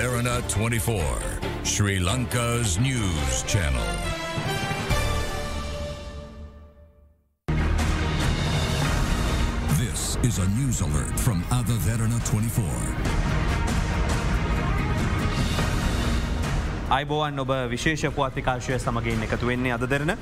Derana 0.00 0.40
24, 0.48 1.04
Sri 1.62 1.98
Lanka's 1.98 2.78
news 2.78 3.42
channel. 3.42 3.84
This 9.76 10.16
is 10.22 10.38
a 10.38 10.48
news 10.56 10.80
alert 10.80 11.20
from 11.20 11.44
Ada 11.52 11.76
Derana 11.84 12.18
24. 12.24 13.49
අයිබෝවන් 16.90 17.38
ඔබ 17.38 17.50
විශේෂ 17.70 18.02
පුවත්තිකාශය 18.14 18.76
සමගින් 18.76 19.20
එකතු 19.26 19.48
වෙන්නේ 19.50 19.74
අද 19.74 19.84
දෙරන 19.84 20.12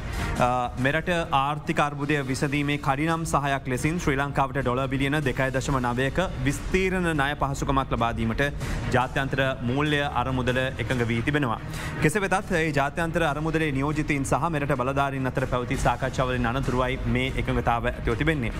මෙරට 0.79 1.09
ආර්ථිකර්බුදය 1.39 2.19
විසදීමේ 2.23 2.77
කඩිනම් 2.79 3.25
සහයක් 3.25 3.71
ලෙසින් 3.73 3.97
ශ්‍රී 3.99 4.19
ලංකාවට 4.19 4.59
ඩොල 4.59 4.83
බිලියන 4.87 5.17
දෙකයි 5.21 5.55
දශම 5.55 5.79
නවයක 5.83 6.21
විස්තීරණ 6.45 7.09
ණය 7.13 7.31
පහසුකමක් 7.41 7.97
ලබාදීමට 7.97 8.45
ජාත්‍යන්තර 8.93 9.43
මූල්‍ය 9.63 10.03
අරමුදල 10.15 10.61
එකඟ 10.61 11.07
වී 11.09 11.23
තිබෙනවා. 11.23 11.61
කෙස 12.03 12.21
වෙතත් 12.21 12.55
ඒ 12.55 12.65
ජාත්‍යන්තර 12.73 13.25
අරමුදලේ 13.25 13.73
නියෝජිතීන් 13.73 14.27
සහ 14.27 14.53
මෙට 14.53 14.77
බලධාරින් 14.77 15.33
අතර 15.33 15.49
පැවති 15.49 15.83
සාකච්ඡවලින් 15.87 16.53
අනතුරුවයි 16.53 17.01
මේ 17.09 17.33
එකඟතාව 17.35 17.89
ඇතිව 17.89 18.15
තිබෙන්නේ. 18.15 18.53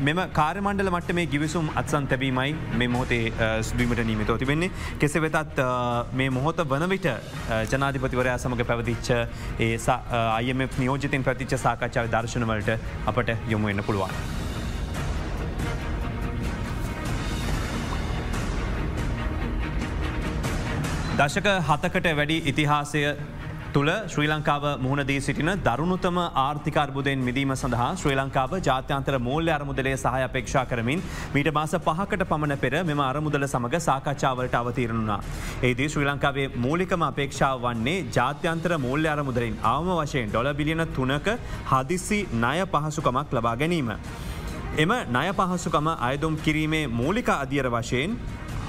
මෙම 0.00 0.18
කාරමණ්ඩල 0.32 0.90
මට 0.90 1.14
මේ 1.14 1.26
ගිවිසුම් 1.26 1.70
අත්සන් 1.74 2.06
තැබීමයි 2.06 2.54
මේ 2.74 2.88
මොහොතේ 2.88 3.50
ස්බීමට 3.62 4.02
නීමිතව 4.04 4.38
තිබෙන්නේ 4.38 4.70
කෙසෙ 4.98 5.20
වෙතත් 5.20 5.62
මේ 6.14 6.30
මොහොත 6.30 6.62
වන 6.64 6.88
විට 6.88 7.08
ජනාධිපතිවරයා 7.68 8.38
සමඟ 8.38 8.64
පැවතිච්ච 8.64 9.10
ඒ 9.60 9.76
අයම 10.32 10.66
නියෝජතින් 10.78 11.24
ප්‍රතිච්ච 11.24 11.56
සාකච්ඡාව 11.58 12.10
දර්ශනවලට 12.10 12.70
අපට 13.06 13.34
යොමු 13.48 13.66
වෙන්න 13.66 13.82
පුළුවන්. 13.82 14.14
දශක 21.18 21.48
හතකට 21.66 22.08
වැඩි 22.16 22.38
ඉතිහාසය 22.46 23.00
තුළ 23.72 23.90
ශ්‍රී 24.12 24.28
ලංකාව 24.28 24.62
මුහුණදී 24.82 25.20
සිටින 25.20 25.50
දරුණුතම 25.66 26.18
ආර්ථිකර්බුදයෙන් 26.42 27.20
මිදීම 27.20 27.50
සඳහා 27.54 27.88
ශ්‍රී 27.94 28.14
ලංකාව 28.14 28.52
ජාත්‍යන්තර 28.60 29.14
මූල්‍ය 29.20 29.50
අරමුදලේ 29.50 29.92
සහය 29.94 30.22
අපේක්ෂා 30.22 30.62
කරමින් 30.70 31.02
මීට 31.34 31.50
මාස 31.52 31.74
පහකට 31.78 32.28
පමණ 32.30 32.56
පෙර 32.56 32.72
මෙම 32.82 33.02
අරමුදල 33.02 33.44
සමඟ 33.46 33.76
සාකච්ඡාවලට 33.80 34.56
අවතීරණුනා. 34.60 35.20
ඒදී 35.62 35.88
ශ්‍රී 35.88 36.08
ලංකාවේ 36.10 36.48
මූලිකම 36.58 37.04
අපේක්ෂාව 37.10 37.60
වන්නේ 37.66 37.98
ජාත්‍යන්තර 38.10 38.78
මූල්‍ය 38.78 39.08
අරමුදලින් 39.08 39.60
අවම 39.64 39.92
වශයෙන් 39.92 40.32
ඩොල 40.32 40.50
බිලියන 40.54 40.84
තුනක 40.96 41.30
හදිස්සි 41.68 42.20
ණය 42.34 42.58
පහසුකමක් 42.66 43.38
ලබා 43.38 43.56
ගැනීම. 43.56 43.92
එම 44.78 44.92
ණය 45.10 45.28
පහසුකම 45.34 45.94
අයදුම් 46.00 46.34
කිරීමේ 46.38 46.84
මූලික 46.94 47.30
අධියර 47.36 47.68
වශයෙන් 47.70 48.18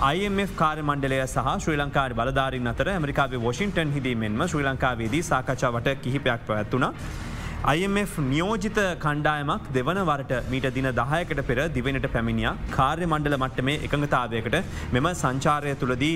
IMF 0.07 0.51
කාර 0.59 0.75
මණ්ඩලය 0.89 1.15
සහ 1.23 1.47
ශ්‍රී 1.63 1.77
ලංකාර 1.79 2.11
බලධාරින් 2.19 2.67
අතර 2.71 2.85
ඇමරිකාවේ 2.91 3.41
වොෂින්ටන් 3.45 3.89
හිදීමෙන්ම 3.95 4.43
ශ්‍රී 4.51 4.63
ලංකාවේදී 4.67 5.19
සාකච්ඡාවට 5.29 5.89
කිහිපයක් 6.03 6.45
පැත්තුන. 6.49 6.85
IMF 7.73 8.13
නියෝජිත 8.29 8.79
කණ්ඩායමක් 9.03 9.65
දෙවන 9.77 9.99
වරට 10.09 10.31
මීට 10.53 10.67
දින 10.77 10.87
දහයකට 11.01 11.41
පෙර 11.49 11.59
දිවෙනට 11.77 12.07
පැමිණිය 12.15 12.53
කාර්ය 12.77 13.05
මණ්ඩල 13.11 13.37
මට්ට 13.41 13.67
මේ 13.69 13.83
එකඟතාවයකට 13.87 14.57
මෙම 14.95 15.09
සංචාරය 15.23 15.75
තුළදී 15.83 16.15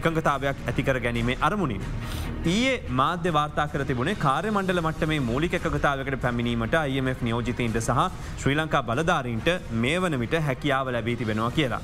එකඟතාවයක් 0.00 0.64
ඇතිකර 0.70 0.98
ගැනීමේ 1.06 1.40
අරමුණින්. 1.48 1.82
ඊයේ 2.54 2.80
මාධ්‍ය 3.02 3.36
වාර්තා 3.38 3.68
කර 3.72 3.84
තිබුණේ 3.92 4.20
කාර්ය 4.26 4.52
මණ්ඩල 4.56 4.84
මට්ට 4.86 5.08
මේ 5.14 5.24
මූලික 5.30 5.56
එකගතාවකට 5.60 6.22
පැමිණීමට 6.26 6.82
IMF 6.96 7.26
නියෝජිතීන්ට 7.28 7.80
සහ 7.86 8.04
ශ්‍රී 8.42 8.60
ලංකා 8.60 8.88
බලධාරීන්ට 8.90 9.56
මේ 9.86 9.98
වන 10.04 10.20
විට 10.24 10.44
හැකියාව 10.50 10.92
ලැබී 10.98 11.16
තිබෙනවා 11.22 11.56
කියලා. 11.58 11.82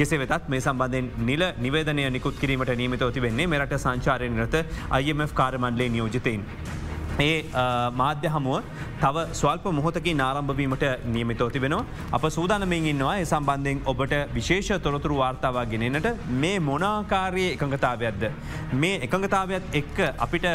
කෙසේ 0.00 0.20
වෙතත් 0.22 0.50
මේ 0.54 0.64
සම්බන්ධෙන් 0.66 1.12
නිල 1.30 1.44
නිවේදනය 1.66 2.08
නිකුත් 2.16 2.42
කිරීමට 2.42 2.74
නීමත 2.82 3.06
ඔතිවෙන්නේ 3.10 3.52
මෙරට 3.54 3.78
සංචාරය 3.84 4.28
නිරත 4.34 4.58
IMF 5.02 5.32
කාරමණ්ඩලේ 5.40 5.88
නියෝජිතයෙන්. 5.96 6.44
ඒ 7.26 7.36
මාධ්‍ය 8.00 8.28
හමුව 8.34 8.56
තව 9.02 9.22
ස්වල්ප 9.38 9.64
මොහොතකි 9.78 10.12
නාරම්භවීමට 10.20 10.84
නියමිතෝ 11.14 11.48
තිබෙනවා. 11.54 11.86
අප 12.16 12.24
සූදානමින් 12.36 12.86
ඉන්නවා 12.92 13.14
ඒ 13.22 13.24
සම්බන්ධයෙන් 13.30 13.80
ඔබට 13.92 14.14
විශේෂ 14.36 14.82
තොරතුරු 14.84 15.16
වාර්තාවා 15.22 15.64
ගෙනෙනට 15.72 16.08
මේ 16.42 16.58
මොනාකාරයේ 16.68 17.48
එකඟතාවයක්ද. 17.56 18.22
මේ 18.82 19.00
එකඟතාවත් 19.06 19.74
එක් 19.80 19.96
අපිට 20.26 20.46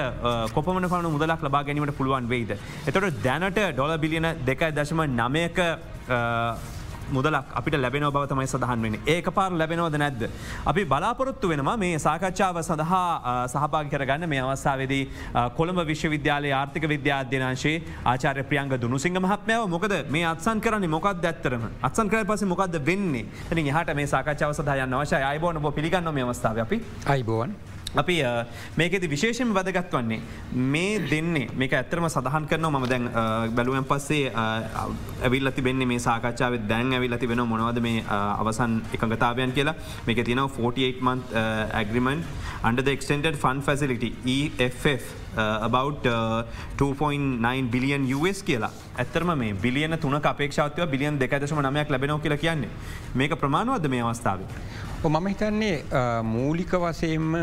කොපමන 0.56 0.88
පන 0.94 1.09
මුදලක් 1.16 1.44
ලබා 1.47 1.63
ගැනීමට 1.69 1.97
පුළුවන් 2.00 2.29
වෙයිද. 2.35 2.53
එතොට 2.89 3.19
දැනට 3.28 3.59
ඩොල 3.73 3.97
බිලියන 4.06 4.29
දෙකයි 4.51 4.72
දශම 4.79 5.03
නමයක 5.19 5.59
මුදලක් 7.12 7.53
අපිට 7.59 7.78
ලැබෙන 7.84 8.06
බව 8.09 8.24
තමයි 8.31 8.47
සඳහන් 8.47 8.81
වෙන 8.86 8.97
ඒක 9.06 9.30
පාර 9.38 9.52
ලැබෙනවද 9.52 9.97
නැද්ද. 10.03 10.24
අපි 10.66 10.86
බලාපොරොත්තු 10.86 11.52
වෙනවා 11.53 11.78
මේ 11.78 12.00
සාකච්ඡාව 12.06 12.62
සඳහා 12.69 13.47
සහභාග 13.53 13.90
කරගන්න 13.94 14.30
මේ 14.30 14.41
අවස්ථාවේදී 14.41 15.03
කොළඹ 15.58 15.84
විශ්වවිද්‍යාලය 15.92 16.53
ආර්ථික 16.62 16.88
විද්‍යාධ්‍යනාශේ 16.94 17.75
ආචාර 18.06 18.44
ප්‍රියංග 18.44 18.74
දුනුසිංහ 18.86 19.19
මහත්මයාව. 19.19 19.68
මොකද 19.75 19.96
මේ 20.09 20.25
අත්සන් 20.34 20.63
කරන්නේ 20.66 20.94
මොකක් 20.96 21.12
ඇත්තරම 21.12 21.68
අත්සන් 21.90 22.09
කර 22.09 22.25
පස 22.31 22.47
මොකක්ද 22.53 22.80
වෙන්නේ? 22.90 23.25
ති 23.50 23.69
හට 23.69 23.96
මේ 23.96 24.08
සාකච්ඡාව 24.16 24.53
සහයන්න 24.53 24.97
වශය 25.03 25.24
අයිබෝන 25.31 25.62
පිළිගන්න 25.78 26.13
මේ 26.13 26.24
අවස්ථාව 26.24 26.66
අපි. 26.66 26.81
අයිබෝවන්. 27.16 27.72
අපි 28.02 28.16
මේකෙති 28.78 29.08
විශේෂම 29.08 29.54
වැදගත් 29.54 29.94
වන්නේ 29.94 30.22
මේ 30.74 31.00
දෙන්නේ 31.12 31.48
මේක 31.62 31.74
ඇත්තරම 31.80 32.08
සඳහන් 32.09 32.48
කරන 32.52 32.68
ම 32.70 32.88
දැන් 32.94 33.09
බැලුවෙන් 33.58 33.88
පස්සේ 33.92 34.31
ඇවිල් 34.34 35.52
ඇති 35.52 35.66
බෙන්නේ 35.68 35.90
මේ 35.92 36.04
සාකච්ඡාව 36.08 36.58
දැන් 36.72 36.94
ඇවිල් 36.98 37.18
ඇති 37.18 37.31
වෙන 37.31 37.44
මොනවද 37.52 37.81
මේ 37.88 38.04
අවසන් 38.09 38.80
එකගතාවයන් 38.96 39.54
කියලා. 39.58 39.76
මේක 40.08 40.24
තිනව 40.26 40.48
48 40.59 41.02
month 41.02 41.44
agreement 41.81 42.24
under 42.64 42.84
the 42.84 42.92
extended 42.92 43.36
fund 43.44 43.64
facility 43.64 44.10
EFF 44.38 45.04
uh, 45.38 45.60
about 45.62 46.06
uh, 46.06 46.44
2.9 46.78 47.70
billion 47.74 48.08
US 48.18 48.42
කියලා. 48.44 48.72
ඇත්තරම 48.98 49.34
මේ 49.38 49.54
බිලියන 49.66 49.98
තුන 50.00 50.16
අපේක්ෂාවත්ව 50.22 50.90
බිලියන් 50.96 51.20
දෙකදශම 51.20 51.62
නමයක් 51.62 51.90
ලැබෙනෝ 51.90 52.20
කියලා 52.20 52.42
කියන්නේ. 52.46 52.70
මේක 53.16 53.38
ප්‍රමාණවද 53.44 53.88
මේ 53.88 54.02
අවස්ථාව. 54.02 54.42
මම 55.06 55.28
හිතන්නේ 55.28 55.84
මූලික 56.24 56.72
වසයෙන්ම 56.74 57.34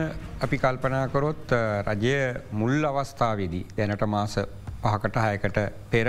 අපි 0.41 0.59
කල්පනාකොරොත් 0.59 1.53
රජය 1.84 2.15
මුල් 2.53 2.84
අවස්ථාවේදී 2.84 3.66
දැනට 3.76 4.04
මාස 4.06 4.37
පහකට 4.82 5.16
හයකට 5.25 5.59
පෙර 5.91 6.09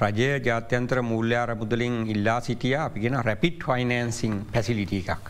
රජය 0.00 0.28
ජාත්‍යන්ත්‍ර 0.40 1.02
මුල්්‍යාර 1.02 1.54
මුදලින් 1.54 1.98
ඉල්ලා 2.06 2.40
සිටිය 2.40 2.74
අපිගෙන 2.76 3.18
රැපිට් 3.22 3.60
ෆයිනන්සිං 3.62 4.38
පැසිලිට 4.52 4.92
එකක්. 4.92 5.26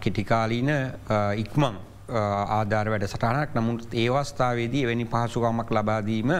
කෙටිකාලීන 0.00 0.72
ඉක්මං 1.36 1.76
ආධාර 2.08 2.88
වැඩ 2.88 3.04
සටහනක් 3.04 3.54
නමුත් 3.54 3.94
ඒවස්ථාවේදී 3.94 4.82
එවැනි 4.84 5.06
පහසුකමක් 5.06 5.70
ලබාදීම 5.70 6.30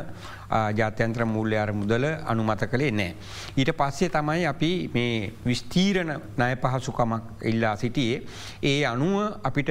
ජාත්‍යන්ත්‍ර 0.72 1.24
මූල්්‍යයාර 1.26 1.72
මුදල 1.72 2.04
අනුමත 2.24 2.62
කළේ 2.64 2.90
නෑ. 2.92 3.16
ඊට 3.56 3.72
පස්සේ 3.72 4.08
තමයි 4.08 4.46
අපි 4.46 4.70
මේ 4.94 5.32
විස්තීරණ 5.44 6.12
ණය 6.36 6.56
පහසුකමක් 6.56 7.42
ඉල්ලා 7.44 7.74
සිටියේ. 7.76 8.22
ඒ 8.62 8.84
අනුව 8.84 9.40
අපිට 9.42 9.70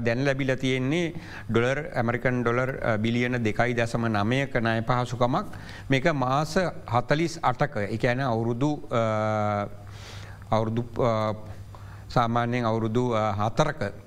දැන් 0.00 0.24
ලැබිල 0.24 0.56
තියෙන්නේ 0.56 1.12
ඩොලර් 1.50 1.82
ඇමරිකන් 1.94 2.40
ඩොලර් 2.40 2.72
බිලියන 2.98 3.40
දෙකයි 3.40 3.74
දැසම 3.74 4.08
නමයක 4.08 4.56
ණය 4.56 4.80
පහසුකමක් 4.82 5.52
මේක 5.88 6.08
මාස 6.14 6.56
හතලිස් 6.88 7.38
අටක 7.42 7.76
එකැන 7.88 8.20
අවුරුදු 8.22 8.72
අවුරුදු 10.50 10.82
සාමාන්‍යයෙන් 12.08 12.64
අවුරුදු 12.64 13.12
හතරක 13.12 14.05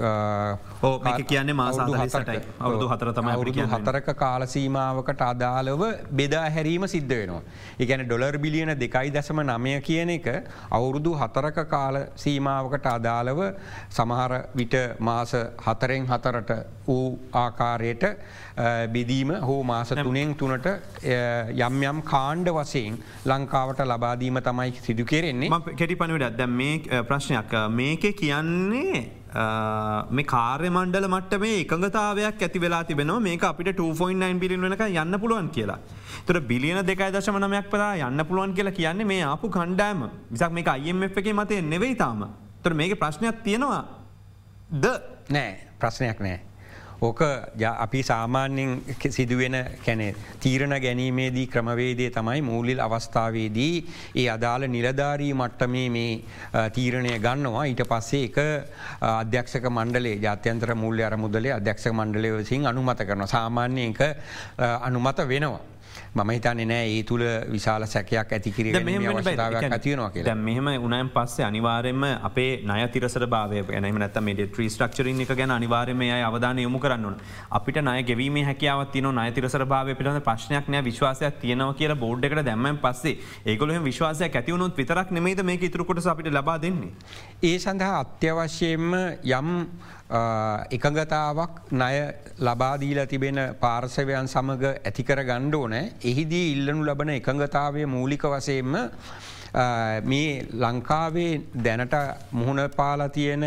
ඕ 0.00 1.00
කියන්නේ 1.28 1.54
මාස 1.54 1.76
හතයි 1.76 2.40
අවුදු 2.60 2.88
හතර 2.88 3.12
තම 3.12 3.28
අවුරුදු 3.28 3.66
හතරක 3.66 4.08
කාලසීමාවකට 4.16 5.22
අදාළව 5.22 5.82
බෙදා 6.10 6.46
හැරීම 6.50 6.86
සිද්ධ 6.88 7.14
වෙනවා. 7.14 7.42
එකැන 7.78 8.04
ඩොලර් 8.06 8.38
බිලියන 8.38 8.72
දෙකයි 8.80 9.12
දැසම 9.12 9.40
නමය 9.42 9.80
කියන 9.80 10.10
එක 10.16 10.28
අවුරුදු 10.70 11.12
හතරක 11.14 11.68
කාල 11.68 11.98
සීමාවකට 12.16 12.86
අදාළව 12.86 13.40
සමහර 13.90 14.32
විට 14.54 14.76
මාස 15.00 15.34
හතරෙන් 15.66 16.06
හතරට 16.06 16.52
වූ 16.88 17.18
ආකාරයට 17.44 18.04
බෙදීම 18.92 19.30
හෝ 19.48 19.62
මාස 19.62 19.94
තුනෙන් 20.02 20.34
තුනට 20.34 20.68
යම් 21.60 21.82
යම් 21.82 22.02
කාණ්ඩ 22.02 22.48
වසයෙන් 22.50 23.00
ලංකාවට 23.26 23.84
ලබාදීම 23.86 24.40
තමයි 24.42 24.72
සිදු 24.82 25.04
කෙරෙන්නේ. 25.04 25.50
කෙටි 25.76 25.96
පනිවිට 25.96 26.38
දැ 26.38 26.46
මේ 26.48 27.02
ප්‍රශ්නයක්. 27.08 27.52
මේක 27.70 28.14
කියන්නේ 28.16 29.21
මේ 29.32 30.24
කාර්ය 30.24 30.68
මණ්ඩල 30.70 31.08
මට 31.08 31.40
මේ 31.40 31.60
එකගතාවයක් 31.64 32.42
ඇති 32.42 32.60
වෙලා 32.60 32.84
තිබෙන 32.84 33.12
මේ 33.22 33.38
අපිට 33.40 33.72
2.9 33.80 34.38
බිලින් 34.38 34.60
වෙනක 34.60 34.84
යන්න 34.88 35.20
පුළුවන් 35.20 35.48
කියලා. 35.48 35.78
තුර 36.26 36.40
බිලියන 36.40 36.84
දෙකයි 36.86 37.10
දශමනමයක් 37.16 37.70
පලා 37.70 37.96
යන්න 38.08 38.24
පුළුවන් 38.28 38.54
කියලා 38.54 38.76
කියන්නේ 38.78 39.04
මේ 39.04 39.24
ආපු 39.24 39.48
කණ්ඩෑම 39.48 40.08
විසක් 40.30 40.52
මේ 40.52 40.64
අයිF 40.76 41.18
එක 41.18 41.32
මතය 41.32 41.62
නෙවෙයි 41.62 41.96
තාම. 41.96 42.28
තොර 42.62 42.74
මේක 42.74 42.98
ප්‍රශ්නයක් 43.00 43.42
තියෙනවා 43.42 43.84
ද 44.70 44.86
නෑ 45.30 45.50
ප්‍රශ්නයක් 45.80 46.20
නෑ. 46.20 46.51
ඕක 47.02 47.20
අපි 47.60 48.00
සාමාන්‍යෙන් 48.02 48.70
සිදුවෙන 49.10 49.56
කැනෙ 49.84 50.14
තීරණ 50.40 50.74
ගැනීමේදී 50.84 51.46
ක්‍රමවේදය 51.48 52.10
තමයි 52.10 52.42
මූලිල් 52.42 52.80
අවස්ථාවේදී 52.80 53.74
ඒ 54.14 54.28
අදාළ 54.30 54.68
නිලධාරී 54.68 55.32
මට්ටමේ 55.34 55.88
මේ 55.90 56.12
තීරණය 56.70 57.18
ගන්නවා 57.18 57.64
ඊට 57.64 57.82
පස්සේ 57.88 58.22
එක 58.28 58.38
අධ්‍යක්ෂක 59.02 59.66
මණ්ඩලේ 59.70 60.16
ජාත්‍යන්ත්‍ර 60.18 60.74
මූල්‍ය 60.76 61.04
අරමුදලේ 61.04 61.52
අධ්‍යක්ෂක 61.52 61.92
මණ්ඩලය 61.92 62.32
විසින් 62.38 62.66
අනුමත 62.66 63.02
කරන 63.02 63.28
සාමාන්‍ය 63.28 63.88
එක 63.88 64.02
අනුමත 64.80 65.28
වෙනවා. 65.28 65.71
මම 66.14 66.30
හිතන්නේ 66.30 66.64
නෑ 66.66 66.88
ඒ 66.88 67.02
තුළ 67.04 67.22
විශාල 67.50 67.84
සැකයක් 67.86 68.32
ඇතිකිර 68.32 68.66
අවස්ථාවක් 68.68 69.66
ඇතියනවා 69.66 70.10
කියලා. 70.10 70.34
මෙහම 70.38 70.66
උනයන් 70.80 71.08
පස්සේ 71.08 71.44
අනිවාරෙන්ම 71.46 72.02
අපේ 72.22 72.50
නය 72.62 72.88
තිරසර 72.88 73.24
භාවය 73.26 73.62
නම 73.80 73.98
නත 73.98 74.22
මේ 74.22 74.34
ට්‍රී 74.42 74.68
ස්ට්‍රක්චරින් 74.68 75.22
එක 75.24 75.32
ගැන 75.34 75.50
අනිවාර්යමය 75.50 76.08
අවධාන 76.20 76.58
යොමු 76.58 76.78
කරන්න 76.78 77.16
අපිට 77.50 77.80
නය 77.82 78.02
ගෙවීම 78.02 78.36
හැකියාවත් 78.42 78.92
තින 78.92 79.08
නය 79.10 79.26
තිරසර 79.32 79.64
භාවය 79.66 79.94
පිළිබඳ 79.94 80.22
ප්‍රශ්නයක් 80.22 80.68
නෑ 80.68 80.84
විශ්වාසයක් 80.84 81.40
තියෙනව 81.40 81.72
කියලා 81.74 81.96
බෝඩ් 81.96 82.24
එකට 82.24 82.44
දැම්මන් 82.44 82.78
පස්සේ 82.78 83.16
ඒගොල 83.46 83.72
විශ්වාසය 83.82 84.28
ඇතිවුණුත් 84.30 84.76
විතරක් 84.76 85.10
නෙමේද 85.10 85.42
මේ 85.42 85.58
ඉතුරකොට 85.62 86.04
අපිට 86.06 86.30
ලබා 86.30 86.58
දෙන්නේ. 86.58 86.92
ඒ 87.42 87.56
සඳහා 87.58 87.96
අත්‍යවශ්‍යයෙන්ම 88.00 88.94
යම් 89.32 89.50
එකඟතාවක් 90.70 91.72
ණය 91.72 91.96
ලබාදීලා 92.40 93.06
තිබෙන 93.06 93.40
පාර්සවයන් 93.60 94.26
සමඟ 94.26 94.64
ඇතිකර 94.64 95.22
ගණ්ඩෝ 95.22 95.66
නෑ 95.68 95.92
එහිදී 96.04 96.46
ඉල්ලනු 96.52 96.84
ලබන 96.84 97.12
එකඟතාවය 97.12 97.86
මූලික 97.86 98.26
වසයෙන්ම 98.26 98.76
මේ 100.04 100.46
ලංකාවේ 100.54 101.32
දැනට 101.58 101.96
මුහුණ 102.32 102.68
පාලා 102.70 103.08
තියෙන 103.10 103.46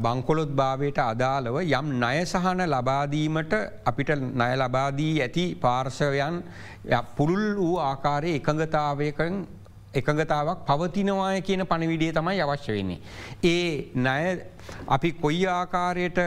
බංකොලොත් 0.00 0.52
භාවයට 0.52 0.98
අදාළව 1.00 1.58
යම් 1.62 1.90
ණය 1.94 2.22
සහන 2.24 2.62
ලබාදීමට 2.68 3.58
අපිට 3.84 4.14
ණය 4.16 4.52
ලබාදී 4.56 5.20
ඇති 5.20 5.46
පාර්ශවයන් 5.56 6.42
පුරුල් 7.16 7.44
වූ 7.56 7.76
ආකාරය 7.80 8.34
එකඟතාවයකන් 8.34 9.44
එකඟතාවක් 9.94 10.66
පවතිනවාය 10.66 11.42
කියන 11.42 11.62
පණවිඩිය 11.64 12.12
තමයි 12.12 12.40
අවශ්‍ය 12.40 12.72
වෙන්නේ. 12.72 13.00
ඒ 13.44 13.90
නය 13.96 14.20
අපි 14.88 15.12
කොයි 15.14 15.46
ආකාරයට 15.48 16.18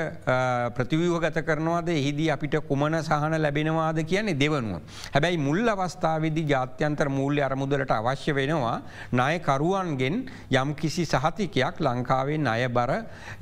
ප්‍රතිවිව 0.75 1.13
ගත 1.19 1.43
කරනවාද 1.45 1.89
එහිදී 1.89 2.29
අපිට 2.29 2.57
කුමන 2.69 2.97
සහන 2.99 3.35
ලැබෙනවාද 3.37 4.01
කියන්නේ 4.03 4.35
දෙවනුව. 4.35 4.81
හැබැයි 5.13 5.37
මුල් 5.39 5.61
අවස්ථාවදි 5.67 6.43
ජාත්‍යන්තර 6.47 7.09
මූල්‍ය 7.09 7.41
අරමුදලට 7.41 7.91
අවශ්‍ය 7.91 8.33
වෙනවා 8.33 8.77
ණයකරුවන්ගෙන් 9.13 10.15
යම් 10.53 10.75
කිසි 10.75 11.05
සහතිකයක් 11.05 11.79
ලංකාවේ 11.79 12.37
ණය 12.39 12.67
බර 12.69 12.93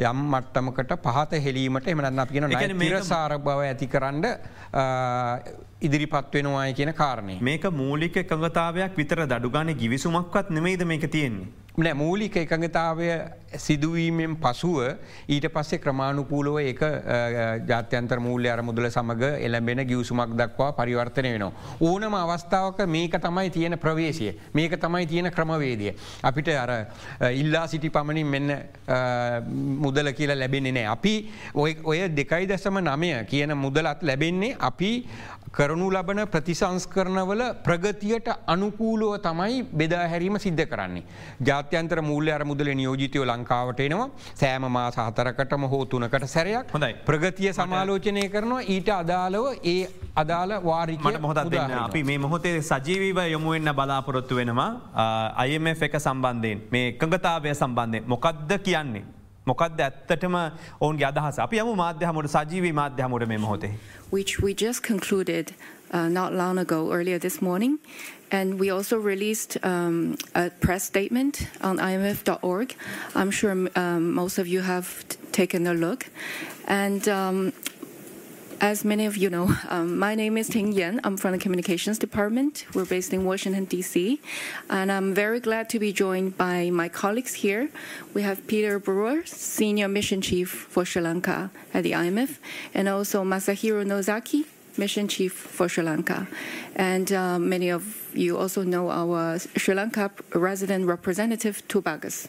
යම් 0.01 0.25
මට්ටමකට 0.31 0.97
පහත 1.05 1.43
හෙලීමට 1.45 1.87
එමනන්න 1.87 2.19
අපි 2.19 2.33
කියෙන 2.33 2.77
නිරසාර 2.77 3.37
බව 3.39 3.69
ඇති 3.69 3.87
කරන්න 3.87 4.25
ඉදිරිපත් 5.81 6.33
වෙනවාය 6.33 6.73
කියන 6.73 6.93
කාරණය 6.93 7.37
මේක 7.41 7.69
මූලික 7.73 8.17
එකඟතාවයක් 8.17 8.97
විතර 8.97 9.25
දඩුගාන 9.25 9.71
ගිවිසුමක්වත් 9.75 10.49
නෙමේද 10.49 10.83
මේක 10.85 11.05
තියෙන්නේ. 11.11 11.64
නෑ 11.77 11.93
මූලික 11.93 12.35
එකඟතාවය 12.37 13.07
සිදුවීමෙන් 13.57 14.35
පසුව 14.37 14.77
ඊට 15.27 15.47
පස්සේ 15.51 15.79
ක්‍රමාණුකූලව 15.79 16.59
එක 16.61 16.79
ජාත්‍යන්තර 17.67 18.19
මූල්‍ය 18.19 18.47
අරමුදල 18.49 18.87
සමඟ 18.87 19.23
එළඹෙන 19.39 19.83
ගියවසුමක් 19.83 20.35
දක්වා 20.39 20.71
පරිවර්තනය 20.71 21.33
වෙනවා. 21.33 21.51
ඕනම 21.81 22.15
අවස්ථාවක 22.15 22.79
මේක 22.87 23.17
තමයි 23.19 23.49
තියෙන 23.49 23.77
ප්‍රවේශය 23.77 24.31
මේක 24.53 24.77
තමයි 24.79 25.05
තියෙන 25.05 25.31
ක්‍රමවේදිය. 25.31 25.91
අපිට 26.23 26.49
අර 26.55 26.71
ඉල්ලා 27.33 27.67
සිටි 27.67 27.89
පමණින් 27.89 28.27
මෙන්න 28.27 28.55
මුදල 29.77 30.13
කියලා 30.13 30.39
ලැබෙන්නේ 30.39 30.71
නෑ. 30.71 30.87
අපි 30.87 31.13
ඔය 31.83 31.99
දෙකයි 32.09 32.47
දසම 32.47 32.79
නමය 32.79 33.11
කියන 33.25 33.55
මුදලත් 33.55 34.03
ලැබෙන්නේ 34.03 34.55
අපි 34.59 34.91
කරනු 35.57 35.87
ලබන 35.95 36.19
ප්‍රතිසංස්කරණවල 36.33 37.41
ප්‍රගතියට 37.65 38.27
අනුකූලුව 38.53 39.13
තමයි 39.27 39.63
බෙදා 39.81 40.07
හැරීම 40.11 40.37
සිද්ධ 40.45 40.63
කරන්නේ. 40.71 41.03
ජාත්‍යන්තර 41.49 42.01
මූල්‍ය 42.09 42.31
අර 42.37 42.43
මුදල 42.49 42.69
නියෝජිතයෝ 42.79 43.25
ලංකාවට 43.31 43.79
එනවා. 43.85 44.09
සෑම 44.41 44.67
මා 44.77 44.89
සහතරකටම 44.91 45.67
හෝ 45.73 45.81
තුනකට 45.85 46.27
සැරයක් 46.35 46.75
හොඳයි. 46.75 46.93
ප්‍රගතිය 47.07 47.53
සමාලෝචනය 47.59 48.27
කරනවා. 48.35 48.61
ඊට 48.75 48.89
අදාළව 48.99 49.45
ඒ 49.73 49.79
අදාළ 50.15 50.53
වාරිකට 50.69 51.21
මොහොත 51.21 51.37
අපි 51.79 52.03
මේ 52.03 52.17
මොහොතේ 52.17 52.55
සජීවීව 52.61 53.19
යොමුවෙන්න 53.31 53.75
බලාපොරොත්තු 53.79 54.35
වෙනවා 54.35 54.69
අයම 55.43 55.67
එක 55.67 55.99
සම්බන්ධයෙන් 56.05 56.67
මේ 56.71 56.87
එකඟතාවය 56.93 57.55
සම්බන්ධය 57.55 58.07
මොකක්ද 58.13 58.57
කියන්නේ. 58.67 59.14
මොකක්ද 59.46 59.80
ඇත්තටම 59.80 60.36
ඔවුන්ගේ 60.80 61.04
අදහස 61.10 61.40
අපි 61.46 61.60
යමු 61.64 61.74
මාධ්‍යහමට 61.82 62.30
සජීවී 62.36 62.72
මාධ්‍යහමට 62.80 63.28
මේ 63.32 63.36
මොහොතේ. 63.36 63.70
Which 64.12 64.32
we 64.44 64.54
just 64.64 64.82
concluded 64.82 65.54
uh, 65.94 66.08
not 66.08 66.32
long 66.32 66.58
ago, 66.58 66.92
earlier 66.92 67.18
this 67.18 67.40
morning. 67.42 67.78
And 68.32 68.60
we 68.60 68.70
also 68.70 68.96
released 68.96 69.56
um, 69.64 70.16
a 70.34 70.50
press 70.50 70.84
statement 70.84 71.48
on 71.62 71.78
IMF.org. 71.78 72.74
I'm 73.14 73.30
sure 73.30 73.68
um, 73.74 74.14
most 74.14 74.38
of 74.38 74.46
you 74.46 74.60
have 74.60 75.04
taken 75.32 75.66
a 75.66 75.74
look. 75.74 76.06
And 76.68 77.08
um, 77.08 77.52
as 78.61 78.85
many 78.85 79.05
of 79.05 79.17
you 79.17 79.29
know, 79.29 79.53
um, 79.69 79.97
my 79.97 80.15
name 80.15 80.37
is 80.37 80.47
Ting 80.47 80.71
Yan. 80.71 81.01
I'm 81.03 81.17
from 81.17 81.31
the 81.33 81.37
Communications 81.37 81.99
Department. 81.99 82.65
We're 82.73 82.85
based 82.85 83.13
in 83.13 83.25
Washington, 83.25 83.65
D.C. 83.65 84.21
And 84.69 84.91
I'm 84.91 85.13
very 85.13 85.39
glad 85.39 85.69
to 85.69 85.79
be 85.79 85.91
joined 85.91 86.37
by 86.37 86.69
my 86.69 86.89
colleagues 86.89 87.35
here. 87.35 87.69
We 88.13 88.21
have 88.21 88.47
Peter 88.47 88.79
Breuer, 88.79 89.25
Senior 89.25 89.87
Mission 89.87 90.21
Chief 90.21 90.49
for 90.49 90.85
Sri 90.85 91.01
Lanka 91.01 91.51
at 91.73 91.83
the 91.83 91.91
IMF, 91.91 92.37
and 92.73 92.87
also 92.87 93.23
Masahiro 93.23 93.85
Nozaki, 93.85 94.45
Mission 94.77 95.07
Chief 95.07 95.33
for 95.33 95.67
Sri 95.67 95.83
Lanka. 95.83 96.27
And 96.75 97.11
uh, 97.11 97.39
many 97.39 97.69
of 97.69 98.11
you 98.13 98.37
also 98.37 98.63
know 98.63 98.89
our 98.89 99.39
Sri 99.39 99.73
Lanka 99.73 100.11
resident 100.33 100.85
representative, 100.85 101.67
Tubagus. 101.67 102.27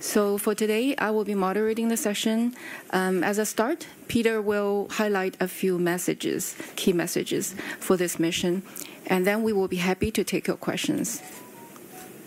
So 0.00 0.38
for 0.38 0.54
today, 0.54 0.96
I 0.96 1.10
will 1.10 1.24
be 1.24 1.34
moderating 1.34 1.88
the 1.88 1.96
session. 1.96 2.54
Um, 2.90 3.22
as 3.22 3.36
a 3.36 3.44
start, 3.44 3.86
Peter 4.08 4.40
will 4.40 4.88
highlight 4.92 5.36
a 5.40 5.46
few 5.46 5.78
messages, 5.78 6.56
key 6.74 6.94
messages 6.94 7.54
for 7.78 7.98
this 7.98 8.18
mission, 8.18 8.62
and 9.06 9.26
then 9.26 9.42
we 9.42 9.52
will 9.52 9.68
be 9.68 9.76
happy 9.76 10.10
to 10.12 10.24
take 10.24 10.46
your 10.46 10.56
questions. 10.56 11.22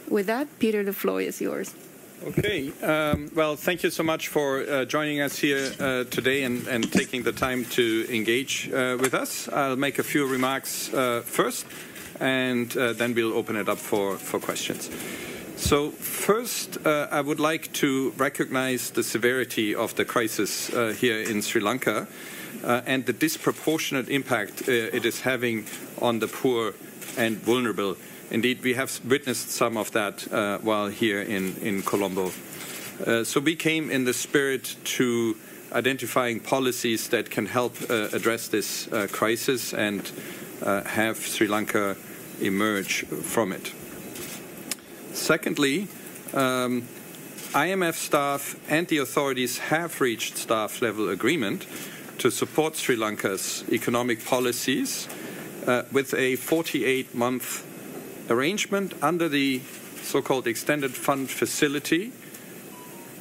With 0.08 0.28
that, 0.28 0.48
Peter, 0.60 0.84
the 0.84 0.94
floor 0.94 1.20
is 1.20 1.42
yours. 1.42 1.74
Okay. 2.24 2.72
Um, 2.84 3.32
well, 3.34 3.56
thank 3.56 3.82
you 3.82 3.90
so 3.90 4.04
much 4.04 4.28
for 4.28 4.62
uh, 4.62 4.86
joining 4.86 5.20
us 5.20 5.40
here 5.40 5.74
uh, 5.80 6.04
today 6.06 6.44
and, 6.44 6.92
taking 6.94 7.24
the 7.24 7.34
time 7.34 7.66
to 7.72 8.06
engage 8.08 8.72
uh, 8.72 8.98
with 9.02 9.16
us. 9.16 9.50
I'll 9.50 9.76
make 9.76 9.98
a 9.98 10.04
few 10.04 10.28
remarks 10.28 10.90
first, 11.26 11.66
and 12.20 12.70
then 12.70 13.16
we'll 13.16 13.34
open 13.34 13.56
it 13.56 13.68
up 13.68 13.80
for, 13.80 14.18
for 14.18 14.40
questions. 14.40 14.90
So, 15.64 15.92
first, 15.92 16.86
uh, 16.86 17.08
I 17.10 17.22
would 17.22 17.40
like 17.40 17.72
to 17.76 18.12
recognize 18.18 18.90
the 18.90 19.02
severity 19.02 19.74
of 19.74 19.96
the 19.96 20.04
crisis 20.04 20.70
uh, 20.70 20.90
here 20.90 21.22
in 21.22 21.42
Sri 21.42 21.62
Lanka 21.62 22.06
uh, 22.66 22.82
and 22.86 23.06
the 23.06 23.14
disproportionate 23.14 24.10
impact 24.10 24.64
uh, 24.68 24.72
it 24.72 25.06
is 25.06 25.22
having 25.22 25.66
on 26.02 26.20
the 26.20 26.28
poor 26.28 26.74
and 27.18 27.38
vulnerable. 27.38 27.96
Indeed, 28.30 28.62
we 28.62 28.74
have 28.74 29.00
witnessed 29.06 29.52
some 29.52 29.78
of 29.78 29.90
that 29.94 30.30
uh, 30.34 30.58
while 30.58 30.90
here 30.90 31.22
in, 31.22 31.56
in 31.62 31.82
Colombo. 31.82 32.34
Uh, 33.08 33.24
so, 33.24 33.40
we 33.40 33.56
came 33.56 33.90
in 33.90 34.04
the 34.04 34.14
spirit 34.14 34.76
to 34.98 35.38
identifying 35.72 36.42
policies 36.42 37.08
that 37.08 37.32
can 37.32 37.46
help 37.46 37.80
address 37.90 38.50
this 38.50 38.90
crisis 39.14 39.74
and 39.74 40.12
have 40.62 41.26
Sri 41.26 41.48
Lanka 41.48 41.96
emerge 42.42 43.06
from 43.06 43.54
it. 43.54 43.72
Secondly, 45.14 45.88
um, 46.34 46.88
IMF 47.54 47.94
staff 47.94 48.56
and 48.68 48.88
the 48.88 48.98
authorities 48.98 49.60
have 49.60 50.02
reached 50.02 50.38
staff 50.38 50.82
level 50.82 51.10
agreement 51.10 51.68
to 52.18 52.32
support 52.32 52.76
Sri 52.76 52.96
Lanka's 52.96 53.64
economic 53.72 54.26
policies 54.26 55.08
uh, 55.68 55.84
with 55.92 56.14
a 56.16 56.36
48 56.36 57.14
month 57.14 57.64
arrangement 58.30 58.94
under 59.02 59.30
the 59.30 59.62
so 60.02 60.22
called 60.22 60.48
extended 60.48 60.92
fund 60.96 61.30
facility 61.30 62.12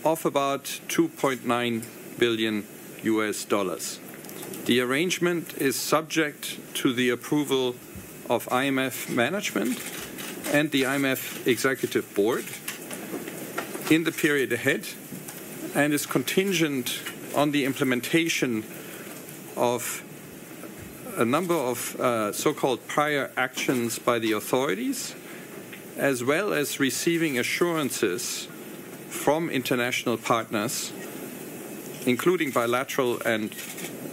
of 0.04 0.24
about 0.24 0.64
2.9 0.88 1.84
billion 2.18 2.66
US 3.02 3.44
dollars. 3.44 4.00
The 4.64 4.80
arrangement 4.80 5.54
is 5.58 5.76
subject 5.76 6.58
to 6.76 6.92
the 6.92 7.10
approval 7.10 7.76
of 8.30 8.46
IMF 8.46 9.08
management 9.10 9.78
and 10.52 10.70
the 10.70 10.82
IMF 10.82 11.46
Executive 11.46 12.14
Board 12.14 12.44
in 13.90 14.04
the 14.04 14.12
period 14.12 14.52
ahead 14.52 14.86
and 15.74 15.92
is 15.92 16.06
contingent 16.06 17.00
on 17.34 17.50
the 17.50 17.64
implementation 17.64 18.64
of 19.56 20.02
a 21.16 21.24
number 21.24 21.54
of 21.54 22.00
uh, 22.00 22.32
so 22.32 22.54
called 22.54 22.86
prior 22.86 23.30
actions 23.36 23.98
by 23.98 24.18
the 24.18 24.32
authorities, 24.32 25.14
as 25.96 26.24
well 26.24 26.52
as 26.52 26.80
receiving 26.80 27.38
assurances 27.38 28.48
from 29.08 29.50
international 29.50 30.16
partners, 30.16 30.92
including 32.06 32.50
bilateral 32.50 33.20
and 33.22 33.54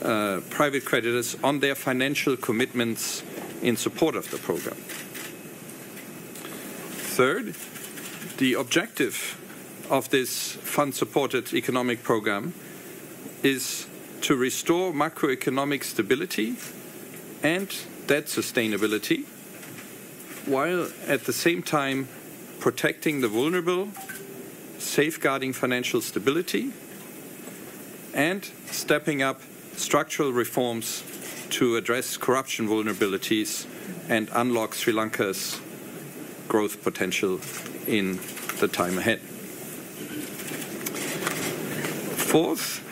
uh, 0.02 0.42
private 0.50 0.86
creditors 0.86 1.38
on 1.44 1.60
their 1.60 1.76
financial 1.76 2.36
commitments 2.36 3.24
in 3.62 3.76
support 3.76 4.16
of 4.16 4.30
the 4.32 4.38
program. 4.38 4.78
Third, 7.10 7.56
the 8.38 8.54
objective 8.54 9.36
of 9.90 10.10
this 10.10 10.54
fund 10.54 10.96
supported 10.96 11.54
economic 11.54 12.04
program 12.04 12.54
is 13.44 13.88
to 14.22 14.36
restore 14.36 14.94
macroeconomic 14.94 15.84
stability 15.84 16.56
and 17.44 17.68
debt 18.08 18.26
sustainability 18.26 19.26
while 20.46 20.88
at 21.08 21.26
the 21.26 21.34
same 21.34 21.62
time 21.62 22.08
protecting 22.60 23.22
the 23.22 23.28
vulnerable, 23.28 23.90
safeguarding 24.78 25.52
financial 25.52 26.02
stability, 26.02 26.72
and 28.14 28.50
stepping 28.72 29.22
up 29.22 29.42
structural 29.76 30.32
reforms 30.32 31.04
to 31.50 31.76
address 31.76 32.18
corruption 32.18 32.68
vulnerabilities 32.68 33.66
and 34.08 34.30
unlock 34.34 34.74
Sri 34.74 34.94
Lanka's 34.94 35.60
growth 36.50 36.84
potential 36.84 37.40
in 37.88 38.20
the 38.60 38.68
time 38.68 38.98
ahead. 38.98 39.22
Fourth, 42.30 42.84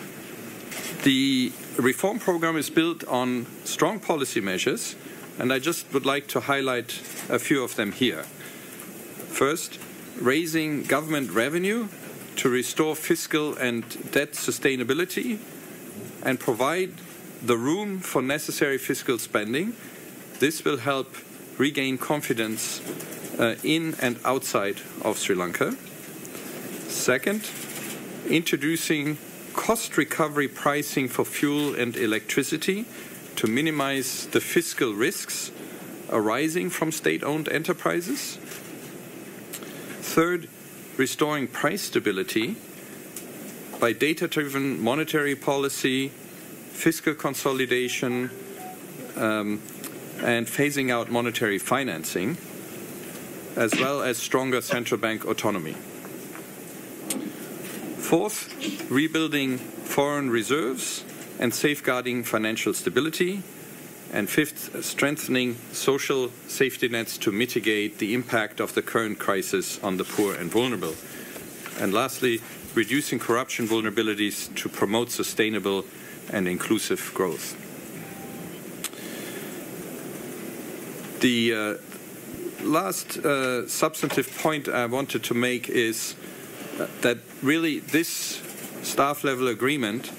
the 1.03 1.51
reform 1.77 2.19
program 2.19 2.55
is 2.55 2.69
built 2.69 3.03
on 3.07 3.45
strong 3.65 3.99
policy 3.99 4.39
measures, 4.39 4.95
and 5.37 5.51
I 5.51 5.59
just 5.59 5.91
would 5.93 6.05
like 6.05 6.27
to 6.29 6.39
highlight 6.39 7.01
a 7.29 7.37
few 7.39 7.63
of 7.63 7.75
them 7.75 7.91
here. 7.91 8.23
First, 8.23 9.79
raising 10.19 10.83
government 10.83 11.31
revenue 11.31 11.89
to 12.37 12.49
restore 12.49 12.95
fiscal 12.95 13.55
and 13.57 13.83
debt 14.11 14.33
sustainability 14.33 15.39
and 16.23 16.39
provide 16.39 16.93
the 17.43 17.57
room 17.57 17.99
for 17.99 18.21
necessary 18.21 18.77
fiscal 18.77 19.19
spending. 19.19 19.73
This 20.39 20.63
will 20.63 20.77
help 20.77 21.13
regain 21.57 21.97
confidence 21.97 22.81
uh, 23.39 23.55
in 23.63 23.95
and 24.01 24.19
outside 24.25 24.81
of 25.01 25.17
Sri 25.17 25.35
Lanka. 25.35 25.75
Second, 26.87 27.49
introducing 28.29 29.17
cost 29.53 29.97
recovery 29.97 30.47
pricing 30.47 31.07
for 31.07 31.25
fuel 31.25 31.75
and 31.75 31.95
electricity 31.95 32.85
to 33.35 33.47
minimize 33.47 34.27
the 34.27 34.41
fiscal 34.41 34.93
risks 34.93 35.51
arising 36.09 36.69
from 36.69 36.91
state 36.91 37.23
owned 37.23 37.49
enterprises. 37.49 38.37
Third, 40.01 40.47
restoring 40.97 41.47
price 41.47 41.83
stability 41.83 42.55
by 43.79 43.93
data 43.93 44.27
driven 44.27 44.81
monetary 44.81 45.35
policy, 45.35 46.09
fiscal 46.71 47.13
consolidation, 47.13 48.31
um, 49.15 49.61
and 50.21 50.47
phasing 50.47 50.91
out 50.91 51.11
monetary 51.11 51.59
financing, 51.59 52.37
as 53.57 53.73
well 53.75 54.03
as 54.03 54.17
stronger 54.17 54.61
central 54.61 54.99
bank 55.01 55.25
autonomy. 55.25 55.73
Fourth, 57.97 58.53
rebuilding 58.89 59.57
foreign 59.57 60.29
reserves 60.29 61.03
and 61.39 61.53
safeguarding 61.53 62.23
financial 62.23 62.73
stability. 62.73 63.41
And 64.13 64.29
fifth, 64.29 64.85
strengthening 64.85 65.57
social 65.73 66.31
safety 66.47 66.87
nets 66.87 67.17
to 67.17 67.31
mitigate 67.31 67.97
the 67.97 68.13
impact 68.13 68.61
of 68.61 68.73
the 68.73 68.81
current 68.81 69.19
crisis 69.19 69.83
on 69.83 69.97
the 69.97 70.05
poor 70.05 70.33
and 70.35 70.49
vulnerable. 70.49 70.95
And 71.81 71.93
lastly, 71.93 72.39
reducing 72.73 73.19
corruption 73.19 73.67
vulnerabilities 73.67 74.55
to 74.55 74.69
promote 74.69 75.09
sustainable 75.09 75.83
and 76.31 76.47
inclusive 76.47 77.11
growth. 77.13 77.55
The 81.19 81.53
uh, 81.53 81.86
last 82.67 83.17
uh, 83.17 83.67
substantive 83.67 84.37
point 84.37 84.67
I 84.67 84.85
wanted 84.85 85.23
to 85.23 85.33
make 85.33 85.69
is 85.69 86.15
that 87.01 87.17
really 87.41 87.79
this 87.79 88.41
staff 88.83 89.23
level 89.23 89.47
agreement 89.47 90.11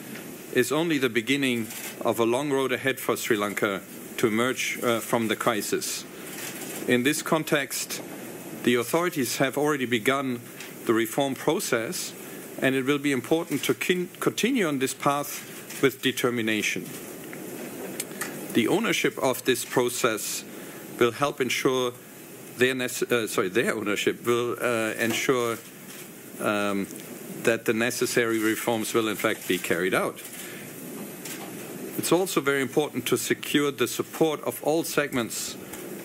is 0.53 0.73
only 0.73 0.99
the 0.99 1.09
beginning 1.09 1.69
of 2.01 2.19
a 2.19 2.25
long 2.25 2.51
road 2.51 2.73
ahead 2.73 2.99
for 2.99 3.17
Sri 3.17 3.37
Lanka 3.37 3.81
to 4.17 4.27
emerge 4.27 4.79
uh, 4.83 5.01
from 5.01 5.29
the 5.29 5.37
crisis. 5.37 6.05
In 6.89 7.03
this 7.03 7.23
context, 7.23 8.03
the 8.65 8.75
authorities 8.75 9.37
have 9.37 9.57
already 9.57 9.87
begun 9.87 10.41
the 10.87 10.95
reform 10.95 11.35
process, 11.35 12.13
and 12.61 12.75
it 12.75 12.85
will 12.87 12.99
be 12.99 13.13
important 13.13 13.63
to 13.65 13.75
continue 13.75 14.67
on 14.67 14.79
this 14.79 14.95
path 14.95 15.81
with 15.83 16.03
determination. 16.03 16.89
The 18.55 18.67
ownership 18.69 19.17
of 19.19 19.45
this 19.45 19.65
process 19.65 20.45
will 20.99 21.13
help 21.13 21.41
ensure 21.41 21.93
their, 22.59 22.75
uh, 22.75 23.27
sorry, 23.27 23.49
their 23.49 23.75
ownership 23.75 24.25
will 24.27 24.57
uh, 24.61 24.93
ensure 24.99 25.59
um, 26.41 26.87
that 27.43 27.65
the 27.65 27.73
necessary 27.73 28.39
reforms 28.39 28.93
will 28.95 29.09
in 29.09 29.17
fact 29.17 29.49
be 29.49 29.59
carried 29.59 29.95
out. 29.95 30.21
It's 31.97 32.13
also 32.13 32.41
very 32.41 32.63
important 32.63 33.07
to 33.07 33.17
secure 33.17 33.71
the 33.73 33.89
support 33.89 34.41
of 34.43 34.63
all 34.63 34.85
segments 34.85 35.57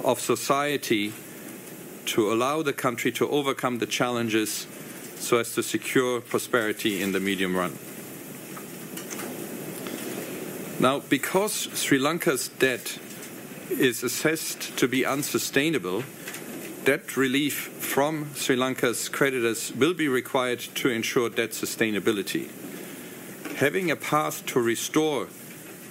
of 0.03 0.19
society 0.19 1.13
to 2.05 2.31
allow 2.31 2.61
the 2.61 2.73
country 2.73 3.11
to 3.13 3.29
overcome 3.29 3.79
the 3.79 3.85
challenges 3.85 4.67
so 5.17 5.37
as 5.37 5.53
to 5.53 5.63
secure 5.63 6.19
prosperity 6.19 7.01
in 7.01 7.11
the 7.11 7.19
medium 7.19 7.55
run. 7.55 7.77
Now, 10.79 10.99
because 10.99 11.69
Sri 11.73 11.97
Lanka's 11.97 12.49
debt 12.49 12.97
is 13.69 14.03
assessed 14.03 14.75
to 14.77 14.87
be 14.87 15.05
unsustainable, 15.05 16.03
debt 16.83 17.15
relief 17.15 17.53
from 17.53 18.33
Sri 18.35 18.55
Lanka's 18.55 19.07
creditors 19.07 19.73
will 19.73 19.93
be 19.93 20.07
required 20.07 20.59
to 20.59 20.89
ensure 20.89 21.29
debt 21.29 21.51
sustainability. 21.51 22.49
Having 23.55 23.91
a 23.91 23.95
path 23.95 24.45
to 24.47 24.59
restore 24.59 25.27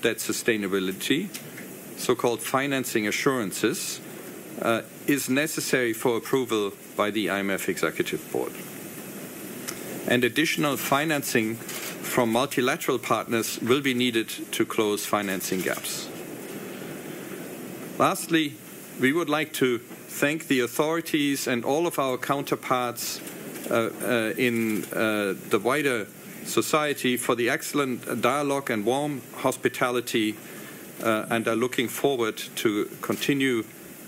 debt 0.03 0.19
sustainability, 0.19 1.29
so 1.97 2.15
called 2.15 2.43
financing 2.43 3.09
assurances, 3.09 4.01
uh, 4.61 4.83
is 5.07 5.31
necessary 5.31 5.93
for 5.93 6.17
approval 6.17 6.73
by 6.97 7.11
the 7.11 7.27
IMF 7.27 7.69
Executive 7.69 8.31
Board. 8.31 8.53
And 10.07 10.25
additional 10.25 10.77
financing 10.77 11.55
from 11.55 12.33
multilateral 12.33 12.99
partners 12.99 13.59
will 13.61 13.81
be 13.81 13.95
needed 13.95 14.29
to 14.53 14.67
close 14.67 15.07
financing 15.07 15.61
gaps. 15.61 16.09
Lastly, 17.99 18.55
we 19.01 19.13
would 19.13 19.31
like 19.31 19.53
to 19.55 19.81
thank 20.13 20.47
the 20.47 20.61
authorities 20.61 21.49
and 21.49 21.65
all 21.65 21.87
of 21.87 21.99
our 21.99 22.19
counterparts 22.19 23.21
uh, 23.71 23.91
uh, 24.03 24.35
in 24.37 24.85
uh, 24.93 25.35
the 25.49 25.59
wider 25.59 26.07
society 26.45 27.17
for 27.17 27.35
the 27.35 27.49
excellent 27.49 28.21
dialogue 28.21 28.71
and 28.71 28.85
warm 28.85 29.23
hospitality 29.37 30.37
uh, 31.03 31.27
and 31.31 31.49
are 31.49 31.57
looking 31.57 31.89
forward 31.89 32.37
to 32.37 32.85
continue 33.01 33.65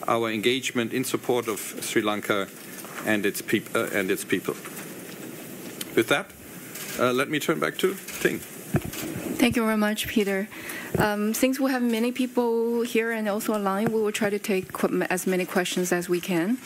our 0.06 0.30
engagement 0.30 0.92
in 0.92 1.04
support 1.04 1.48
of 1.48 1.58
Sri 1.80 2.02
Lanka 2.02 2.48
and 3.06 3.24
its, 3.24 3.40
peop- 3.40 3.74
and 3.74 4.10
its 4.10 4.24
people. 4.24 4.54
With 5.96 6.08
that, 6.08 6.30
let 6.98 7.30
me 7.30 7.38
turn 7.38 7.60
back 7.60 7.78
to 7.78 7.96
Ting. 8.20 8.40
Thank 9.38 9.56
you 9.56 9.64
very 9.64 9.76
much, 9.76 10.06
Peter. 10.08 10.48
Um, 10.98 11.34
since 11.34 11.58
we 11.58 11.70
have 11.72 11.82
many 11.82 12.12
people 12.12 12.82
here 12.82 13.10
and 13.10 13.28
also 13.28 13.52
online, 13.52 13.92
we 13.92 14.00
will 14.00 14.12
try 14.12 14.30
to 14.30 14.38
take 14.38 14.70
as 15.10 15.26
many 15.26 15.44
questions 15.44 15.92
as 15.92 16.08
we 16.08 16.20
can. 16.20 16.58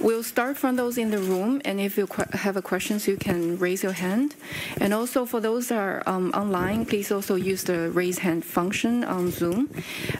We'll 0.00 0.22
start 0.22 0.56
from 0.56 0.76
those 0.76 0.96
in 0.96 1.10
the 1.10 1.18
room, 1.18 1.60
and 1.64 1.78
if 1.80 1.98
you 1.98 2.08
have 2.32 2.56
a 2.56 2.62
questions, 2.62 3.06
you 3.06 3.16
can 3.16 3.58
raise 3.58 3.82
your 3.82 3.92
hand. 3.92 4.36
And 4.80 4.94
also 4.94 5.26
for 5.26 5.40
those 5.40 5.68
that 5.68 5.78
are 5.78 6.02
um, 6.06 6.30
online, 6.32 6.86
please 6.86 7.12
also 7.12 7.34
use 7.34 7.64
the 7.64 7.90
raise 7.90 8.18
hand 8.18 8.44
function 8.44 9.04
on 9.04 9.30
Zoom. 9.30 9.68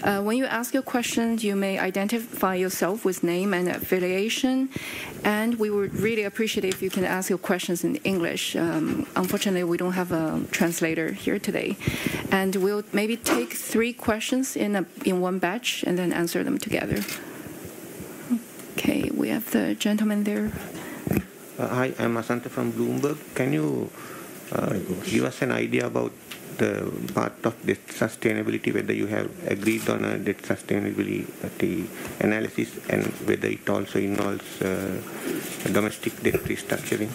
Uh, 0.03 0.21
when 0.21 0.37
you 0.37 0.45
ask 0.45 0.75
your 0.75 0.83
questions, 0.83 1.43
you 1.43 1.57
may 1.57 1.79
identify 1.79 2.55
yourself 2.55 3.05
with 3.05 3.23
name 3.23 3.55
and 3.55 3.69
affiliation, 3.69 4.69
and 5.25 5.59
we 5.59 5.71
would 5.71 5.95
really 5.97 6.25
appreciate 6.25 6.65
if 6.65 6.83
you 6.83 6.91
can 6.91 7.05
ask 7.05 7.31
your 7.31 7.39
questions 7.39 7.83
in 7.83 7.97
English. 8.05 8.57
Um, 8.57 9.07
unfortunately, 9.17 9.65
we 9.65 9.79
don't 9.79 9.93
have 9.93 10.13
a 10.13 10.43
translator 10.51 11.13
here 11.13 11.39
today, 11.39 11.77
and 12.31 12.55
we'll 12.57 12.85
maybe 12.93 13.17
take 13.17 13.54
three 13.55 13.93
questions 13.93 14.57
in, 14.57 14.77
a, 14.77 14.87
in 15.05 15.21
one 15.21 15.39
batch 15.39 15.85
and 15.87 15.99
then 15.99 16.13
answer 16.13 16.45
them 16.45 16.59
together. 16.59 17.03
Okay, 18.77 19.11
we 19.15 19.29
have 19.29 19.51
the 19.53 19.75
gentleman 19.75 20.25
there. 20.25 20.53
Uh, 21.59 21.69
hi, 21.69 21.95
I'm 21.99 22.17
Asantha 22.17 22.51
from 22.51 22.73
Bloomberg. 22.73 23.17
Can 23.35 23.53
you 23.53 23.91
uh, 24.53 24.75
give 25.05 25.25
us 25.25 25.41
an 25.43 25.53
idea 25.53 25.87
about 25.87 26.13
the 26.59 26.91
part 27.15 27.45
of 27.45 27.55
debt 27.67 27.87
sustainability, 27.89 28.75
whether 28.75 28.93
you 28.93 29.07
have 29.07 29.31
agreed 29.47 29.89
on 29.89 30.05
a 30.05 30.19
debt 30.19 30.39
sustainability 30.39 31.87
analysis 32.21 32.79
and 32.89 33.05
whether 33.27 33.49
it 33.49 33.69
also 33.69 33.99
involves 33.99 34.63
uh, 34.63 35.01
domestic 35.73 36.21
debt 36.23 36.43
restructuring? 36.45 37.11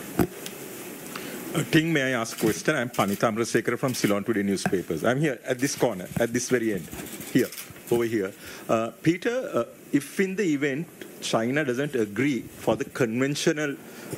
Uh, 1.51 1.63
Ting, 1.71 1.91
may 1.91 2.13
I 2.13 2.21
ask 2.21 2.37
a 2.37 2.39
question? 2.39 2.75
I'm 2.75 2.91
Panita 2.91 3.27
Amrasekara 3.27 3.79
from 3.79 3.95
Ceylon 3.95 4.23
Today 4.23 4.43
newspapers. 4.43 5.03
I'm 5.03 5.19
here 5.19 5.39
at 5.43 5.57
this 5.57 5.75
corner, 5.75 6.07
at 6.19 6.31
this 6.31 6.47
very 6.47 6.75
end, 6.75 6.87
here, 7.33 7.49
over 7.89 8.03
here. 8.03 8.31
Uh, 8.67 8.91
Peter, 9.01 9.49
uh, 9.51 9.63
if 9.91 10.19
in 10.19 10.35
the 10.35 10.43
event 10.43 10.87
China 11.21 11.65
doesn't 11.65 11.95
agree 11.95 12.41
for 12.41 12.75
the 12.75 12.85
conventional 12.85 13.75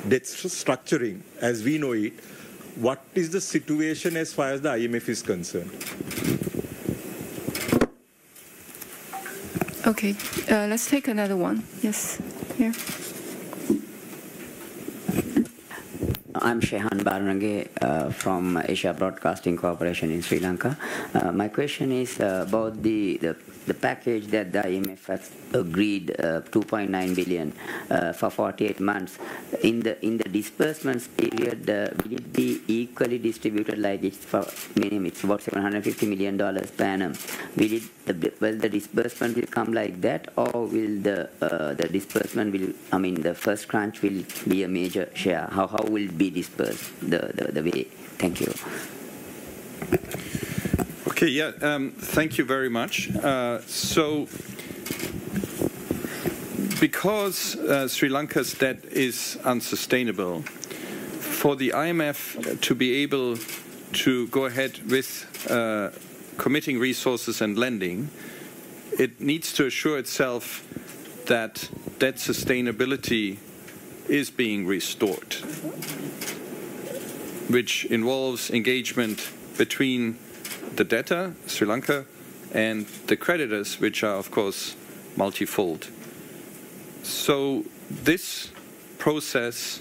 debt 0.08 0.24
structuring 0.24 1.22
as 1.40 1.62
we 1.64 1.78
know 1.78 1.92
it, 1.92 2.12
what 2.76 3.02
is 3.14 3.30
the 3.30 3.40
situation 3.40 4.18
as 4.18 4.34
far 4.34 4.48
as 4.48 4.60
the 4.60 4.68
IMF 4.68 5.08
is 5.08 5.22
concerned? 5.22 5.70
Okay, 9.86 10.14
uh, 10.50 10.66
let's 10.66 10.86
take 10.86 11.08
another 11.08 11.38
one. 11.38 11.64
Yes, 11.80 12.20
here. 12.58 12.74
I'm 16.34 16.62
Shehan 16.62 17.04
Baranage 17.04 17.68
uh, 17.82 18.08
from 18.08 18.56
Asia 18.64 18.94
Broadcasting 18.94 19.58
Corporation 19.58 20.10
in 20.10 20.22
Sri 20.22 20.40
Lanka. 20.40 20.78
Uh, 21.12 21.30
my 21.30 21.48
question 21.48 21.92
is 21.92 22.20
uh, 22.20 22.46
about 22.48 22.82
the, 22.82 23.18
the, 23.18 23.36
the, 23.66 23.74
package 23.74 24.28
that 24.28 24.50
the 24.50 24.60
IMF 24.60 25.04
has 25.06 25.30
agreed 25.52 26.10
uh, 26.18 26.40
2.9 26.48 26.88
billion 27.14 27.52
uh, 27.90 28.14
for 28.14 28.30
48 28.30 28.80
months. 28.80 29.18
In 29.62 29.80
the 29.80 30.02
in 30.04 30.16
the 30.16 30.24
disbursements 30.24 31.06
period, 31.08 31.68
uh, 31.68 31.90
will 32.02 32.14
it 32.14 32.32
be 32.32 32.62
equally 32.66 33.18
distributed 33.18 33.78
like 33.78 34.02
it's 34.02 34.24
for 34.24 34.46
minimum? 34.74 35.06
It's 35.06 35.24
about 35.24 35.42
750 35.42 36.06
million 36.06 36.38
dollars 36.38 36.70
per 36.70 36.84
annum. 36.84 37.12
Will 37.56 37.72
it 37.74 37.82
the, 38.06 38.32
will 38.40 38.56
the 38.56 38.70
disbursement 38.70 39.36
will 39.36 39.46
come 39.46 39.74
like 39.74 40.00
that, 40.00 40.32
or 40.36 40.64
will 40.66 40.96
the 41.02 41.28
the 41.40 41.88
disbursement 41.92 42.52
will 42.52 42.72
I 42.90 42.98
mean 42.98 43.20
the 43.20 43.34
first 43.34 43.68
crunch 43.68 44.00
will 44.00 44.24
be 44.48 44.62
a 44.62 44.68
major 44.68 45.10
share? 45.14 45.48
How 45.52 45.66
how 45.66 45.84
will 45.84 46.08
be 46.22 46.30
dispersed 46.30 46.90
the, 47.00 47.32
the, 47.34 47.52
the 47.52 47.62
way? 47.62 47.84
Thank 48.18 48.40
you. 48.40 48.52
Okay, 51.08 51.28
yeah, 51.28 51.52
um, 51.60 51.90
thank 51.90 52.38
you 52.38 52.44
very 52.44 52.68
much. 52.68 53.14
Uh, 53.16 53.60
so, 53.66 54.28
because 56.80 57.56
uh, 57.56 57.88
Sri 57.88 58.08
Lanka's 58.08 58.54
debt 58.54 58.84
is 58.84 59.38
unsustainable, 59.44 60.42
for 61.42 61.56
the 61.56 61.70
IMF 61.70 62.60
to 62.60 62.74
be 62.74 63.02
able 63.02 63.36
to 63.92 64.26
go 64.28 64.44
ahead 64.44 64.78
with 64.88 65.26
uh, 65.50 65.90
committing 66.38 66.78
resources 66.78 67.40
and 67.40 67.58
lending, 67.58 68.08
it 68.98 69.20
needs 69.20 69.52
to 69.54 69.66
assure 69.66 69.98
itself 69.98 70.62
that 71.26 71.68
debt 71.98 72.16
sustainability 72.16 73.38
is 74.08 74.30
being 74.30 74.66
restored, 74.66 75.36
which 77.52 77.84
involves 77.86 78.50
engagement 78.50 79.30
between 79.58 80.18
the 80.76 80.84
debtor, 80.84 81.34
Sri 81.46 81.66
Lanka, 81.66 82.06
and 82.52 82.86
the 83.06 83.16
creditors, 83.16 83.78
which 83.78 84.02
are, 84.02 84.16
of 84.16 84.30
course, 84.30 84.74
multifold. 85.16 85.88
So 87.02 87.64
this 87.90 88.50
process 88.98 89.80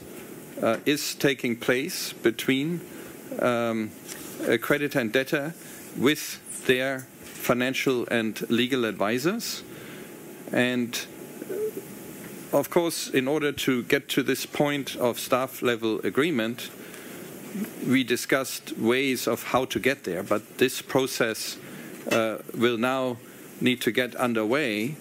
uh, 0.61 0.77
is 0.85 1.15
taking 1.15 1.55
place 1.55 2.13
between 2.13 2.81
um, 3.39 3.91
a 4.47 4.57
creditor 4.57 4.99
and 4.99 5.11
debtor 5.11 5.53
with 5.97 6.65
their 6.65 7.07
financial 7.21 8.07
and 8.09 8.49
legal 8.49 8.85
advisors. 8.85 9.63
And 10.51 10.99
of 12.51 12.69
course, 12.69 13.07
in 13.09 13.27
order 13.27 13.51
to 13.51 13.83
get 13.83 14.09
to 14.09 14.23
this 14.23 14.45
point 14.45 14.95
of 14.97 15.19
staff 15.19 15.61
level 15.61 15.99
agreement, 16.01 16.69
we 17.85 18.03
discussed 18.03 18.77
ways 18.77 19.27
of 19.27 19.43
how 19.43 19.65
to 19.65 19.79
get 19.79 20.03
there, 20.03 20.23
but 20.23 20.57
this 20.57 20.81
process 20.81 21.57
uh, 22.11 22.37
will 22.55 22.77
now 22.77 23.17
need 23.59 23.81
to 23.81 23.91
get 23.91 24.15
underway 24.15 24.95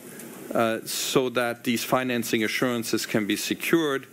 uh, 0.54 0.80
so 0.84 1.28
that 1.30 1.64
these 1.64 1.84
financing 1.84 2.42
assurances 2.44 3.06
can 3.06 3.26
be 3.26 3.36
secured 3.36 4.06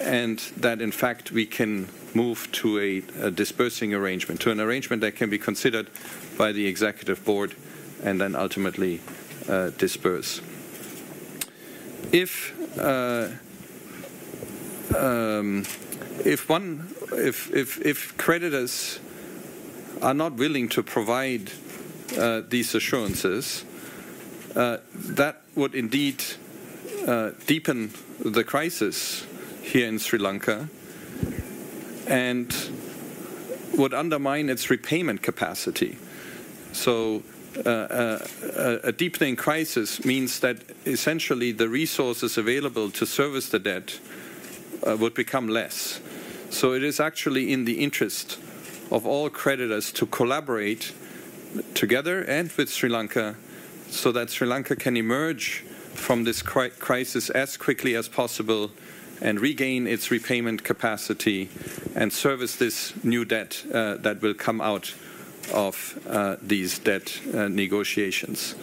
and 0.00 0.38
that 0.56 0.80
in 0.82 0.92
fact 0.92 1.30
we 1.32 1.46
can 1.46 1.88
move 2.14 2.50
to 2.52 2.78
a, 2.78 3.02
a, 3.26 3.30
dispersing 3.30 3.94
arrangement, 3.94 4.40
to 4.40 4.50
an 4.50 4.60
arrangement 4.60 5.00
that 5.00 5.16
can 5.16 5.30
be 5.30 5.38
considered 5.38 5.88
by 6.36 6.52
the 6.52 6.66
executive 6.66 7.24
board 7.24 7.54
and 8.02 8.20
then 8.20 8.36
ultimately 8.36 9.00
uh, 9.48 9.70
disperse. 9.70 10.40
If 12.12 12.54
uh, 12.78 13.28
um, 14.96 15.64
if 16.24 16.48
one 16.48 16.94
if, 17.14 17.52
if, 17.52 17.80
if 17.84 18.16
creditors 18.16 18.98
are 20.02 20.14
not 20.14 20.34
willing 20.34 20.68
to 20.70 20.82
provide 20.82 21.50
uh, 22.18 22.42
these 22.48 22.74
assurances, 22.74 23.64
uh, 24.54 24.78
that 24.94 25.42
would 25.54 25.74
indeed 25.74 26.22
uh, 27.06 27.30
deepen 27.46 27.92
the 28.20 28.44
crisis 28.44 29.26
here 29.62 29.86
in 29.86 29.98
Sri 29.98 30.18
Lanka 30.18 30.68
and 32.06 32.54
would 33.76 33.94
undermine 33.94 34.48
its 34.48 34.70
repayment 34.70 35.22
capacity. 35.22 35.96
So, 36.72 37.22
uh, 37.64 37.68
uh, 37.68 38.78
a 38.82 38.92
deepening 38.92 39.36
crisis 39.36 40.04
means 40.04 40.40
that 40.40 40.58
essentially 40.84 41.52
the 41.52 41.68
resources 41.68 42.36
available 42.36 42.90
to 42.90 43.06
service 43.06 43.48
the 43.48 43.58
debt 43.58 43.98
uh, 44.86 44.96
would 44.96 45.14
become 45.14 45.48
less. 45.48 46.00
So 46.54 46.72
it 46.72 46.84
is 46.84 47.00
actually 47.00 47.52
in 47.52 47.64
the 47.64 47.82
interest 47.82 48.38
of 48.92 49.08
all 49.08 49.28
creditors 49.28 49.90
to 49.94 50.06
collaborate 50.06 50.92
together 51.74 52.22
and 52.22 52.50
with 52.52 52.70
Sri 52.70 52.88
Lanka 52.88 53.34
so 53.88 54.12
that 54.12 54.30
Sri 54.30 54.46
Lanka 54.46 54.76
can 54.76 54.96
emerge 54.96 55.64
from 55.94 56.22
this 56.22 56.42
crisis 56.42 57.28
as 57.28 57.56
quickly 57.56 57.96
as 57.96 58.08
possible 58.08 58.70
and 59.20 59.40
regain 59.40 59.88
its 59.88 60.12
repayment 60.12 60.62
capacity 60.62 61.50
and 61.96 62.12
service 62.12 62.54
this 62.54 62.92
new 63.02 63.24
debt 63.24 63.64
uh, 63.74 63.96
that 63.96 64.22
will 64.22 64.34
come 64.34 64.60
out 64.60 64.94
of 65.52 65.98
uh, 66.08 66.36
these 66.40 66.78
debt 66.78 67.20
uh, 67.34 67.48
negotiations. 67.48 68.54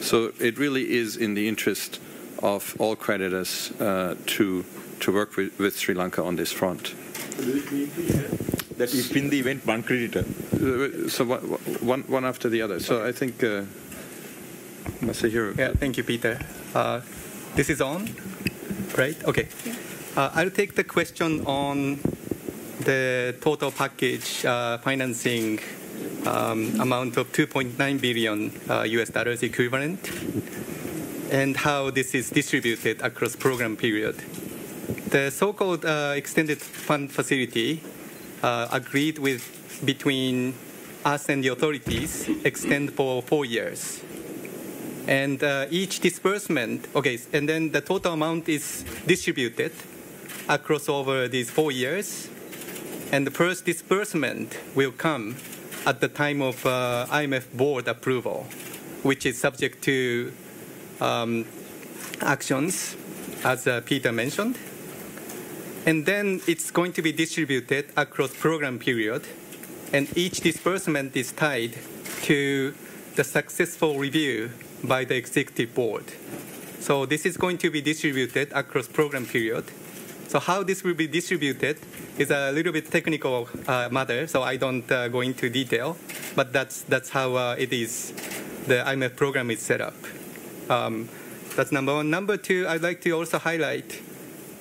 So 0.00 0.32
it 0.40 0.58
really 0.58 0.90
is 0.90 1.16
in 1.16 1.34
the 1.34 1.46
interest 1.46 2.00
of 2.42 2.74
all 2.80 2.96
creditors 2.96 3.70
uh, 3.80 4.16
to, 4.26 4.64
to 4.98 5.12
work 5.12 5.36
with, 5.36 5.56
with 5.56 5.78
Sri 5.78 5.94
Lanka 5.94 6.24
on 6.24 6.34
this 6.34 6.50
front. 6.50 6.94
That 7.38 8.94
if 8.94 9.16
in 9.16 9.30
the 9.30 9.38
event 9.38 9.66
one 9.66 9.82
creditor. 9.82 10.24
So 11.08 11.24
one, 11.24 12.02
one 12.02 12.24
after 12.24 12.48
the 12.48 12.62
other. 12.62 12.80
So 12.80 13.06
I 13.06 13.12
think, 13.12 13.42
uh, 13.42 13.62
Masahiro. 15.00 15.56
Yeah, 15.56 15.72
thank 15.72 15.96
you, 15.96 16.04
Peter. 16.04 16.40
Uh, 16.74 17.00
this 17.54 17.70
is 17.70 17.80
on, 17.80 18.08
right? 18.96 19.16
Okay. 19.24 19.48
Uh, 20.16 20.30
I'll 20.34 20.50
take 20.50 20.74
the 20.74 20.84
question 20.84 21.44
on 21.46 22.00
the 22.80 23.36
total 23.40 23.70
package 23.70 24.44
uh, 24.44 24.78
financing 24.78 25.60
um, 26.26 26.80
amount 26.80 27.16
of 27.16 27.32
2.9 27.32 28.00
billion 28.00 28.50
US 28.68 29.10
uh, 29.10 29.12
dollars 29.12 29.42
equivalent 29.42 30.10
and 31.30 31.56
how 31.56 31.90
this 31.90 32.14
is 32.14 32.30
distributed 32.30 33.00
across 33.02 33.36
program 33.36 33.76
period. 33.76 34.16
The 35.08 35.30
so-called 35.30 35.86
uh, 35.86 36.12
extended 36.16 36.58
fund 36.60 37.10
facility 37.10 37.80
uh, 38.42 38.68
agreed 38.70 39.18
with 39.18 39.80
between 39.82 40.52
us 41.02 41.30
and 41.30 41.42
the 41.42 41.48
authorities 41.48 42.28
extend 42.44 42.92
for 42.92 43.22
four 43.22 43.46
years. 43.46 44.02
And 45.06 45.42
uh, 45.42 45.64
each 45.70 46.00
disbursement, 46.00 46.88
okay, 46.94 47.18
and 47.32 47.48
then 47.48 47.72
the 47.72 47.80
total 47.80 48.12
amount 48.12 48.50
is 48.50 48.84
distributed 49.06 49.72
across 50.46 50.90
over 50.90 51.26
these 51.26 51.48
four 51.50 51.72
years. 51.72 52.28
And 53.10 53.26
the 53.26 53.30
first 53.30 53.64
disbursement 53.64 54.58
will 54.74 54.92
come 54.92 55.36
at 55.86 56.02
the 56.02 56.08
time 56.08 56.42
of 56.42 56.66
uh, 56.66 57.06
IMF 57.08 57.50
board 57.56 57.88
approval, 57.88 58.46
which 59.02 59.24
is 59.24 59.40
subject 59.40 59.80
to 59.84 60.34
um, 61.00 61.46
actions, 62.20 62.94
as 63.42 63.66
uh, 63.66 63.80
Peter 63.86 64.12
mentioned 64.12 64.58
and 65.86 66.06
then 66.06 66.40
it's 66.46 66.70
going 66.70 66.92
to 66.92 67.02
be 67.02 67.12
distributed 67.12 67.86
across 67.96 68.34
program 68.34 68.78
period. 68.78 69.26
And 69.92 70.06
each 70.16 70.40
disbursement 70.40 71.16
is 71.16 71.32
tied 71.32 71.78
to 72.22 72.74
the 73.14 73.24
successful 73.24 73.98
review 73.98 74.50
by 74.84 75.04
the 75.04 75.16
executive 75.16 75.74
board. 75.74 76.04
So 76.80 77.06
this 77.06 77.26
is 77.26 77.36
going 77.36 77.58
to 77.58 77.70
be 77.70 77.80
distributed 77.80 78.52
across 78.52 78.86
program 78.86 79.26
period. 79.26 79.64
So 80.28 80.38
how 80.38 80.62
this 80.62 80.84
will 80.84 80.94
be 80.94 81.06
distributed 81.06 81.78
is 82.18 82.30
a 82.30 82.52
little 82.52 82.72
bit 82.72 82.90
technical 82.90 83.48
uh, 83.66 83.88
matter 83.90 84.26
so 84.26 84.42
i 84.42 84.56
don't 84.56 84.90
uh, 84.92 85.08
go 85.08 85.20
into 85.22 85.48
detail. 85.48 85.96
But 86.36 86.52
that's 86.52 86.82
that's 86.82 87.08
how 87.08 87.34
uh, 87.34 87.56
it 87.58 87.72
is 87.72 88.12
the 88.66 88.84
imf 88.86 89.16
program 89.16 89.50
is 89.50 89.60
set 89.60 89.80
up. 89.80 89.96
Um, 90.68 91.08
that's 91.56 91.72
number 91.72 91.94
one. 91.94 92.10
Number 92.10 92.36
two 92.36 92.68
i'd 92.68 92.82
like 92.82 93.00
to 93.02 93.12
also 93.12 93.38
highlight 93.38 94.00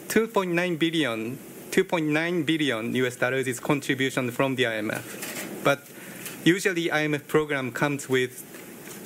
2.9 0.08 0.80
billion 0.80 1.38
2.9 1.72 2.46
billion 2.46 2.96
US 2.96 3.18
dollars 3.18 3.46
is 3.46 3.60
contribution 3.60 4.32
from 4.32 4.56
the 4.56 4.64
IMF. 4.64 5.64
But 5.64 5.88
usually 6.44 6.88
IMF 6.88 7.28
program 7.28 7.72
comes 7.72 8.10
with 8.10 8.44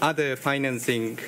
other 0.01 0.37
financing 0.37 1.19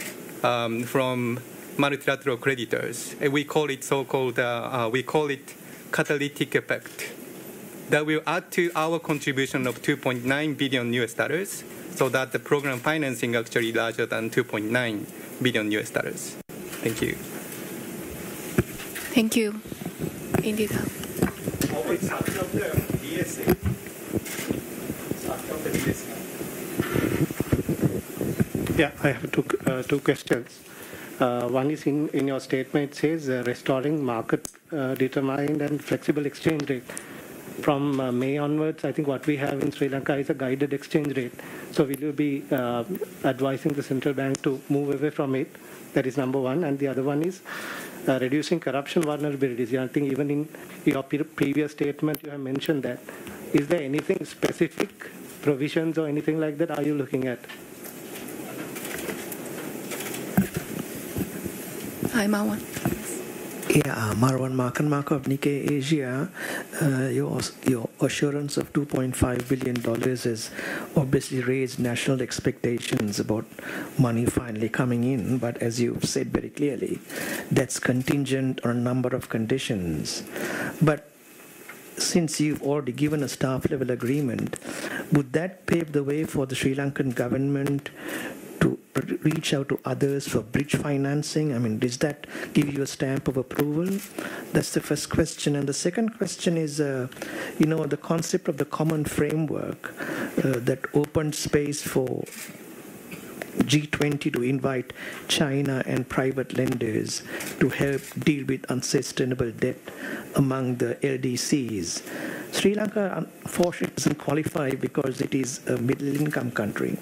um, 0.41 0.83
from 0.83 1.41
multilateral 1.77 2.37
creditors. 2.37 3.15
We 3.19 3.43
call 3.43 3.69
it 3.69 3.83
so-called, 3.83 4.39
uh, 4.39 4.69
uh, 4.85 4.89
we 4.89 5.03
call 5.03 5.29
it 5.29 5.53
catalytic 5.91 6.55
effect. 6.55 7.11
That 7.89 8.05
will 8.05 8.21
add 8.25 8.51
to 8.53 8.71
our 8.75 8.99
contribution 8.99 9.67
of 9.67 9.81
2.9 9.81 10.57
billion 10.57 10.93
US 10.93 11.13
dollars, 11.13 11.63
so 11.93 12.07
that 12.09 12.31
the 12.31 12.39
program 12.39 12.79
financing 12.79 13.35
actually 13.35 13.73
larger 13.73 14.05
than 14.05 14.29
2.9 14.29 15.41
billion 15.41 15.71
US 15.71 15.89
dollars. 15.89 16.37
Thank 16.83 17.01
you. 17.01 17.17
Thank 19.13 19.35
you. 19.35 19.61
Indeed. 20.43 20.71
Yeah, 28.75 28.89
I 29.03 29.09
have 29.11 29.31
two, 29.31 29.45
uh, 29.67 29.83
two 29.83 29.99
questions. 29.99 30.59
Uh, 31.19 31.47
one 31.47 31.69
is 31.69 31.85
in, 31.85 32.09
in 32.09 32.27
your 32.27 32.39
statement, 32.39 32.93
it 32.93 32.95
says 32.95 33.29
uh, 33.29 33.43
restoring 33.45 34.03
market 34.03 34.49
uh, 34.71 34.95
determined 34.95 35.61
and 35.61 35.83
flexible 35.83 36.25
exchange 36.25 36.67
rate. 36.67 36.91
From 37.61 37.99
uh, 37.99 38.11
May 38.11 38.39
onwards, 38.39 38.83
I 38.83 38.91
think 38.91 39.07
what 39.07 39.27
we 39.27 39.37
have 39.37 39.61
in 39.61 39.71
Sri 39.71 39.89
Lanka 39.89 40.15
is 40.15 40.31
a 40.31 40.33
guided 40.33 40.73
exchange 40.73 41.15
rate. 41.15 41.33
So 41.71 41.83
will 41.83 41.99
you 41.99 42.13
be 42.13 42.45
uh, 42.49 42.83
advising 43.23 43.73
the 43.73 43.83
central 43.83 44.15
bank 44.15 44.41
to 44.41 44.59
move 44.69 44.99
away 44.99 45.11
from 45.11 45.35
it? 45.35 45.55
That 45.93 46.07
is 46.07 46.17
number 46.17 46.39
one. 46.39 46.63
And 46.63 46.79
the 46.79 46.87
other 46.87 47.03
one 47.03 47.21
is 47.21 47.41
uh, 48.07 48.19
reducing 48.19 48.59
corruption 48.59 49.03
vulnerabilities. 49.03 49.77
I 49.79 49.87
think 49.87 50.11
even 50.11 50.29
in 50.29 50.49
your 50.85 51.03
previous 51.03 51.71
statement, 51.71 52.21
you 52.23 52.31
have 52.31 52.39
mentioned 52.39 52.83
that. 52.83 52.99
Is 53.53 53.67
there 53.67 53.81
anything 53.81 54.25
specific 54.25 55.09
provisions 55.41 55.97
or 55.97 56.07
anything 56.07 56.39
like 56.39 56.57
that 56.57 56.71
are 56.71 56.83
you 56.83 56.95
looking 56.95 57.27
at? 57.27 57.39
Hi, 62.13 62.27
Marwan. 62.27 62.82
Yeah, 63.69 63.93
uh, 63.95 64.13
Marwan 64.15 64.53
Markan 64.53 64.91
of 65.11 65.23
Nikkei 65.23 65.71
Asia. 65.71 66.29
Uh, 66.81 67.07
your, 67.07 67.39
your 67.65 67.89
assurance 68.01 68.57
of 68.57 68.73
$2.5 68.73 69.47
billion 69.47 69.75
has 70.01 70.51
obviously 70.97 71.41
raised 71.41 71.79
national 71.79 72.21
expectations 72.21 73.19
about 73.19 73.45
money 73.97 74.25
finally 74.25 74.67
coming 74.67 75.05
in, 75.05 75.37
but 75.37 75.57
as 75.57 75.79
you've 75.79 76.03
said 76.03 76.27
very 76.27 76.49
clearly, 76.49 76.99
that's 77.51 77.79
contingent 77.79 78.59
on 78.65 78.71
a 78.71 78.73
number 78.79 79.15
of 79.15 79.29
conditions. 79.29 80.23
But 80.81 81.09
since 81.97 82.41
you've 82.41 82.61
already 82.63 82.91
given 82.91 83.23
a 83.23 83.29
staff 83.29 83.69
level 83.71 83.91
agreement, 83.91 84.57
would 85.11 85.31
that 85.33 85.65
pave 85.67 85.93
the 85.93 86.03
way 86.03 86.25
for 86.25 86.45
the 86.45 86.55
Sri 86.55 86.75
Lankan 86.75 87.15
government 87.15 87.91
reach 89.21 89.53
out 89.53 89.69
to 89.69 89.79
others 89.85 90.27
for 90.27 90.41
bridge 90.41 90.75
financing? 90.75 91.53
I 91.53 91.59
mean, 91.59 91.79
does 91.79 91.97
that 91.99 92.27
give 92.53 92.73
you 92.73 92.81
a 92.83 92.87
stamp 92.87 93.27
of 93.27 93.37
approval? 93.37 93.99
That's 94.53 94.73
the 94.73 94.81
first 94.81 95.09
question. 95.09 95.55
And 95.55 95.67
the 95.67 95.73
second 95.73 96.17
question 96.17 96.57
is, 96.57 96.79
uh, 96.79 97.07
you 97.59 97.65
know, 97.65 97.85
the 97.85 97.97
concept 97.97 98.47
of 98.47 98.57
the 98.57 98.65
common 98.65 99.05
framework 99.05 99.93
uh, 100.43 100.59
that 100.59 100.79
opened 100.93 101.35
space 101.35 101.81
for 101.81 102.23
G20 103.59 104.33
to 104.33 104.43
invite 104.43 104.93
China 105.27 105.83
and 105.85 106.07
private 106.07 106.57
lenders 106.57 107.23
to 107.59 107.69
help 107.69 108.01
deal 108.19 108.45
with 108.45 108.65
unsustainable 108.65 109.51
debt 109.51 109.77
among 110.35 110.77
the 110.77 110.95
LDCs. 110.95 112.03
Sri 112.53 112.75
Lanka, 112.75 113.13
unfortunately, 113.15 113.95
doesn't 113.95 114.19
qualify 114.19 114.71
because 114.71 115.21
it 115.21 115.33
is 115.33 115.65
a 115.67 115.77
middle 115.77 116.15
income 116.15 116.51
country. 116.51 116.97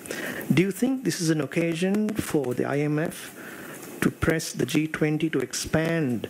Do 0.53 0.61
you 0.61 0.71
think 0.71 1.03
this 1.03 1.19
is 1.19 1.29
an 1.29 1.41
occasion 1.41 2.09
for 2.09 2.53
the 2.53 2.63
IMF 2.63 3.31
to 4.01 4.09
press 4.09 4.53
the 4.53 4.65
G20 4.65 5.31
to 5.31 5.39
expand 5.39 6.27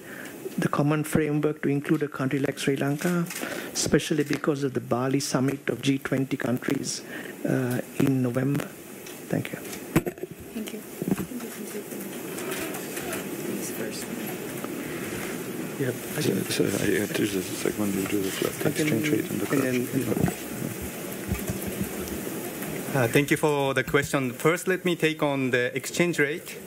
the 0.57 0.67
common 0.67 1.03
framework 1.03 1.61
to 1.61 1.69
include 1.69 2.03
a 2.03 2.07
country 2.07 2.39
like 2.39 2.59
Sri 2.59 2.75
Lanka, 2.75 3.25
especially 3.73 4.23
because 4.23 4.63
of 4.63 4.73
the 4.73 4.81
Bali 4.81 5.19
summit 5.19 5.69
of 5.69 5.81
G20 5.81 6.37
countries 6.37 7.03
uh, 7.47 7.79
in 7.99 8.21
November? 8.21 8.65
Thank 9.29 9.53
you. 9.53 9.59
Thank 9.59 10.73
you. 10.73 10.81
Yeah. 15.81 15.91
So, 16.49 16.63
yeah, 16.85 17.05
a, 17.05 17.65
like 17.65 17.73
when 17.79 17.91
you 17.93 18.05
do 18.05 18.21
the 18.21 18.69
exchange 18.69 19.09
rate 19.09 19.31
and 19.31 19.41
the 19.41 19.45
corruption. 19.47 19.87
Uh, 22.93 23.07
thank 23.07 23.31
you 23.31 23.37
for 23.37 23.73
the 23.73 23.83
question. 23.83 24.31
First, 24.31 24.67
let 24.67 24.85
me 24.85 24.95
take 24.95 25.23
on 25.23 25.49
the 25.49 25.75
exchange 25.75 26.19
rate. 26.19 26.59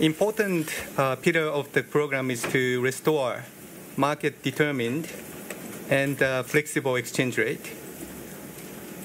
Important 0.00 0.74
uh, 0.98 1.14
pillar 1.16 1.42
of 1.42 1.70
the 1.72 1.84
program 1.84 2.32
is 2.32 2.42
to 2.50 2.80
restore 2.80 3.44
market-determined 3.96 5.06
and 5.88 6.20
uh, 6.20 6.42
flexible 6.42 6.96
exchange 6.96 7.38
rate. 7.38 7.70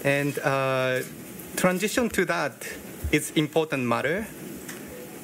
And 0.03 0.39
uh, 0.39 1.01
transition 1.57 2.09
to 2.09 2.25
that 2.25 2.67
is 3.11 3.29
important 3.35 3.83
matter. 3.83 4.25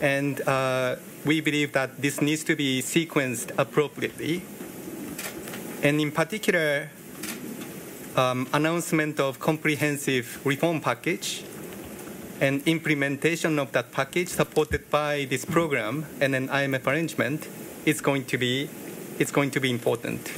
And 0.01 0.39
uh, 0.47 0.97
we 1.25 1.41
believe 1.41 1.73
that 1.73 2.01
this 2.01 2.21
needs 2.21 2.43
to 2.45 2.55
be 2.55 2.81
sequenced 2.81 3.51
appropriately. 3.57 4.43
And 5.83 5.99
in 6.01 6.11
particular, 6.11 6.89
um, 8.15 8.47
announcement 8.53 9.19
of 9.19 9.39
comprehensive 9.39 10.43
reform 10.45 10.81
package 10.81 11.43
and 12.39 12.61
implementation 12.67 13.59
of 13.59 13.71
that 13.71 13.91
package 13.91 14.29
supported 14.29 14.89
by 14.89 15.25
this 15.29 15.45
program 15.45 16.05
and 16.19 16.35
an 16.35 16.47
IMF 16.49 16.87
arrangement 16.87 17.47
is 17.85 18.01
going 18.01 18.25
to 18.25 18.37
be 18.37 18.69
it's 19.19 19.31
going 19.31 19.51
to 19.51 19.59
be 19.59 19.69
important. 19.69 20.31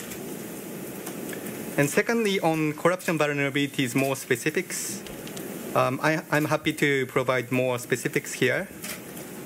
And 1.78 1.90
secondly, 1.90 2.40
on 2.42 2.74
corruption 2.74 3.18
vulnerabilities, 3.18 3.96
more 3.96 4.16
specifics. 4.16 5.02
Um, 5.74 6.00
I, 6.04 6.22
I'm 6.30 6.46
happy 6.46 6.74
to 6.74 7.06
provide 7.08 7.52
more 7.52 7.80
specifics 7.80 8.34
here. 8.34 8.68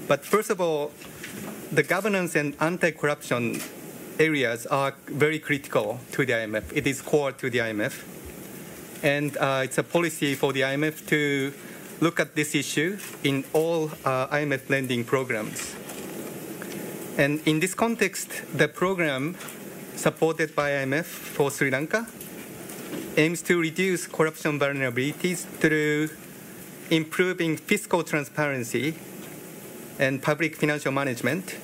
But 0.07 0.25
first 0.25 0.49
of 0.49 0.59
all, 0.59 0.91
the 1.71 1.83
governance 1.83 2.35
and 2.35 2.55
anti-corruption 2.59 3.59
areas 4.19 4.65
are 4.67 4.93
very 5.07 5.39
critical 5.39 5.99
to 6.11 6.25
the 6.25 6.33
IMF. 6.33 6.63
It 6.75 6.87
is 6.87 7.01
core 7.01 7.31
to 7.33 7.49
the 7.49 7.59
IMF. 7.59 8.03
And 9.03 9.37
uh, 9.37 9.61
it's 9.63 9.77
a 9.77 9.83
policy 9.83 10.35
for 10.35 10.53
the 10.53 10.61
IMF 10.61 11.05
to 11.07 11.53
look 11.99 12.19
at 12.19 12.35
this 12.35 12.55
issue 12.55 12.97
in 13.23 13.43
all 13.53 13.91
uh, 14.05 14.27
IMF 14.27 14.69
lending 14.69 15.03
programs. 15.03 15.75
And 17.17 17.41
in 17.47 17.59
this 17.59 17.73
context, 17.73 18.43
the 18.53 18.67
program 18.67 19.35
supported 19.95 20.55
by 20.55 20.71
IMF 20.71 21.05
for 21.05 21.49
Sri 21.49 21.71
Lanka 21.71 22.07
aims 23.17 23.41
to 23.43 23.59
reduce 23.59 24.05
corruption 24.05 24.59
vulnerabilities 24.59 25.45
through 25.59 26.09
improving 26.91 27.57
fiscal 27.57 28.03
transparency 28.03 28.95
and 29.99 30.21
public 30.21 30.55
financial 30.55 30.91
management, 30.91 31.55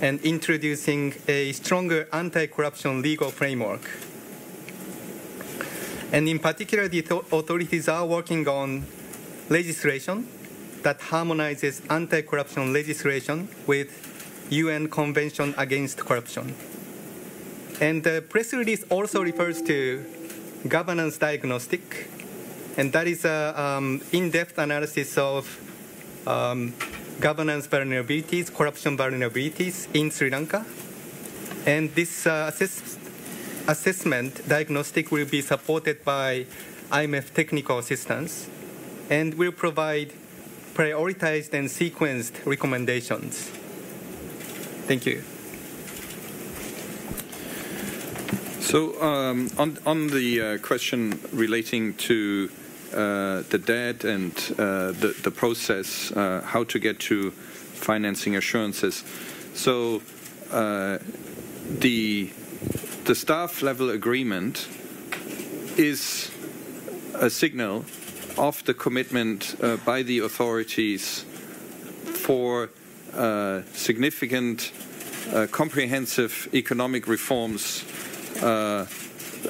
and 0.00 0.20
introducing 0.20 1.14
a 1.26 1.52
stronger 1.52 2.08
anti-corruption 2.12 3.02
legal 3.02 3.30
framework. 3.30 3.90
And 6.12 6.28
in 6.28 6.38
particular, 6.38 6.88
the 6.88 7.00
authorities 7.32 7.88
are 7.88 8.06
working 8.06 8.48
on 8.48 8.86
legislation 9.50 10.26
that 10.82 11.00
harmonizes 11.00 11.82
anti-corruption 11.90 12.72
legislation 12.72 13.48
with 13.66 13.90
UN 14.50 14.88
Convention 14.88 15.54
Against 15.58 15.98
Corruption. 15.98 16.54
And 17.80 18.02
the 18.02 18.24
press 18.28 18.52
release 18.52 18.84
also 18.84 19.22
refers 19.22 19.60
to 19.62 20.04
governance 20.66 21.18
diagnostic, 21.18 22.08
and 22.76 22.92
that 22.92 23.06
is 23.06 23.24
an 23.24 23.56
um, 23.56 24.00
in-depth 24.12 24.58
analysis 24.58 25.18
of 25.18 25.46
um, 26.26 26.72
governance 27.20 27.66
vulnerabilities, 27.66 28.52
corruption 28.54 28.96
vulnerabilities 28.96 29.88
in 29.94 30.10
Sri 30.10 30.30
Lanka. 30.30 30.64
And 31.66 31.94
this 31.94 32.26
uh, 32.26 32.46
assess 32.48 32.98
assessment 33.66 34.48
diagnostic 34.48 35.10
will 35.10 35.26
be 35.26 35.42
supported 35.42 36.02
by 36.04 36.46
IMF 36.90 37.34
technical 37.34 37.78
assistance 37.78 38.48
and 39.10 39.34
will 39.34 39.52
provide 39.52 40.12
prioritized 40.74 41.52
and 41.52 41.68
sequenced 41.68 42.46
recommendations. 42.46 43.50
Thank 44.86 45.04
you. 45.04 45.22
So, 48.60 49.00
um, 49.02 49.50
on, 49.58 49.78
on 49.84 50.08
the 50.08 50.40
uh, 50.40 50.58
question 50.58 51.18
relating 51.32 51.94
to 51.94 52.50
the 52.90 53.60
debt 53.64 54.04
and 54.04 54.32
uh, 54.58 54.92
the, 54.92 55.14
the 55.22 55.30
process, 55.30 56.10
uh, 56.12 56.42
how 56.44 56.64
to 56.64 56.78
get 56.78 56.98
to 57.00 57.30
financing 57.30 58.36
assurances. 58.36 59.04
So 59.54 60.02
the 60.50 62.30
the 63.04 63.14
staff 63.14 63.62
level 63.62 63.88
agreement 63.88 64.68
is 65.78 66.30
a 67.14 67.30
signal 67.30 67.84
of 68.36 68.62
the 68.64 68.74
commitment 68.74 69.56
uh, 69.62 69.76
by 69.78 70.02
the 70.02 70.18
authorities 70.18 71.24
for 72.04 72.68
uh, 73.14 73.62
significant, 73.72 74.72
uh, 75.32 75.46
comprehensive 75.50 76.48
economic 76.52 77.08
reforms, 77.08 77.82
uh, 78.42 78.84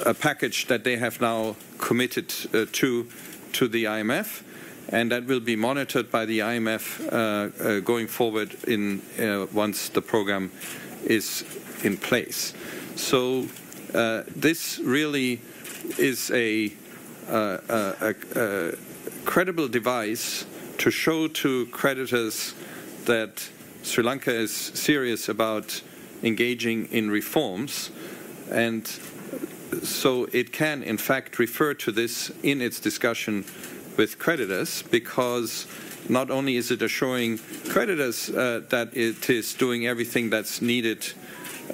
a 0.05 0.13
package 0.13 0.67
that 0.67 0.83
they 0.83 0.97
have 0.97 1.21
now 1.21 1.55
committed 1.77 2.33
uh, 2.53 2.65
to 2.71 3.07
to 3.53 3.67
the 3.67 3.85
IMF, 3.85 4.43
and 4.89 5.11
that 5.11 5.25
will 5.25 5.39
be 5.39 5.55
monitored 5.55 6.11
by 6.11 6.25
the 6.25 6.39
IMF 6.39 7.01
uh, 7.01 7.63
uh, 7.63 7.79
going 7.79 8.07
forward 8.07 8.55
in 8.67 9.01
uh, 9.19 9.47
once 9.51 9.89
the 9.89 10.01
program 10.01 10.51
is 11.03 11.43
in 11.83 11.97
place. 11.97 12.53
So 12.95 13.47
uh, 13.93 14.23
this 14.35 14.79
really 14.79 15.41
is 15.97 16.29
a, 16.31 16.71
a, 17.27 18.15
a 18.35 18.75
credible 19.25 19.67
device 19.67 20.45
to 20.77 20.91
show 20.91 21.27
to 21.27 21.65
creditors 21.67 22.53
that 23.05 23.49
Sri 23.83 24.03
Lanka 24.03 24.33
is 24.33 24.51
serious 24.51 25.29
about 25.29 25.81
engaging 26.21 26.85
in 26.91 27.09
reforms, 27.09 27.91
and 28.51 28.85
so 29.83 30.27
it 30.31 30.51
can, 30.51 30.83
in 30.83 30.97
fact, 30.97 31.39
refer 31.39 31.73
to 31.75 31.91
this 31.91 32.31
in 32.43 32.61
its 32.61 32.79
discussion 32.79 33.45
with 33.97 34.17
creditors 34.17 34.83
because 34.83 35.67
not 36.07 36.31
only 36.31 36.55
is 36.55 36.71
it 36.71 36.81
assuring 36.81 37.39
creditors 37.69 38.29
uh, 38.29 38.61
that 38.69 38.95
it 38.95 39.29
is 39.29 39.53
doing 39.53 39.85
everything 39.85 40.29
that's 40.29 40.61
needed 40.61 41.05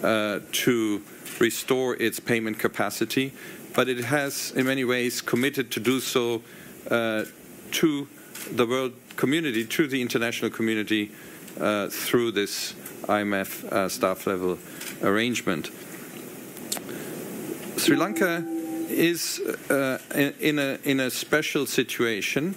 uh, 0.03 0.39
to 0.51 1.01
restore 1.39 1.95
its 1.95 2.19
payment 2.19 2.60
capacity, 2.60 3.34
but 3.73 3.88
it 3.89 4.03
has, 4.05 4.51
in 4.51 4.65
many 4.65 4.84
ways, 4.84 5.21
committed 5.21 5.71
to 5.71 5.79
do 5.79 5.99
so 5.99 6.41
uh, 6.89 7.25
to 7.71 8.08
the 8.51 8.65
world 8.65 8.93
community, 9.15 9.65
to 9.65 9.88
the 9.88 10.01
international 10.01 10.49
community, 10.49 11.12
uh, 11.60 11.88
through 11.89 12.31
this 12.31 12.73
IMF 13.03 13.63
uh, 13.65 13.89
staff 13.89 14.27
level 14.27 14.58
arrangement. 15.01 15.71
Sri 17.86 17.98
Lanka 17.98 18.43
is 18.89 19.39
uh, 19.69 20.00
in, 20.39 20.58
a, 20.58 20.80
in 20.86 21.00
a 21.02 21.12
special 21.12 21.67
situation 21.67 22.56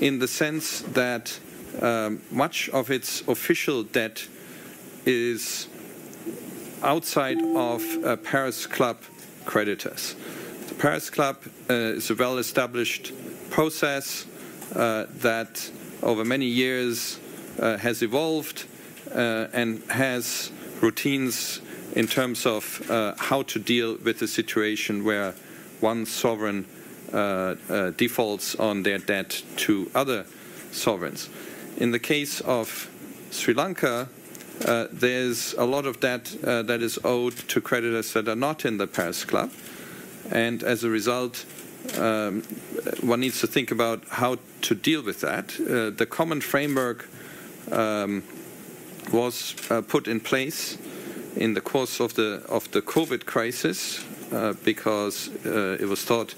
in 0.00 0.20
the 0.20 0.26
sense 0.26 0.80
that 0.94 1.38
um, 1.82 2.22
much 2.30 2.70
of 2.70 2.90
its 2.90 3.20
official 3.28 3.82
debt 3.82 4.26
is 5.04 5.68
outside 6.82 7.42
of 7.42 7.84
uh, 8.02 8.16
Paris 8.16 8.66
Club 8.66 9.02
creditors. 9.44 10.16
The 10.68 10.74
Paris 10.76 11.10
Club 11.10 11.42
uh, 11.68 11.74
is 11.74 12.08
a 12.08 12.14
well 12.14 12.38
established 12.38 13.12
process 13.50 14.24
uh, 14.74 15.04
that 15.16 15.70
over 16.02 16.24
many 16.24 16.46
years 16.46 17.20
uh, 17.58 17.76
has 17.76 18.02
evolved 18.02 18.64
uh, 19.14 19.48
and 19.52 19.82
has 19.90 20.50
routines 20.80 21.60
in 21.94 22.06
terms 22.06 22.44
of 22.44 22.90
uh, 22.90 23.14
how 23.16 23.42
to 23.42 23.58
deal 23.58 23.96
with 24.04 24.20
a 24.22 24.28
situation 24.28 25.04
where 25.04 25.34
one 25.80 26.04
sovereign 26.06 26.66
uh, 27.12 27.54
uh, 27.68 27.90
defaults 27.90 28.56
on 28.56 28.82
their 28.82 28.98
debt 28.98 29.42
to 29.56 29.90
other 29.94 30.26
sovereigns. 30.72 31.28
In 31.76 31.92
the 31.92 31.98
case 31.98 32.40
of 32.40 32.90
Sri 33.30 33.54
Lanka, 33.54 34.08
uh, 34.64 34.86
there's 34.90 35.54
a 35.54 35.64
lot 35.64 35.86
of 35.86 36.00
debt 36.00 36.36
that 36.42 36.80
is 36.82 36.98
owed 37.04 37.36
to 37.48 37.60
creditors 37.60 38.12
that 38.12 38.28
are 38.28 38.36
not 38.36 38.64
in 38.64 38.78
the 38.78 38.86
Paris 38.86 39.24
Club, 39.24 39.52
and 40.30 40.62
as 40.62 40.84
a 40.84 40.90
result, 40.90 41.44
um, 41.98 42.42
one 43.02 43.20
needs 43.20 43.40
to 43.40 43.46
think 43.46 43.70
about 43.70 44.02
how 44.08 44.38
to 44.62 44.74
deal 44.74 45.02
with 45.02 45.20
that. 45.20 45.48
the 45.48 46.06
common 46.08 46.40
framework 46.40 47.08
um, 47.70 48.22
was 49.12 49.54
uh, 49.70 49.82
put 49.82 50.08
in 50.08 50.20
place 50.20 50.78
in 51.36 51.54
the 51.54 51.60
course 51.60 52.00
of 52.00 52.14
the 52.14 52.42
of 52.48 52.70
the 52.70 52.82
COVID 52.82 53.26
crisis 53.26 54.04
uh, 54.32 54.54
because 54.64 55.30
uh, 55.46 55.76
it 55.80 55.88
was 55.88 56.04
thought 56.04 56.34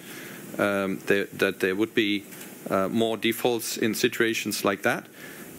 um, 0.59 0.99
there, 1.07 1.27
that 1.33 1.61
there 1.61 1.75
would 1.75 1.95
be 1.95 2.25
uh, 2.71 2.89
more 2.89 3.17
defaults 3.17 3.77
in 3.77 3.95
situations 3.95 4.65
like 4.65 4.83
that, 4.83 5.07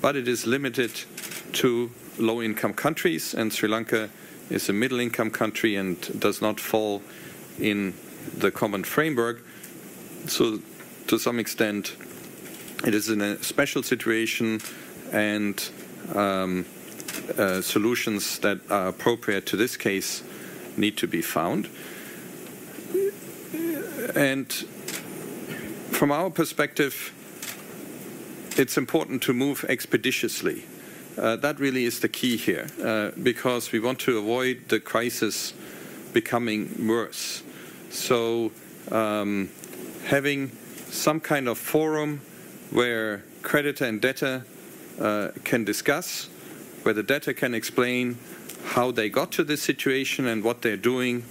but 0.02 0.16
it 0.16 0.28
is 0.28 0.46
limited 0.46 0.92
to 1.54 1.90
low-income 2.18 2.74
countries, 2.74 3.34
and 3.34 3.54
Sri 3.54 3.70
Lanka 3.70 4.10
is 4.50 4.70
a 4.70 4.74
middle-income 4.74 5.32
country 5.32 5.76
and 5.76 6.20
does 6.20 6.42
not 6.42 6.60
fall 6.60 7.02
in 7.60 7.94
the 8.38 8.52
common 8.52 8.84
framework. 8.84 9.42
So, 10.28 10.60
to 11.08 11.18
some 11.18 11.40
extent, 11.40 11.96
it 12.86 12.94
is 12.94 13.10
in 13.10 13.22
a 13.22 13.42
special 13.44 13.84
situation 13.84 14.60
and 15.12 15.70
um, 16.14 16.66
uh, 17.38 17.62
solutions 17.62 18.40
that 18.40 18.60
are 18.70 18.88
appropriate 18.88 19.46
to 19.48 19.58
this 19.58 19.78
case 19.78 20.24
need 20.76 20.98
to 20.98 21.08
be 21.08 21.22
found. 21.22 21.70
And 24.16 24.52
from 25.92 26.12
our 26.12 26.30
perspective, 26.30 27.14
it's 28.58 28.78
important 28.78 29.22
to 29.24 29.34
move 29.34 29.66
expeditiously. 29.70 30.66
Uh, 31.18 31.36
that 31.36 31.60
really 31.60 31.86
is 31.86 32.00
the 32.00 32.08
key 32.08 32.38
here, 32.38 32.68
uh, 32.84 33.12
because 33.22 33.72
we 33.72 33.80
want 33.80 34.00
to 34.00 34.18
avoid 34.20 34.70
the 34.70 34.80
crisis 34.80 35.54
becoming 36.14 36.88
worse. 36.88 37.44
So, 37.90 38.52
um, 38.92 39.50
having 40.06 40.52
some 40.90 41.20
kind 41.20 41.48
of 41.48 41.58
forum 41.58 42.22
where 42.72 43.24
creditor 43.42 43.86
and 43.86 44.00
debtor 44.02 44.46
uh, 45.00 45.30
can 45.44 45.64
discuss, 45.64 46.30
where 46.88 46.94
the 46.94 47.04
debtor 47.04 47.34
can 47.34 47.54
explain 47.54 48.18
how 48.64 48.92
they 48.92 49.10
got 49.10 49.30
to 49.30 49.44
this 49.44 49.62
situation 49.62 50.26
and 50.26 50.42
what 50.42 50.62
they're 50.62 50.78
doing 50.78 51.22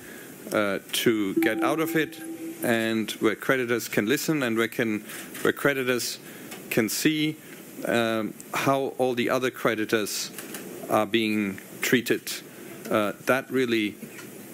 uh, 0.52 0.78
to 0.92 1.34
get 1.36 1.64
out 1.64 1.80
of 1.80 1.96
it, 1.96 2.20
and 2.62 3.12
where 3.12 3.34
creditors 3.34 3.88
can 3.88 4.04
listen 4.04 4.42
and 4.42 4.58
where, 4.58 4.68
can, 4.68 5.00
where 5.40 5.54
creditors 5.54 6.18
can 6.68 6.90
see 6.90 7.36
um, 7.86 8.34
how 8.52 8.92
all 8.98 9.14
the 9.14 9.30
other 9.30 9.50
creditors 9.50 10.30
are 10.90 11.06
being 11.06 11.58
treated. 11.80 12.30
Uh, 12.90 13.12
that 13.24 13.50
really 13.50 13.94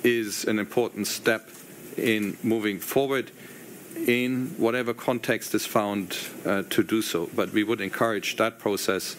is 0.04 0.44
an 0.44 0.60
important 0.60 1.08
step 1.08 1.48
in 1.96 2.36
moving 2.44 2.78
forward 2.78 3.32
in 4.06 4.54
whatever 4.56 4.94
context 4.94 5.52
is 5.52 5.66
found 5.66 6.16
uh, 6.46 6.62
to 6.70 6.84
do 6.84 7.02
so. 7.02 7.28
But 7.34 7.50
we 7.52 7.64
would 7.64 7.80
encourage 7.80 8.36
that 8.36 8.60
process 8.60 9.16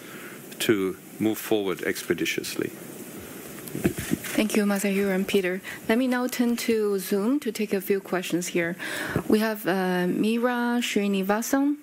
to 0.59 0.95
move 1.19 1.37
forward 1.37 1.83
expeditiously. 1.83 2.71
Thank 4.35 4.55
you, 4.55 4.65
Masahiro 4.65 5.13
and 5.13 5.27
Peter. 5.27 5.61
Let 5.87 5.97
me 5.97 6.07
now 6.07 6.27
turn 6.27 6.55
to 6.57 6.97
Zoom 6.99 7.39
to 7.39 7.51
take 7.51 7.73
a 7.73 7.81
few 7.81 7.99
questions 7.99 8.47
here. 8.47 8.75
We 9.27 9.39
have 9.39 9.67
uh, 9.67 10.05
Meera 10.07 10.81
Srinivasan. 10.81 11.77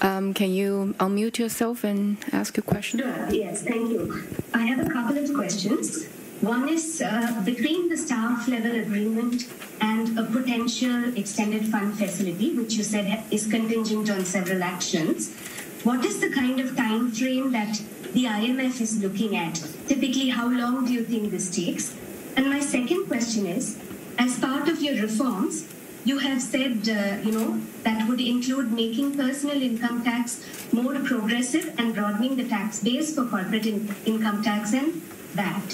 Um, 0.00 0.32
can 0.32 0.50
you 0.52 0.94
unmute 1.00 1.38
yourself 1.38 1.84
and 1.84 2.18
ask 2.32 2.56
a 2.56 2.62
question? 2.62 3.00
Sure, 3.00 3.28
yes, 3.30 3.62
thank 3.62 3.90
you. 3.90 4.22
I 4.54 4.66
have 4.66 4.86
a 4.86 4.90
couple 4.90 5.18
of 5.18 5.34
questions. 5.34 6.06
One 6.40 6.68
is 6.68 7.02
uh, 7.02 7.42
between 7.44 7.88
the 7.88 7.96
staff 7.96 8.46
level 8.46 8.76
agreement 8.76 9.48
and 9.80 10.18
a 10.18 10.22
potential 10.22 11.16
extended 11.16 11.66
fund 11.66 11.98
facility, 11.98 12.56
which 12.56 12.74
you 12.74 12.84
said 12.84 13.24
is 13.32 13.46
contingent 13.48 14.08
on 14.08 14.24
several 14.24 14.62
actions. 14.62 15.34
What 15.82 16.04
is 16.04 16.20
the 16.20 16.30
kind 16.30 16.60
of 16.60 16.76
time 16.76 17.10
frame 17.10 17.50
that 17.52 17.80
the 18.18 18.24
IMF 18.24 18.80
is 18.80 19.00
looking 19.00 19.36
at? 19.36 19.54
Typically, 19.86 20.28
how 20.28 20.48
long 20.48 20.84
do 20.84 20.92
you 20.92 21.04
think 21.04 21.30
this 21.30 21.48
takes? 21.54 21.94
And 22.36 22.50
my 22.50 22.58
second 22.58 23.06
question 23.06 23.46
is, 23.46 23.78
as 24.18 24.40
part 24.40 24.68
of 24.68 24.82
your 24.82 25.00
reforms, 25.00 25.68
you 26.04 26.18
have 26.18 26.42
said, 26.42 26.88
uh, 26.88 27.22
you 27.24 27.30
know, 27.30 27.60
that 27.84 28.08
would 28.08 28.20
include 28.20 28.72
making 28.72 29.16
personal 29.16 29.62
income 29.62 30.02
tax 30.02 30.44
more 30.72 30.96
progressive 31.10 31.72
and 31.78 31.94
broadening 31.94 32.34
the 32.34 32.48
tax 32.48 32.80
base 32.80 33.14
for 33.14 33.24
corporate 33.24 33.66
in- 33.66 33.94
income 34.04 34.42
tax 34.42 34.72
and 34.72 35.00
that. 35.34 35.70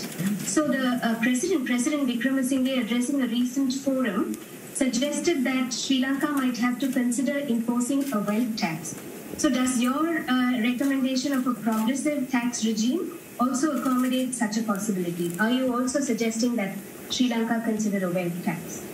So 0.55 0.69
the 0.69 1.01
uh, 1.03 1.19
president, 1.23 1.65
President 1.65 2.07
Wickremesinghe, 2.11 2.79
addressing 2.85 3.23
a 3.23 3.27
recent 3.27 3.73
forum, 3.73 4.37
suggested 4.75 5.45
that 5.45 5.73
Sri 5.73 6.01
Lanka 6.01 6.29
might 6.29 6.59
have 6.59 6.79
to 6.81 6.93
consider 6.93 7.39
imposing 7.39 8.13
a 8.13 8.19
wealth 8.19 8.55
tax. 8.59 8.97
So 9.37 9.51
does 9.51 9.81
your 9.81 10.21
uh, 10.31 10.61
recommendation 10.61 11.33
of 11.33 11.47
a 11.47 11.55
progressive 11.55 12.31
tax 12.31 12.65
regime 12.65 13.19
also 13.41 13.77
accommodate 13.79 14.35
such 14.35 14.57
a 14.59 14.63
possibility? 14.63 15.33
Are 15.41 15.51
you 15.51 15.75
also 15.75 16.01
suggesting 16.01 16.55
that 16.57 16.77
Sri 17.11 17.29
Lanka 17.29 17.61
consider 17.65 18.07
a 18.07 18.11
wealth 18.11 18.45
tax? 18.45 18.85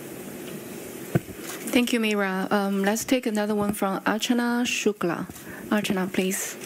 Thank 1.71 1.93
you, 1.93 1.99
Meera. 1.99 2.51
Um, 2.51 2.83
let's 2.83 3.05
take 3.05 3.27
another 3.27 3.55
one 3.55 3.73
from 3.73 4.01
Archana 4.01 4.65
Shukla. 4.65 5.29
Archana, 5.69 6.11
please. 6.11 6.57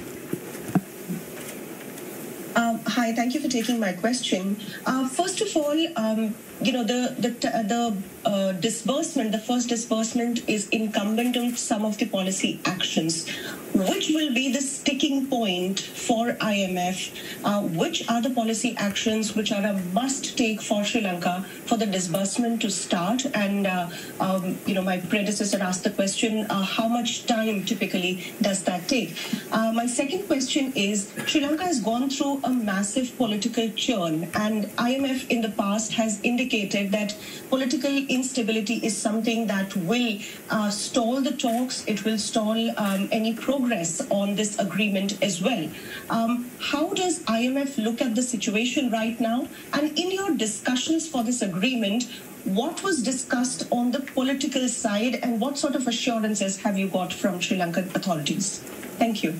Um, 2.55 2.79
hi, 2.87 3.13
thank 3.13 3.33
you 3.33 3.41
for 3.41 3.49
taking 3.49 3.79
my 3.79 3.91
question. 3.91 4.55
Uh, 4.85 5.07
first 5.09 5.41
of 5.41 5.55
all, 5.55 5.77
um, 5.97 6.33
you 6.61 6.71
know 6.71 6.83
the 6.83 7.15
the 7.19 7.29
the 7.29 7.97
uh, 8.25 8.53
disbursement, 8.53 9.31
the 9.31 9.39
first 9.39 9.69
disbursement 9.69 10.47
is 10.49 10.67
incumbent 10.69 11.37
on 11.37 11.55
some 11.55 11.85
of 11.85 11.97
the 11.97 12.05
policy 12.05 12.59
actions. 12.65 13.29
Which 13.73 14.09
will 14.09 14.33
be 14.33 14.53
the 14.53 14.61
sticking 14.61 15.27
point 15.27 15.81
for 15.81 16.31
IMF? 16.33 17.11
Uh, 17.43 17.61
which 17.63 18.09
are 18.09 18.21
the 18.21 18.29
policy 18.29 18.73
actions 18.77 19.35
which 19.35 19.51
are 19.51 19.63
a 19.63 19.73
must 19.93 20.37
take 20.37 20.61
for 20.61 20.83
Sri 20.85 21.01
Lanka 21.01 21.45
for 21.65 21.75
the 21.75 21.85
disbursement 21.85 22.61
to 22.61 22.71
start? 22.71 23.25
And 23.35 23.67
uh, 23.67 23.89
um, 24.21 24.57
you 24.65 24.75
know, 24.75 24.81
my 24.81 24.99
predecessor 24.99 25.61
asked 25.61 25.83
the 25.83 25.89
question: 25.89 26.45
uh, 26.49 26.63
How 26.63 26.87
much 26.87 27.25
time 27.25 27.65
typically 27.65 28.23
does 28.41 28.63
that 28.63 28.87
take? 28.87 29.13
Uh, 29.51 29.73
my 29.73 29.85
second 29.85 30.25
question 30.25 30.71
is: 30.73 31.11
Sri 31.27 31.41
Lanka 31.41 31.65
has 31.65 31.81
gone 31.81 32.09
through 32.09 32.39
a 32.45 32.49
massive 32.49 33.15
political 33.17 33.69
churn, 33.71 34.31
and 34.35 34.65
IMF 34.77 35.29
in 35.29 35.41
the 35.41 35.49
past 35.49 35.93
has 35.93 36.21
indicated 36.23 36.44
that 36.45 37.15
political 37.49 37.95
instability 38.07 38.75
is 38.75 38.95
something 38.95 39.47
that 39.47 39.75
will 39.75 40.19
uh, 40.49 40.69
stall 40.69 41.21
the 41.21 41.31
talks. 41.31 41.83
It 41.87 42.05
will 42.05 42.17
stall 42.17 42.69
um, 42.79 43.09
any 43.11 43.33
progress 43.33 44.01
on 44.09 44.35
this 44.35 44.59
agreement 44.59 45.21
as 45.23 45.41
well. 45.41 45.69
Um, 46.09 46.49
how 46.59 46.93
does 46.93 47.19
IMF 47.23 47.83
look 47.83 48.01
at 48.01 48.15
the 48.15 48.21
situation 48.21 48.91
right 48.91 49.19
now? 49.19 49.47
And 49.73 49.97
in 49.97 50.11
your 50.11 50.35
discussions 50.35 51.07
for 51.07 51.23
this 51.23 51.41
agreement, 51.41 52.07
what 52.43 52.83
was 52.83 53.01
discussed 53.01 53.67
on 53.71 53.91
the 53.91 53.99
political 53.99 54.69
side 54.69 55.15
and 55.23 55.41
what 55.41 55.57
sort 55.57 55.75
of 55.75 55.87
assurances 55.87 56.57
have 56.57 56.77
you 56.77 56.87
got 56.87 57.11
from 57.11 57.41
Sri 57.41 57.57
Lankan 57.57 57.93
authorities? 57.95 58.59
Thank 58.99 59.23
you. 59.23 59.33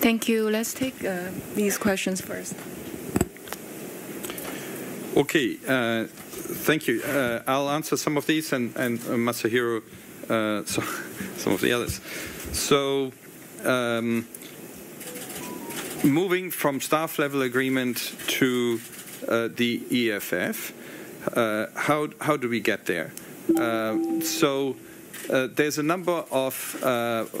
Thank 0.00 0.28
you. 0.28 0.48
Let's 0.48 0.72
take 0.72 1.04
uh, 1.04 1.30
these 1.54 1.76
questions 1.76 2.20
first. 2.20 2.54
Okay, 5.18 5.58
uh, 5.66 6.04
thank 6.06 6.86
you. 6.86 7.02
Uh, 7.02 7.42
I'll 7.44 7.68
answer 7.70 7.96
some 7.96 8.16
of 8.16 8.26
these 8.26 8.52
and, 8.52 8.72
and 8.76 9.00
uh, 9.00 9.14
Masahiro 9.14 9.82
uh, 10.30 10.64
so, 10.64 10.80
some 11.36 11.52
of 11.52 11.60
the 11.60 11.72
others. 11.72 12.00
So, 12.52 13.10
um, 13.64 14.28
moving 16.04 16.52
from 16.52 16.80
staff 16.80 17.18
level 17.18 17.42
agreement 17.42 18.14
to 18.28 18.80
uh, 19.26 19.48
the 19.48 19.82
EFF, 19.90 20.72
uh, 21.36 21.66
how, 21.74 22.10
how 22.20 22.36
do 22.36 22.48
we 22.48 22.60
get 22.60 22.86
there? 22.86 23.10
So, 24.22 24.76
there's 25.28 25.78
a 25.78 25.82
number 25.82 26.24
of 26.30 26.76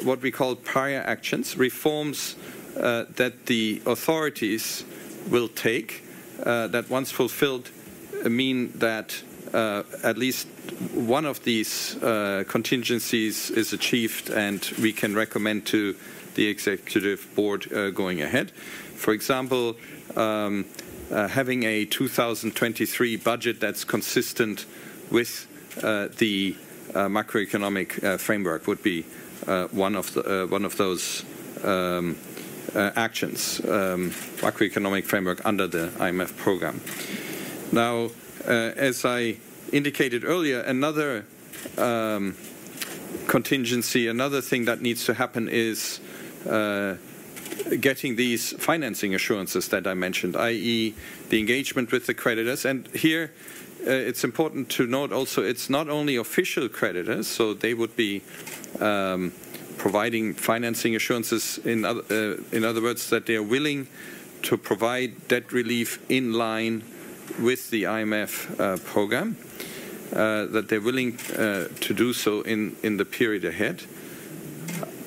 what 0.04 0.20
we 0.20 0.32
call 0.32 0.56
prior 0.56 1.00
actions, 1.06 1.56
reforms 1.56 2.34
that 2.74 3.46
the 3.46 3.80
authorities 3.86 4.84
will 5.30 5.46
take 5.46 6.02
that 6.44 6.88
once 6.88 7.10
fulfilled 7.10 7.70
mean 8.24 8.72
that 8.78 9.22
at 9.52 10.18
least 10.18 10.46
one 10.94 11.24
of 11.24 11.42
these 11.44 11.96
uh, 12.02 12.44
contingencies 12.48 13.50
is 13.50 13.72
achieved 13.72 14.30
and 14.30 14.70
we 14.80 14.92
can 14.92 15.14
recommend 15.14 15.66
to 15.66 15.96
the 16.34 16.46
executive 16.46 17.26
board 17.34 17.72
uh, 17.72 17.90
going 17.90 18.22
ahead. 18.22 18.50
For 18.50 19.12
example, 19.12 19.76
um, 20.16 20.66
uh, 21.10 21.26
having 21.28 21.64
a 21.64 21.84
2023 21.84 23.16
budget 23.16 23.60
that's 23.60 23.84
consistent 23.84 24.66
with 25.10 25.46
uh, 25.82 26.08
the 26.18 26.56
uh, 26.94 27.06
macroeconomic 27.06 28.04
uh, 28.04 28.18
framework 28.18 28.66
would 28.66 28.82
be 28.82 29.02
one 29.72 29.96
of 29.96 30.12
the, 30.14 30.46
one 30.50 30.64
of 30.64 30.76
those 30.76 31.24
um, 31.64 32.16
actions, 32.74 33.60
um, 33.64 34.10
macroeconomic 34.40 35.04
framework 35.04 35.44
under 35.44 35.66
the 35.66 35.88
IMF 35.98 36.36
program. 36.36 36.80
Now, 37.72 38.10
as 38.46 39.04
I 39.04 39.36
indicated 39.72 40.24
earlier, 40.24 40.60
another 40.60 41.24
um, 41.76 42.36
contingency, 43.26 44.08
another 44.08 44.40
thing 44.40 44.64
that 44.66 44.80
needs 44.80 45.04
to 45.04 45.14
happen 45.14 45.48
is 45.48 46.00
uh, 46.48 46.94
getting 47.80 48.16
these 48.16 48.52
financing 48.52 49.14
assurances 49.14 49.68
that 49.68 49.86
I 49.86 49.94
mentioned, 49.94 50.36
i.e., 50.36 50.94
the 51.28 51.38
engagement 51.38 51.92
with 51.92 52.06
the 52.06 52.14
creditors. 52.14 52.64
And 52.64 52.86
here, 52.88 53.32
uh, 53.86 53.90
it's 53.90 54.24
important 54.24 54.68
to 54.70 54.86
note 54.86 55.12
also 55.12 55.42
it's 55.42 55.70
not 55.70 55.88
only 55.88 56.16
official 56.16 56.68
creditors, 56.68 57.26
so 57.26 57.54
they 57.54 57.74
would 57.74 57.94
be 57.96 58.22
um, 58.80 59.32
providing 59.78 60.34
financing 60.34 60.94
assurances, 60.96 61.58
in 61.64 61.84
other, 61.84 62.02
uh, 62.10 62.56
in 62.56 62.64
other 62.64 62.82
words, 62.82 63.08
that 63.10 63.26
they 63.26 63.36
are 63.36 63.42
willing 63.42 63.86
to 64.42 64.56
provide 64.56 65.28
debt 65.28 65.52
relief 65.52 66.04
in 66.10 66.32
line 66.32 66.84
with 67.40 67.70
the 67.70 67.84
IMF 67.84 68.58
uh, 68.60 68.76
program, 68.78 69.36
uh, 70.12 70.46
that 70.46 70.68
they're 70.68 70.80
willing 70.80 71.18
uh, 71.36 71.68
to 71.80 71.94
do 71.94 72.12
so 72.12 72.42
in, 72.42 72.76
in 72.82 72.96
the 72.96 73.04
period 73.04 73.44
ahead. 73.44 73.82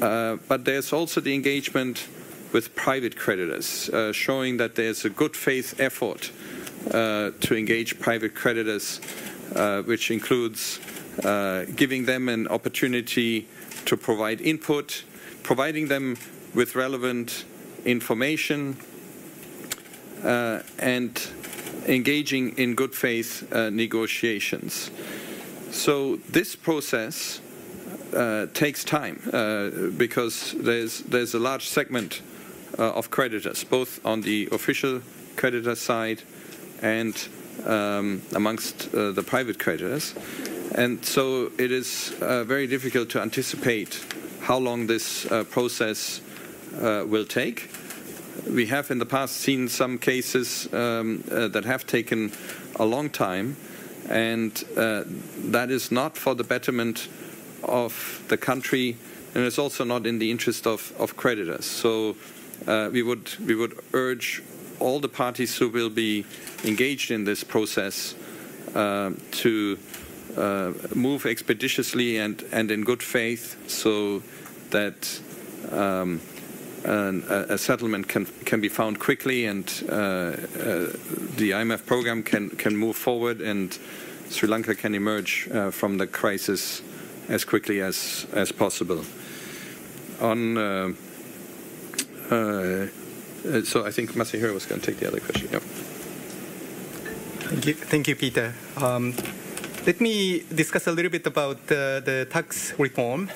Uh, 0.02 0.38
but 0.48 0.66
there's 0.66 0.94
also 0.94 1.22
the 1.22 1.34
engagement 1.34 2.08
with 2.54 2.76
private 2.76 3.16
creditors, 3.16 3.90
uh, 3.90 4.12
showing 4.12 4.58
that 4.58 4.76
there's 4.76 5.06
a 5.06 5.10
good 5.10 5.36
faith 5.36 5.80
effort 5.80 6.32
uh, 6.92 7.32
to 7.40 7.56
engage 7.56 8.00
private 8.00 8.36
creditors, 8.36 9.00
which 9.86 10.12
includes 10.12 10.80
giving 11.76 12.06
them 12.06 12.30
an 12.30 12.48
opportunity 12.48 13.48
to 13.86 13.98
provide 13.98 14.42
input, 14.42 15.04
providing 15.44 15.88
them 15.88 16.18
with 16.54 16.76
relevant 16.76 17.46
information, 17.86 18.78
and 20.24 21.20
engaging 21.88 22.58
in 22.58 22.76
good 22.76 22.94
faith 22.94 23.52
uh, 23.54 23.70
negotiations. 23.70 24.92
So 25.72 26.18
this 26.30 26.56
process 26.56 27.42
uh, 28.14 28.48
takes 28.54 28.84
time 28.84 29.22
uh, 29.32 29.70
because 29.98 30.54
there's 30.54 31.00
there's 31.00 31.34
a 31.34 31.40
large 31.40 31.68
segment 31.68 32.22
uh, 32.78 32.92
of 32.92 33.10
creditors, 33.10 33.64
both 33.64 34.06
on 34.06 34.22
the 34.22 34.50
official 34.52 35.02
creditor 35.36 35.76
side 35.76 36.22
and 36.82 37.16
um, 37.66 38.22
amongst 38.36 38.94
uh, 38.94 39.12
the 39.12 39.24
private 39.24 39.60
creditors, 39.60 40.14
and 40.76 41.04
so 41.06 41.52
it 41.58 41.72
is 41.72 42.14
uh, 42.22 42.44
very 42.44 42.68
difficult 42.68 43.10
to 43.10 43.22
anticipate 43.22 44.04
how 44.42 44.58
long 44.58 44.88
this 44.88 45.26
process 45.50 46.22
will 46.80 47.26
take 47.26 47.70
we 48.50 48.66
have 48.68 48.92
in 48.92 49.00
the 49.00 49.06
past 49.06 49.38
seen 49.38 49.68
some 49.68 49.98
cases 49.98 50.72
um, 50.74 51.24
uh, 51.32 51.48
that 51.50 51.66
have 51.66 51.86
taken 51.86 52.32
a 52.78 52.86
long 52.86 53.10
time, 53.10 53.56
and 54.10 54.64
uh, 54.76 55.04
that 55.52 55.70
is 55.70 55.92
not 55.92 56.18
for 56.18 56.36
the 56.36 56.44
betterment 56.44 57.08
of 57.64 58.24
the 58.30 58.38
country, 58.38 58.98
and 59.36 59.44
it's 59.46 59.60
also 59.60 59.84
not 59.84 60.06
in 60.06 60.20
the 60.20 60.32
interest 60.32 60.66
of, 60.66 60.94
of 60.98 61.16
creditors. 61.16 61.66
So 61.66 62.16
uh, 62.68 62.90
we 62.92 63.04
would 63.04 63.30
we 63.46 63.56
would 63.56 63.80
urge 63.94 64.42
all 64.80 65.00
the 65.00 65.10
parties 65.10 65.58
who 65.58 65.70
will 65.70 65.90
be 65.90 66.26
engaged 66.64 67.12
in 67.12 67.26
this 67.26 67.44
process 67.44 68.16
uh, 68.74 69.12
to 69.32 69.78
uh, 70.38 70.74
move 70.94 71.26
expeditiously 71.26 72.18
and, 72.18 72.44
and 72.52 72.72
in 72.72 72.84
good 72.84 73.04
faith, 73.04 73.58
so 73.70 74.24
that. 74.72 75.22
Um, 75.72 76.22
a, 76.84 77.46
a, 77.50 77.58
settlement 77.60 78.08
can 78.08 78.26
can 78.46 78.60
be 78.60 78.68
found 78.68 79.00
quickly, 79.00 79.46
and 79.46 79.66
uh, 79.88 79.94
uh, 79.94 80.34
the 81.38 81.52
IMF 81.52 81.86
program 81.86 82.24
can 82.24 82.50
can 82.50 82.76
move 82.76 82.96
forward, 82.96 83.40
and 83.40 83.78
Sri 84.32 84.50
Lanka 84.50 84.74
can 84.74 84.96
emerge 84.96 85.48
uh, 85.54 85.70
from 85.70 86.00
the 86.00 86.08
crisis 86.08 86.82
as 87.30 87.46
quickly 87.46 87.82
as 87.82 88.26
as 88.34 88.52
possible. 88.52 89.04
On 90.20 90.58
uh, 90.58 90.94
uh, 92.32 92.88
so, 93.64 93.86
I 93.86 93.92
think 93.92 94.12
Masahiro 94.12 94.54
was 94.54 94.66
going 94.66 94.80
to 94.82 94.88
take 94.88 95.00
the 95.00 95.08
other 95.08 95.20
question. 95.20 95.50
Yep. 95.52 95.62
Thank 97.50 97.66
you, 97.66 97.74
thank 97.74 98.08
you, 98.08 98.16
Peter. 98.16 98.54
Um, 98.78 99.14
let 99.86 100.00
me 100.00 100.44
discuss 100.54 100.86
a 100.86 100.92
little 100.92 101.10
bit 101.10 101.26
about 101.26 101.66
the 101.66 102.28
tax 102.30 102.78
reform. 102.78 103.32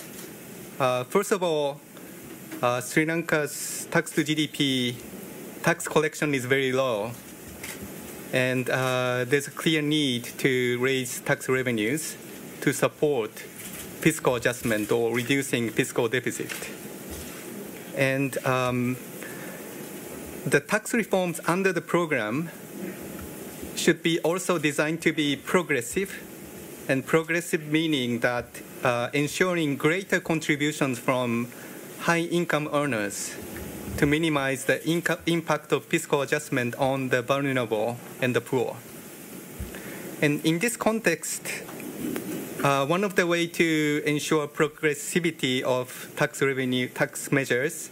Uh, 0.79 1.03
first 1.05 1.31
of 1.31 1.41
all, 1.41 1.79
uh, 2.61 2.79
Sri 2.81 3.05
Lanka's 3.05 3.87
tax 3.89 4.11
to 4.11 4.23
GDP 4.23 4.95
tax 5.63 5.87
collection 5.87 6.35
is 6.35 6.45
very 6.45 6.71
low, 6.71 7.11
and 8.31 8.69
uh, 8.69 9.25
there's 9.25 9.47
a 9.47 9.51
clear 9.51 9.81
need 9.81 10.25
to 10.37 10.77
raise 10.79 11.19
tax 11.21 11.49
revenues 11.49 12.15
to 12.61 12.71
support 12.73 13.31
fiscal 13.31 14.35
adjustment 14.35 14.91
or 14.91 15.15
reducing 15.15 15.69
fiscal 15.71 16.07
deficit. 16.07 16.53
And 17.95 18.37
um, 18.45 18.97
the 20.45 20.59
tax 20.59 20.93
reforms 20.93 21.39
under 21.47 21.73
the 21.73 21.81
program 21.81 22.51
should 23.75 24.03
be 24.03 24.19
also 24.19 24.59
designed 24.59 25.01
to 25.01 25.11
be 25.11 25.35
progressive, 25.35 26.21
and 26.87 27.05
progressive 27.05 27.67
meaning 27.67 28.19
that 28.19 28.45
uh, 28.83 29.09
ensuring 29.13 29.75
greater 29.75 30.19
contributions 30.19 30.99
from 30.99 31.51
high 32.01 32.19
income 32.19 32.69
earners 32.71 33.35
to 33.97 34.05
minimize 34.05 34.65
the 34.65 34.77
impact 35.27 35.71
of 35.71 35.85
fiscal 35.85 36.21
adjustment 36.21 36.75
on 36.75 37.09
the 37.09 37.21
vulnerable 37.21 37.97
and 38.21 38.35
the 38.35 38.41
poor. 38.41 38.75
And 40.21 40.45
in 40.45 40.59
this 40.59 40.77
context, 40.77 41.41
uh, 42.63 42.85
one 42.85 43.03
of 43.03 43.15
the 43.15 43.25
way 43.25 43.47
to 43.47 44.03
ensure 44.05 44.47
progressivity 44.47 45.61
of 45.61 46.11
tax 46.15 46.41
revenue 46.41 46.87
tax 46.89 47.31
measures 47.31 47.89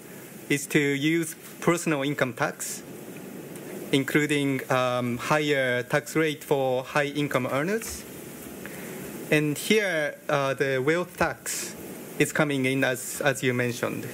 is 0.49 0.65
to 0.67 0.79
use 0.79 1.35
personal 1.61 2.03
income 2.03 2.33
tax, 2.33 2.83
including 3.91 4.61
um, 4.71 5.17
higher 5.17 5.83
tax 5.83 6.15
rate 6.15 6.43
for 6.43 6.83
high 6.83 7.05
income 7.05 7.47
earners. 7.47 8.03
And 9.31 9.57
here, 9.57 10.15
uh, 10.29 10.53
the 10.53 10.79
wealth 10.79 11.17
tax 11.17 11.75
is 12.19 12.31
coming 12.31 12.65
in 12.65 12.83
as, 12.83 13.21
as 13.21 13.41
you 13.41 13.53
mentioned. 13.53 14.07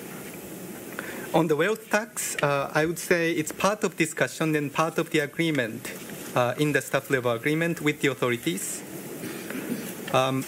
On 1.34 1.48
the 1.48 1.56
wealth 1.56 1.90
tax, 1.90 2.36
uh, 2.42 2.72
I 2.74 2.86
would 2.86 2.98
say 2.98 3.34
it's 3.34 3.52
part 3.52 3.84
of 3.84 3.98
discussion 3.98 4.56
and 4.56 4.74
part 4.74 4.98
of 4.98 5.12
the 5.12 5.20
agreement 5.20 5.92
uh, 6.36 6.56
in 6.58 6.72
the 6.72 6.82
staff 6.82 7.10
level 7.10 7.32
agreement 7.32 7.82
with 7.82 8.02
the 8.02 8.08
authorities. 8.10 8.82
Um, 10.14 10.44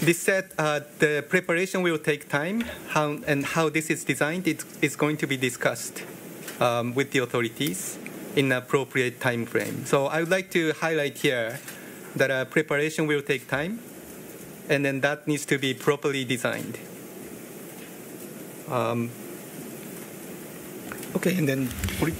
this 0.00 0.18
said, 0.18 0.50
uh, 0.56 0.80
the 0.98 1.24
preparation 1.28 1.82
will 1.82 1.98
take 1.98 2.28
time, 2.28 2.62
how, 2.88 3.18
and 3.26 3.44
how 3.44 3.68
this 3.68 3.90
is 3.90 4.04
designed 4.04 4.48
it 4.48 4.64
is 4.80 4.96
going 4.96 5.18
to 5.18 5.26
be 5.26 5.36
discussed 5.36 6.04
um, 6.60 6.94
with 6.94 7.10
the 7.10 7.18
authorities 7.18 7.98
in 8.36 8.52
appropriate 8.52 9.20
time 9.20 9.44
frame. 9.44 9.84
So 9.84 10.06
I 10.06 10.20
would 10.20 10.30
like 10.30 10.50
to 10.52 10.72
highlight 10.72 11.18
here 11.18 11.58
that 12.16 12.30
uh, 12.30 12.44
preparation 12.44 13.06
will 13.06 13.22
take 13.22 13.48
time, 13.48 13.78
and 14.68 14.84
then 14.84 15.00
that 15.00 15.26
needs 15.26 15.44
to 15.46 15.58
be 15.58 15.74
properly 15.74 16.24
designed. 16.24 16.78
Um, 18.68 19.10
okay, 21.16 21.36
and 21.36 21.48
then 21.48 21.68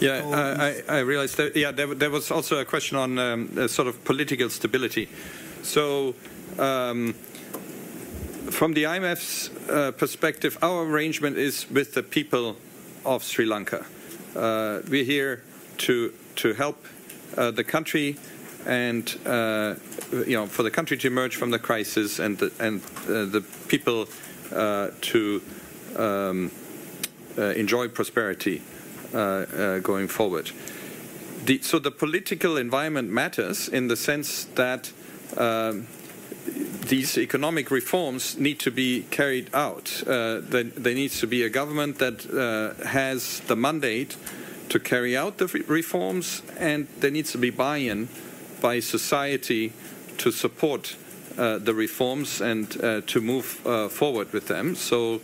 Yeah, 0.01 0.23
uh, 0.25 0.57
I, 0.59 0.97
I 0.97 0.99
realized 1.01 1.37
that. 1.37 1.57
Yeah, 1.57 1.71
there, 1.71 1.95
there 1.95 2.11
was 2.11 2.31
also 2.31 2.59
a 2.59 2.65
question 2.65 2.97
on 2.97 3.19
um, 3.19 3.51
uh, 3.57 3.69
sort 3.69 3.89
of 3.89 4.03
political 4.05 4.51
stability. 4.51 5.09
So, 5.63 6.15
um, 6.59 7.15
from 8.51 8.75
the 8.75 8.85
IMF's 8.85 9.51
uh, 9.69 9.93
perspective, 9.93 10.59
our 10.63 10.83
arrangement 10.83 11.37
is 11.37 11.71
with 11.71 11.95
the 11.95 12.03
people 12.03 12.57
of 13.05 13.23
Sri 13.23 13.47
Lanka. 13.47 13.87
Uh, 14.35 14.81
we're 14.89 15.05
here 15.05 15.43
to 15.79 16.13
to 16.37 16.55
help 16.55 16.85
uh, 17.37 17.51
the 17.51 17.65
country 17.65 18.17
and 18.67 19.19
uh, 19.27 19.75
you 20.13 20.37
know 20.37 20.47
for 20.47 20.63
the 20.63 20.71
country 20.71 20.97
to 20.97 21.07
emerge 21.07 21.37
from 21.37 21.51
the 21.51 21.59
crisis 21.59 22.19
and 22.19 22.39
the, 22.39 22.53
and 22.61 22.83
uh, 23.09 23.25
the 23.25 23.45
people 23.69 24.07
uh, 24.53 24.91
to 25.01 25.43
um, 25.97 26.51
uh, 27.39 27.43
enjoy 27.43 27.89
prosperity 27.89 28.63
uh, 29.15 29.19
uh, 29.19 29.79
going 29.79 30.09
forward. 30.09 30.51
The, 31.45 31.63
so 31.63 31.79
the 31.79 31.91
political 31.91 32.57
environment 32.57 33.11
matters 33.11 33.69
in 33.69 33.89
the 33.89 33.97
sense 33.97 34.45
that 34.57 34.93
um, 35.37 35.87
these 36.89 37.17
economic 37.17 37.71
reforms 37.71 38.37
need 38.37 38.59
to 38.61 38.71
be 38.71 39.03
carried 39.11 39.49
out. 39.55 40.03
There, 40.05 40.41
there 40.41 40.95
needs 40.95 41.21
to 41.21 41.27
be 41.27 41.45
a 41.45 41.49
government 41.49 41.99
that 41.99 42.25
has 42.85 43.41
the 43.41 43.57
mandate 43.57 44.17
to 44.69 44.79
carry 44.79 45.17
out 45.17 45.39
the 45.39 45.47
re- 45.47 45.63
reforms, 45.67 46.43
and 46.59 46.89
there 46.99 47.11
needs 47.11 47.33
to 47.33 47.39
be 47.39 47.51
buy-in 47.51 48.09
by 48.61 48.81
society 48.81 49.73
to 50.19 50.31
support 50.31 50.97
uh, 51.39 51.59
the 51.59 51.73
reforms 51.73 52.41
and 52.41 52.77
uh, 52.83 53.01
to 53.07 53.21
move 53.21 53.67
uh, 53.67 53.89
forward 53.89 54.33
with 54.33 54.49
them. 54.49 54.75
So 54.75 55.21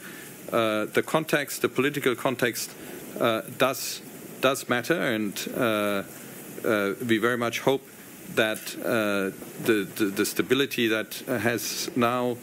uh, 0.53 0.87
the 0.87 1.03
context, 1.05 1.63
the 1.63 1.69
political 1.69 2.15
context, 2.15 2.71
uh, 3.21 3.43
does 3.59 4.01
does 4.41 4.69
matter, 4.69 4.95
and 4.95 5.35
we 7.09 7.19
very 7.19 7.37
much 7.37 7.61
hope 7.61 7.83
that 8.35 8.65
the, 8.67 9.33
the 9.97 10.05
the 10.05 10.25
stability 10.25 10.89
that 10.89 11.15
has 11.27 11.91
now 11.97 12.37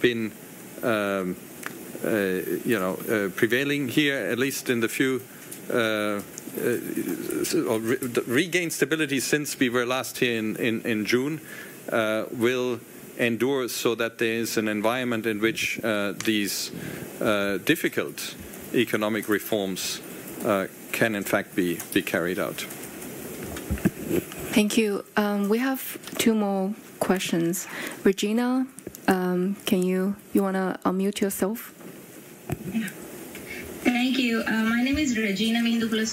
been. 0.00 0.32
Um, 0.82 1.36
you 2.66 2.78
know, 2.78 2.98
prevailing 3.34 3.88
here, 3.88 4.18
at 4.18 4.38
least 4.38 4.68
in 4.68 4.80
the 4.80 4.88
few 4.88 5.22
re- 6.56 7.98
regain 8.26 8.70
stability 8.70 9.20
since 9.20 9.58
we 9.58 9.68
were 9.68 9.86
last 9.86 10.18
here 10.18 10.38
in, 10.38 10.56
in, 10.56 10.80
in 10.82 11.04
June 11.04 11.40
uh, 11.90 12.24
will 12.32 12.80
endure 13.18 13.68
so 13.68 13.94
that 13.94 14.18
there 14.18 14.34
is 14.34 14.56
an 14.56 14.68
environment 14.68 15.26
in 15.26 15.40
which 15.40 15.82
uh, 15.84 16.12
these 16.24 16.72
uh, 17.20 17.58
difficult 17.58 18.34
economic 18.74 19.28
reforms 19.28 20.00
uh, 20.44 20.66
can 20.92 21.14
in 21.14 21.22
fact 21.22 21.54
be, 21.54 21.78
be 21.92 22.02
carried 22.02 22.38
out. 22.38 22.66
Thank 24.52 24.76
you. 24.76 25.04
Um, 25.16 25.48
we 25.48 25.58
have 25.58 25.98
two 26.18 26.34
more 26.34 26.74
questions. 27.00 27.66
Regina, 28.04 28.66
um, 29.08 29.56
can 29.66 29.82
you 29.82 30.14
you 30.32 30.42
want 30.42 30.54
to 30.54 30.78
unmute 30.84 31.20
yourself? 31.20 31.72
Thank 33.84 34.18
you. 34.18 34.40
Uh, 34.40 34.64
my 34.64 34.82
name 34.82 34.96
is 34.96 35.18
Regina 35.18 35.58
Mindukula 35.58 36.08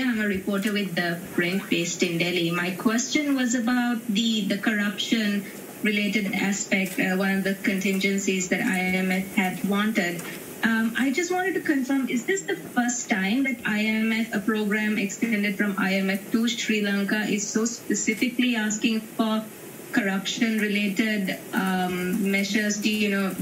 I'm 0.00 0.20
a 0.20 0.28
reporter 0.28 0.72
with 0.72 0.94
the 0.94 1.18
Print 1.34 1.68
based 1.68 2.04
in 2.04 2.18
Delhi. 2.18 2.52
My 2.52 2.70
question 2.70 3.34
was 3.34 3.56
about 3.56 4.06
the, 4.06 4.42
the 4.42 4.58
corruption 4.58 5.44
related 5.82 6.32
aspect, 6.34 7.00
uh, 7.00 7.16
one 7.16 7.32
of 7.32 7.42
the 7.42 7.56
contingencies 7.56 8.48
that 8.50 8.60
IMF 8.60 9.26
had 9.34 9.68
wanted. 9.68 10.22
Um, 10.62 10.94
I 10.96 11.10
just 11.10 11.32
wanted 11.32 11.54
to 11.54 11.62
confirm 11.62 12.08
is 12.08 12.26
this 12.26 12.42
the 12.42 12.54
first 12.54 13.10
time 13.10 13.42
that 13.42 13.58
IMF, 13.64 14.32
a 14.32 14.38
program 14.38 14.96
extended 14.96 15.58
from 15.58 15.74
IMF 15.74 16.30
to 16.30 16.46
Sri 16.46 16.80
Lanka, 16.80 17.22
is 17.22 17.44
so 17.44 17.64
specifically 17.64 18.54
asking 18.54 19.00
for 19.00 19.44
corruption 19.90 20.58
related 20.58 21.40
um, 21.52 22.30
measures 22.30 22.80
to, 22.82 22.88
you 22.88 23.08
know, 23.08 23.34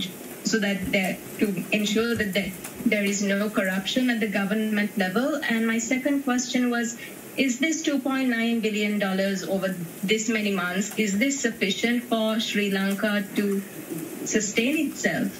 so 0.45 0.59
that 0.59 0.93
there, 0.93 1.17
to 1.39 1.65
ensure 1.73 2.15
that 2.15 2.33
there, 2.33 2.53
there 2.87 3.05
is 3.05 3.23
no 3.23 3.51
corruption 3.51 4.11
at 4.11 4.21
the 4.21 4.27
government 4.27 4.97
level. 4.97 5.41
And 5.49 5.67
my 5.67 5.79
second 5.79 6.23
question 6.25 6.71
was, 6.71 6.97
is 7.37 7.59
this 7.59 7.83
2.9 7.83 8.63
billion 8.63 8.99
dollars 8.99 9.43
over 9.43 9.75
this 10.03 10.29
many 10.29 10.53
months? 10.53 10.97
Is 10.97 11.19
this 11.19 11.41
sufficient 11.41 12.05
for 12.05 12.39
Sri 12.39 12.71
Lanka 12.71 13.25
to 13.35 13.61
sustain 14.25 14.89
itself? 14.89 15.33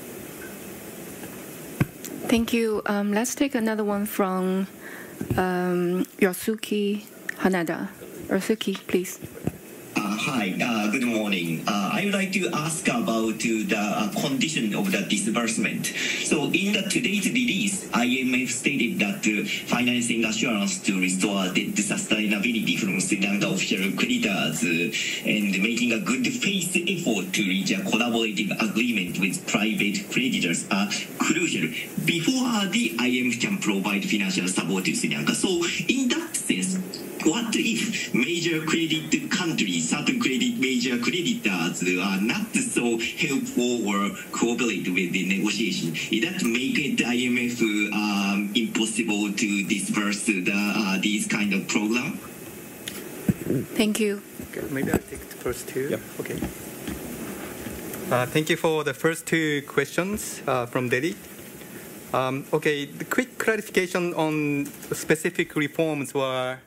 Thank 2.27 2.53
you. 2.53 2.83
Um, 2.87 3.13
let's 3.13 3.35
take 3.37 3.55
another 3.55 3.85
one 3.85 4.07
from 4.07 4.67
um, 5.37 6.05
Yosuke 6.19 7.05
Hanada. 7.39 7.89
Yosuke, 8.27 8.75
please. 8.89 9.21
Hi, 10.17 10.55
uh, 10.63 10.91
good 10.93 11.03
morning. 11.03 11.65
Uh, 11.67 11.91
I 11.93 12.05
would 12.05 12.15
like 12.15 12.33
to 12.33 12.49
ask 12.55 12.87
about 12.87 13.41
the 13.41 13.67
uh, 13.77 14.09
condition 14.15 14.73
of 14.75 14.93
the 14.93 15.03
disbursement. 15.03 15.87
So, 16.23 16.45
in 16.45 16.73
the 16.73 16.83
today's 16.89 17.27
release, 17.27 17.89
IMF 17.89 18.49
stated 18.49 19.01
that 19.01 19.25
financing 19.67 20.25
assurance 20.25 20.79
to 20.85 21.01
restore 21.01 21.47
debt 21.47 21.75
sustainability 21.75 22.79
from 22.79 23.01
Sri 23.01 23.21
Lanka 23.21 23.49
official 23.49 23.91
creditors 23.99 24.63
uh, 24.63 25.29
and 25.29 25.61
making 25.61 25.93
a 25.93 25.99
good 25.99 26.27
faith 26.29 26.77
effort 26.77 27.35
to 27.35 27.43
reach 27.43 27.73
a 27.73 27.83
collaborative 27.83 28.55
agreement 28.63 29.19
with 29.19 29.45
private 29.49 30.09
creditors 30.13 30.65
are 30.71 30.89
crucial 31.19 31.69
before 32.07 32.71
the 32.71 32.95
IMF 33.03 33.41
can 33.41 33.59
provide 33.59 34.05
financial 34.05 34.47
support 34.47 34.85
to 34.85 34.95
Sri 34.95 35.11
Lanka. 35.11 35.35
So, 35.35 35.49
in 35.89 36.09
that 36.09 36.37
sense, 36.37 37.04
what 37.27 37.55
if 37.57 38.13
major 38.15 38.65
credit 38.67 39.31
countries, 39.31 39.89
certain 39.89 40.21
credit 40.21 40.59
major 40.59 40.99
creditors 40.99 41.83
are 41.83 42.21
not 42.21 42.55
so 42.55 42.99
helpful 42.99 43.89
or 43.89 44.11
cooperate 44.33 44.87
with 44.89 45.13
the 45.13 45.27
negotiation? 45.37 45.95
Is 46.11 46.21
that 46.25 46.45
make 46.45 46.79
it 46.79 46.99
IMF 46.99 47.61
um, 47.93 48.53
impossible 48.55 49.33
to 49.33 49.67
disperse 49.67 50.25
the, 50.25 50.45
uh, 50.53 50.99
these 51.01 51.27
kind 51.27 51.55
of 51.55 51.67
program? 51.69 52.19
Thank 53.75 54.01
you. 54.01 54.23
Okay, 54.51 54.67
maybe 54.71 54.93
I'll 54.93 54.99
take 54.99 55.29
the 55.29 55.37
first 55.37 55.69
two. 55.69 55.99
Okay. 56.21 56.39
Uh, 58.11 58.27
thank 58.27 58.51
you 58.51 58.57
for 58.57 58.85
the 58.85 58.95
first 58.95 59.27
two 59.27 59.63
questions 59.63 60.43
uh, 60.47 60.67
from 60.67 60.89
Delhi. 60.89 61.17
Um, 62.13 62.45
okay, 62.53 62.85
the 62.85 63.05
quick 63.05 63.39
clarification 63.39 64.15
on 64.15 64.67
specific 64.93 65.57
reforms 65.57 66.15
were 66.15 66.59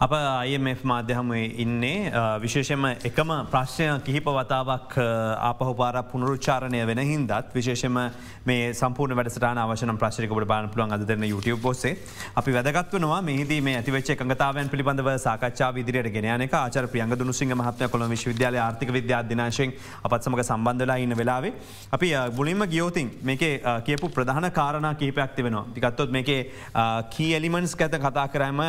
අප 0.00 0.12
IMF 0.46 0.82
මාධ්‍යහම 0.84 1.30
ඉන්නේ. 1.58 2.10
විශේෂම 2.40 2.84
එකම 3.04 3.30
ප්‍රශ්නය 3.52 3.86
කිහිප 4.00 4.26
වතාවක් 4.28 4.92
ආපහු 4.96 5.72
පාර 5.74 6.02
පුනරුච්චාරණය 6.04 6.82
වෙන 6.86 7.00
හින්දත් 7.00 7.32
විශේෂම 7.52 7.98
මේ 8.46 8.68
සම්පූර්ණ 8.72 9.18
වැඩසටන 9.18 9.58
අවශන 9.58 9.98
ප්‍රශ්ිකට 9.98 10.46
බාන 10.46 10.68
පුළුවන් 10.70 10.94
අදරන 10.96 11.24
YouTube 11.24 11.58
බොස්සේ 11.60 11.96
අපි 12.36 12.54
වැදගත්වනවා 12.58 13.18
මෙහිදී 13.22 13.60
මේ 13.60 13.74
ඇතිවෙච 13.80 14.12
එකඟතාවන් 14.14 14.70
පිළිබඳව 14.74 15.10
සාකච්ඡා 15.18 15.72
විදිරයට 15.74 16.12
ගෙනයනක 16.16 16.54
ආචර 16.54 16.86
ප්‍රියංග 16.86 17.16
දුනුසිංහ 17.16 17.56
මහත්ය 17.56 17.90
කොළ 17.90 18.06
විශ්වවිද්‍යාල 18.14 18.60
ආර්ථික 18.66 18.94
විද්‍යාධනාශයෙන් 18.98 19.74
අපත් 20.04 20.22
සමඟ 20.22 20.44
සම්බන්ධලා 20.44 20.98
ඉන්න 20.98 21.18
වෙලාවේ 21.22 21.52
අපි 21.92 22.12
ගුලින්ම 22.38 22.64
ගියෝතින් 22.68 23.10
මේක 23.24 23.44
කියපු 23.90 24.14
ප්‍රධාන 24.14 24.50
කාරණ 24.52 24.88
කිහිපයක් 24.94 25.34
තිවෙනවා 25.34 25.66
තිකත්තොත් 25.74 26.16
මේක 26.18 26.32
කී 27.16 27.30
එලිමන්ස් 27.34 27.76
ඇත 27.80 28.00
කතා 28.06 28.30
කරම 28.30 28.64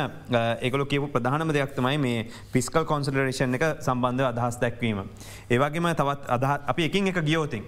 ඒකල 0.65 0.89
කියපු 0.89 1.13
ප්‍රධානම 1.19 1.51
දෙයක් 1.51 1.75
තමයි 1.75 1.97
මේ 1.99 2.27
පිස්කල් 2.53 2.85
කොන්සලරේෂන් 2.87 3.55
එක 3.59 3.65
සම්බන්ධ 3.83 4.31
අදහස් 4.31 4.59
දැක්වීම. 4.63 5.03
ඒවගේම 5.51 5.91
තවත් 5.93 6.29
අදහ 6.29 6.53
අපි 6.65 6.83
එකින් 6.87 7.07
එක 7.07 7.19
ගියෝතින්. 7.21 7.63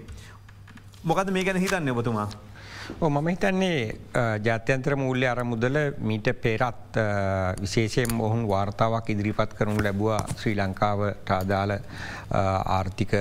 මොකද 1.04 1.30
මේ 1.30 1.44
ගැන 1.44 1.60
හිතන්න 1.60 1.92
ඔබතුමා. 1.92 2.28
මම 3.00 3.28
හිතන්නේ 3.28 3.94
ජාත්‍යන්ත්‍ර 4.44 4.96
මූල්‍ය 4.96 5.26
අරමුදල 5.26 5.76
මීට 6.00 6.28
පෙරත් 6.40 6.96
විශේෂයෙන් 7.60 8.20
ඔහුන් 8.20 8.48
වාර්තාවක් 8.48 9.10
ඉදිරිපත් 9.10 9.54
කරනු 9.54 9.82
ලැබවා 9.82 10.18
ශ්‍රී 10.32 10.56
ලංකාවට 10.56 11.30
අදාළ 11.30 11.72
ආර්ථික 12.32 13.12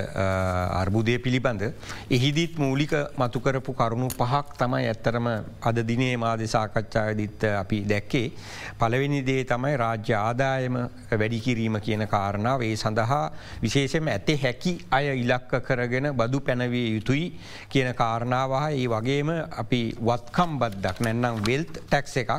අර්බුදය 0.74 1.20
පිළිබඳ. 1.20 1.64
එහිදිත් 2.10 2.58
මූලික 2.58 2.94
මතුකරපු 3.18 3.74
කරුණු 3.74 4.10
පහක් 4.12 4.58
තමයි 4.58 4.88
ඇත්තරම 4.88 5.28
අද 5.62 5.78
දිනේ 5.88 6.18
මාධ්‍ය 6.18 6.48
සාකච්ඡායදිත් 6.48 7.44
අපි 7.56 7.84
දැක්කේ. 7.84 8.32
පළවෙනි 8.80 9.22
දේ 9.22 9.44
තමයි 9.46 9.78
රාජ්‍ය 9.78 10.14
ආදායම 10.16 10.78
වැඩිකිරීම 11.12 11.80
කියන 11.82 12.08
කාරණාව 12.08 12.62
ඒ 12.62 12.76
සඳහා 12.76 13.24
විශේෂම 13.62 14.08
ඇතේ 14.08 14.38
හැකි 14.38 14.74
අය 14.92 15.06
ඉලක්ක 15.16 15.62
කරගෙන 15.62 16.12
බදු 16.14 16.42
පැනවිය 16.42 16.88
යුතුයි 16.96 17.28
කියන 17.70 17.94
කාරණාවහ 17.96 18.70
ඒ 18.72 18.88
වගේම 18.88 19.32
අපි 19.64 19.82
වත්කම් 20.10 20.58
බද්දක් 20.62 21.02
නැන්නම් 21.08 21.42
වෙල්ත් 21.50 21.74
ටැක්ස 21.88 22.16
එකක් 22.24 22.32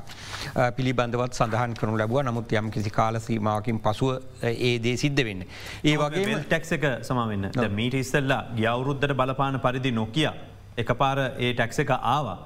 පිළිබඳවත් 0.77 1.39
සඳහන් 1.39 1.75
කරනු 1.81 1.99
ලැබුව. 2.01 2.23
නමුත් 2.29 2.53
යම් 2.61 2.71
කිසි 2.71 2.91
කාල 2.91 3.21
සීමාවකින් 3.27 3.81
පසුව 3.87 4.45
ඒ 4.53 4.79
දේ 4.79 4.97
සිද්ධ 4.97 5.25
වෙන්න. 5.29 5.45
ඒ 5.85 5.97
වගේ 5.97 6.39
ටැක්ස 6.47 6.73
එක 6.79 6.89
සමවෙන්න 7.09 7.51
මීට 7.81 7.99
ඉස්සල්ලා 8.05 8.41
ගියවුරුද්ධට 8.57 9.19
බලපාන 9.21 9.61
පරිදි 9.67 9.93
නොකිය 10.01 10.31
එක 10.77 10.97
පාර 11.03 11.19
ඒ 11.39 11.53
ටැක්ස 11.53 11.85
එක 11.85 11.93
ආවා. 11.99 12.39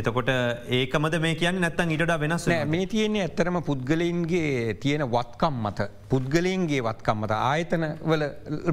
එතකොට 0.00 0.30
ඒකමද 0.78 1.14
මේ 1.20 1.34
කියන්න 1.40 1.58
නැත්තන් 1.60 1.90
ඉට 1.94 2.12
වෙනස් 2.20 2.46
මේ 2.74 2.86
තියෙන්නේ 2.92 3.24
ඇත්තරම 3.26 3.58
පුද්ගලයින්ගේ 3.66 4.74
තියෙන 4.84 5.04
වත්කම් 5.14 5.58
මත. 5.66 5.88
පුද්ගලයන්ගේ 6.12 6.80
වත්කම් 6.86 7.18
මත. 7.24 7.32
ආයතන 7.50 7.84
වල 8.10 8.24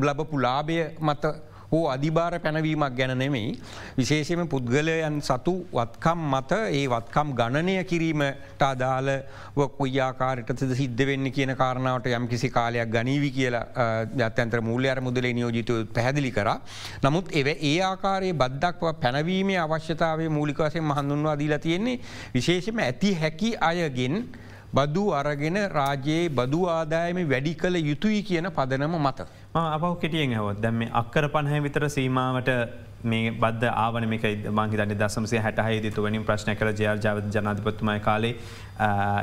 ලබපු 0.08 0.40
ලාභය 0.46 0.80
මත 1.00 1.34
හෝ 1.72 1.84
අධිභාර 1.88 2.40
පැනවීමක් 2.40 2.96
ගැන 2.98 3.14
නෙමෙයි. 3.18 3.50
විශේෂම 3.98 4.42
පුද්ගලයන් 4.48 5.22
සතු 5.22 5.54
වත්කම් 5.72 6.22
මත 6.30 6.52
ඒ 6.72 6.86
වත්කම් 6.88 7.34
ගණනය 7.40 7.76
කිරීමට 7.84 8.64
අදාළ 8.70 9.10
කොයියාකාරයට 9.80 10.66
සිද්ධ 10.74 11.06
වෙන්න 11.06 11.32
කියන 11.32 11.54
කාරණාවට 11.56 12.10
යම් 12.10 12.28
කිසි 12.28 12.50
කාලයක් 12.50 12.90
ගනීවි 12.90 13.32
කියලා 13.32 13.88
ජත්තන්ත්‍ර 14.16 14.62
මූල්‍යර 14.62 15.02
මුදලේ 15.02 15.34
නියෝජිතය 15.34 15.86
පැහැදිලි 15.94 16.32
කර. 16.32 16.50
නමුත් 17.04 17.30
එව 17.34 17.48
ඒ 17.48 17.78
ආකාරයේ 17.84 18.34
බද්දක්ව 18.34 18.94
පැනවීමේ 19.02 19.60
අවශ්‍යතාවේ 19.60 20.30
මූලිකවසෙන් 20.30 20.94
හඳුන්වා 21.00 21.40
දීලා 21.40 21.60
තියෙන්නේ 21.60 22.00
විශේෂම 22.34 22.80
ඇති 22.80 23.14
හැකි 23.14 23.52
අයගෙන් 23.62 24.16
බදු 24.74 25.04
අරගෙන 25.20 25.58
රාජයේ 25.78 26.30
බදු 26.30 26.60
ආදායම 26.70 27.20
වැඩි 27.32 27.54
කළ 27.62 27.76
යුතුයි 27.90 28.22
කියන 28.24 28.48
පදනම 28.58 28.96
මත. 29.06 29.20
අපව 29.56 29.94
කෙටියෙන් 30.02 30.36
හවත් 30.40 30.62
දැම 30.62 30.82
අක්කර 31.02 31.28
පණහැ 31.34 31.60
විතර 31.66 31.88
සීමාවට 31.90 32.50
මේ 33.04 33.32
බද 33.32 33.72
ආවනමික 33.74 34.26
මංහිතන්න 34.52 34.98
දසමසේ 35.02 35.40
හැටහයි. 35.40 35.92
තුවනින් 35.92 36.24
ප්‍රශ්න 36.24 36.56
කර 36.56 36.74
ජයාර් 36.74 36.98
ජාව 37.06 37.22
ජනාධිපත්තුමයි 37.36 38.00
කාලේ 38.00 38.36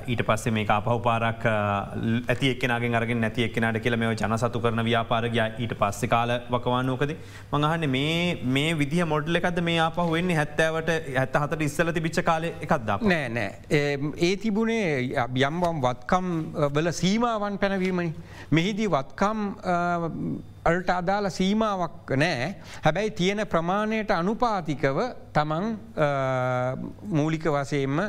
ඊට 0.07 0.23
පස්සේ 0.29 0.53
මේ 0.53 0.67
අපහු 0.69 0.99
පාරක් 1.01 1.45
ඇති 1.49 2.51
එක්නගේ 2.55 2.95
අරගෙන 2.97 3.21
නැති 3.21 3.47
එක්නට 3.49 3.81
කියල 3.85 3.97
මේ 3.97 4.15
ජන 4.15 4.37
සතු 4.39 4.61
කරන 4.61 4.85
ව්‍යාපාරගය 4.89 5.41
ඊට 5.59 5.75
පස්සෙ 5.83 6.11
කාල 6.15 6.33
වකවානෝකද 6.51 7.15
මඟහන්න 7.53 7.91
මේ 7.91 8.39
මේ 8.57 8.75
විදි 8.81 9.03
මොඩල 9.15 9.41
එකද 9.41 9.61
මේ 9.69 9.79
අපහ 9.87 10.03
වෙන්නේ 10.17 10.37
හැත්තෑවට 10.41 10.91
ඇත්ත 11.23 11.39
හතට 11.43 11.69
ඉස්සල 11.69 11.93
තිබිච්ච 11.99 12.21
කාල 12.31 12.49
එකක්ද 12.51 12.93
නෑ 13.13 13.29
නෑ. 13.29 13.51
ඒ 14.27 14.37
තිබුණේ 14.37 15.27
යම්වම් 15.49 15.81
වත්කම් 15.87 16.29
වල 16.75 16.93
සීමාවන් 17.01 17.59
පැනවීමනි. 17.59 18.13
මෙහිදී 18.51 18.91
වත්කම් 18.97 19.41
අල්ට 20.71 20.91
අදාළ 20.91 21.29
සීමාවක් 21.39 22.13
නෑ. 22.23 22.49
හැබැයි 22.85 23.11
තියෙන 23.21 23.47
ප්‍රමාණයට 23.53 24.11
අනුපාතිකව 24.11 24.99
තමන් 25.37 25.65
මූලික 27.11 27.45
වසයෙන්ම 27.47 28.01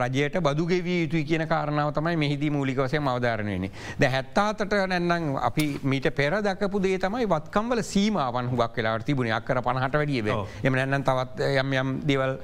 රජයට 0.00 0.38
බදුගෙවී 0.40 0.98
යුතුයි 1.02 1.24
කියන 1.24 1.44
කාරණාව 1.46 1.92
තමයි 1.92 2.16
මෙහිදී 2.16 2.50
මූලික 2.50 2.78
වසය 2.78 3.00
අවධාරණයනේ. 3.04 3.70
ද 4.00 4.02
හැත්තාතට 4.06 4.74
නැන්නම් 4.86 5.36
අපි 5.40 5.66
මීට 5.84 6.08
පෙර 6.14 6.38
දකපු 6.40 6.80
දේ 6.80 6.98
තමයි 6.98 7.26
වත්කම්වල 7.26 7.82
සීමාවන් 7.84 8.48
හුවක් 8.48 8.78
වෙලාට 8.78 9.04
තිබුණ 9.04 9.32
අක්කර 9.32 9.60
පණහට 9.60 9.94
වැඩියව 9.94 10.30
එම 10.62 10.74
නැන්න 10.74 11.04
තවත් 11.04 11.50
යම් 11.54 11.74
යම් 11.74 11.92
දෙවල් 12.04 12.34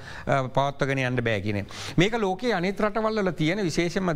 පවත්වගෙන 0.51 1.03
යන්න 1.07 1.25
බෑකින. 1.25 1.63
මේක 1.97 2.19
ලෝකයේ 2.19 2.55
අනිත් 2.55 2.81
රටවල්ල 2.81 3.33
තියෙන 3.35 3.65
විශේෂම 3.65 4.13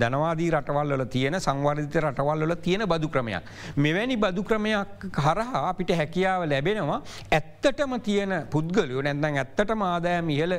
ධනවාදී 0.00 0.50
රටවල්ල 0.50 1.06
තියෙන 1.08 1.40
සංවර්ධිත 1.40 2.00
රටවල්ල 2.02 2.58
තියෙන 2.58 2.88
බදු 2.88 3.08
ක්‍රමයක්. 3.08 3.54
මෙවැනි 3.76 4.16
බදු 4.18 4.42
ක්‍රම 4.42 4.64
ක්‍රමයක් 4.64 5.12
කරහා 5.12 5.68
අපිට 5.68 5.90
හැකියාව 5.90 6.44
ලැබෙනවා 6.48 7.00
ඇත්තටම 7.30 7.94
තියෙන 8.00 8.32
පුද්ගලයෝ 8.50 9.02
නැදැන් 9.34 9.36
ඇත්තටම 9.36 9.82
ආදායම 9.82 10.30
ඉහල 10.30 10.54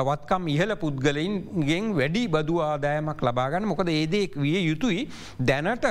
වත්කම් 0.00 0.48
ඉහල 0.48 0.72
පුද්ගලයින්ගෙන් 0.76 1.94
වැඩි 1.94 2.22
බදු 2.28 2.60
ආදායමක් 2.60 3.20
ලබාගන්න 3.20 3.66
මොකද 3.66 3.88
ඒදෙක් 3.90 4.36
විය 4.36 4.58
යුතුයි 4.62 5.08
දැනට 5.40 5.86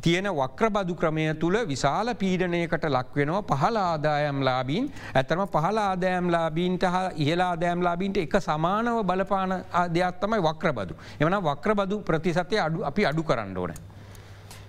තියෙන 0.00 0.28
වක්‍ර 0.30 0.70
බදු 0.70 0.94
ක්‍රමය 0.94 1.26
තුළ 1.34 1.58
විශාල 1.66 2.14
පීඩනයකට 2.14 2.84
ලක්වෙනවා 2.88 3.42
පහල 3.44 3.76
ආදායම් 3.78 4.42
ලාබීන් 4.42 4.90
ඇතම 5.14 5.44
පහල 5.46 5.78
ආදායම් 5.78 6.30
ලාබීන්ට 6.30 6.82
හා 6.84 7.10
ඉහලා 7.16 7.50
ආදෑම් 7.50 7.82
ලාබීන්ට 7.82 8.16
එක 8.18 8.40
සමානව 8.40 9.04
බලපාන 9.04 9.56
දෙයක් 9.90 10.20
තමයි 10.20 10.40
වක්‍ර 10.40 10.72
බදු. 10.72 10.94
එමන 11.20 11.40
වක්‍ර 11.42 11.74
බදු 11.74 12.02
ප්‍රතිසතය 12.02 12.58
අඩු 12.58 12.84
අපි 12.84 13.06
අඩු 13.06 13.22
කරන්න 13.22 13.56
ඕන. 13.56 13.74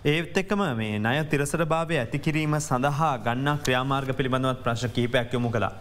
ඒත් 0.04 0.38
එක්කම 0.38 0.62
මේ 0.76 1.00
නය 1.00 1.18
තිරසර 1.26 1.62
භාවය 1.66 1.98
ඇතිකිරීම 1.98 2.56
සඳහා 2.60 3.18
ගන්න 3.20 3.60
ක්‍රියාමාර්ග 3.60 4.10
පිළිබඳවත් 4.12 4.64
ප්‍රශ්න 4.64 4.90
කහිපයක් 4.90 5.34
යොමු 5.34 5.52
කලා. 5.52 5.74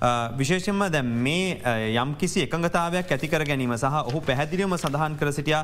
විශේෂෙන්ම 0.00 0.80
දැ 0.92 1.02
මේ 1.02 1.60
යම් 1.94 2.14
කිසි 2.16 2.42
එකඟතාවයක් 2.44 3.10
ඇතිකර 3.12 3.44
ගැනීම 3.44 3.74
සහ 3.76 3.96
ඔහු 4.10 4.20
පැහැදිලියම 4.28 4.72
සඳහන් 4.76 5.16
කර 5.20 5.32
සිටිය 5.38 5.58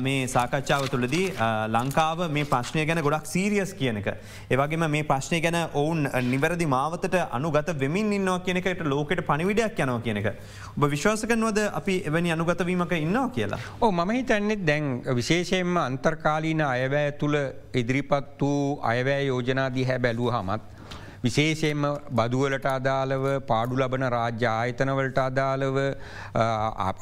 මේ 0.00 0.26
සාකච්ඡාව 0.26 0.86
තුළදී 0.88 1.26
ලංකාව 1.68 2.22
මේ 2.30 2.44
ප්‍රශ්නය 2.44 2.86
ගැන 2.86 3.02
ගොඩක් 3.06 3.26
සීරියස් 3.26 3.74
කියනක. 3.74 4.08
ඒවගේම 4.50 4.86
මේ 4.90 5.04
ප්‍රශ්නය 5.04 5.40
ගැන 5.40 5.58
ඔවුන් 5.74 6.08
නිවැරදි 6.30 6.66
මාවතට 6.66 7.16
අනුගත 7.30 7.68
වෙමින් 7.78 8.12
ඉන්නවා 8.12 8.38
කියනකට 8.40 8.80
ලෝකට 8.84 9.20
පනිවිඩයක් 9.28 9.82
යනවා 9.84 10.00
කියනක. 10.00 10.28
ඔබ 10.76 10.88
විශ්වාසකනවද 10.94 11.60
අපි 11.72 11.98
එවැනි 12.06 12.32
අනුගතවීමක 12.32 12.92
ඉන්නවා 12.92 13.28
කියලා. 13.28 13.60
ඕ 13.80 13.92
මම 13.92 14.10
හිතන්නෙත් 14.10 14.64
දැන් 14.66 14.88
විශේෂයෙන්ම 15.20 15.76
අන්තර්කාලීන 15.76 16.64
අයවැය 16.64 17.12
තුළ 17.20 17.36
ඉදිරිපත් 17.74 18.40
වූ 18.40 18.80
අයවැෑ 18.82 19.28
යෝජනාදී 19.28 19.84
හැ 19.84 19.98
බැලූ 19.98 20.32
හමත්. 20.32 20.75
විශේෂයෙන්ම 21.22 21.84
බදුවලට 22.12 22.66
අදාළව 22.68 23.26
පාඩු 23.46 23.76
ලබන 23.76 24.04
රාජ්‍ය 24.08 24.46
ආයතනවලට 24.46 25.18
අදාළව 25.20 25.78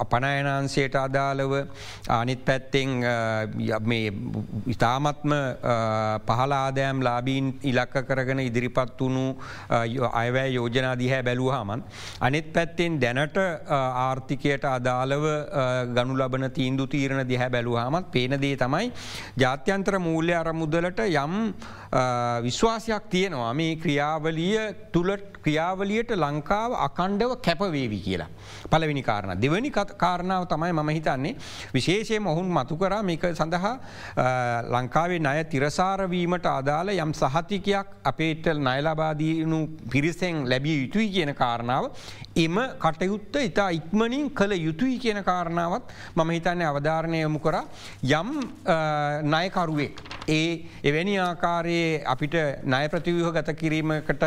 අපනයනාන්සයට 0.02 0.96
අදාළව 0.96 1.54
අනිත් 2.10 2.44
පැත්තෙන් 2.44 2.90
ඉතාමත්ම 4.66 5.34
පහල 6.28 6.52
ආදෑම් 6.54 7.02
ලාබීන් 7.02 7.52
ඉලක්ක 7.64 7.96
කරගෙන 8.04 8.40
ඉදිරිපත් 8.40 9.00
වුණු 9.00 9.24
අයවැෑ 10.14 10.52
යෝජනාදිහැ 10.52 11.22
බැලූහමන්. 11.22 11.84
අනිත් 12.20 12.52
පැත්තෙන් 12.52 13.00
දැනට 13.00 13.38
ආර්ථිකයට 13.70 14.64
අදාළව 14.66 15.24
ගනු 15.94 16.16
ලබන 16.16 16.50
තීන්දු 16.52 16.86
තීරණ 16.86 17.28
දිහැ 17.28 17.50
බැලූහමත් 17.50 18.10
පේනදේ 18.12 18.56
තමයි 18.56 18.92
ජාත්‍යන්ත්‍ර 19.36 19.98
මූල්‍ය 20.00 20.34
අරමුදලට 20.34 21.00
යම් 21.00 21.34
විශ්වාසයක් 22.42 23.04
තියෙනවා 23.10 23.52
මේ 23.54 23.76
ක්‍රියා 23.76 24.03
ක්‍රියාවලිය 24.04 24.58
තුළ 24.92 25.10
ක්‍රියාවලියට 25.36 26.10
ලංකාව 26.14 26.72
අකණ්ඩව 26.78 27.32
කැපවේවි 27.38 27.98
කියලා. 27.98 28.28
පලවෙනි 28.70 29.02
කාරණ. 29.02 29.40
දෙවැනි 29.40 29.70
කාරණාව 29.70 30.46
තමයි 30.46 30.72
මම 30.72 30.90
හිතන්නේ 30.90 31.36
විශේෂයම 31.74 32.26
ඔහුන් 32.26 32.48
මතු 32.48 32.76
කරා 32.76 33.02
මේක 33.02 33.24
සඳහා 33.32 33.74
ලංකාවේ 34.70 35.20
නය 35.20 35.44
තිරසාරවීමට 35.46 36.46
අදාළ 36.48 36.92
යම් 36.96 37.12
සහතිකයක් 37.14 37.86
අපේට 38.04 38.46
නයලබාදීනු 38.60 39.60
පිරිසෙන් 39.90 40.44
ලැබිය 40.44 40.76
යුතුයි 40.82 41.08
කියන 41.10 41.34
කාරණාව 41.34 41.90
එම 42.36 42.56
කටයුත්ත 42.78 43.36
ඉතා 43.40 43.68
ඉක්මනින් 43.70 44.30
කළ 44.32 44.52
යුතුයි 44.58 44.98
කියන 44.98 45.22
කාරණාවත් 45.22 45.92
මම 46.16 46.30
හිතන්නේ 46.30 46.66
අවධාරණය 46.66 47.20
යොමු 47.20 47.38
කර 47.38 47.60
යම් 48.12 48.30
නයකරුවෙක්. 49.24 50.00
ඒ 50.28 50.64
එවැනි 50.82 51.18
ආකාරයේ 51.20 52.02
අපිට 52.06 52.34
නය 52.64 52.88
ප්‍රතිවහ 52.88 53.30
ගත 53.30 53.54
කිරීමකට 53.94 54.24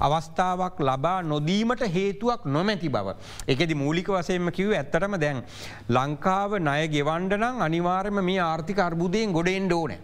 අවස්ථාවක් 0.00 0.80
ලබා 0.80 1.22
නොදීමට 1.22 1.82
හේතුවක් 1.88 2.44
නොමැති 2.46 2.88
බව. 2.88 3.14
එකදි 3.46 3.74
මූලික 3.74 4.08
වසයෙන්ම 4.08 4.50
කිව් 4.50 4.72
ඇත්තටම 4.72 5.18
දැන්. 5.18 5.42
ලංකාව 5.90 6.58
ණය 6.60 6.88
ගෙවන්ඩනම් 6.88 7.60
අනිවාර්යම 7.60 8.22
මේ 8.22 8.38
ආර්ථික 8.40 8.78
අර්බුදයෙන් 8.78 9.32
ගොඩෙන්ඩ 9.32 9.72
ඕනෑ. 9.72 9.98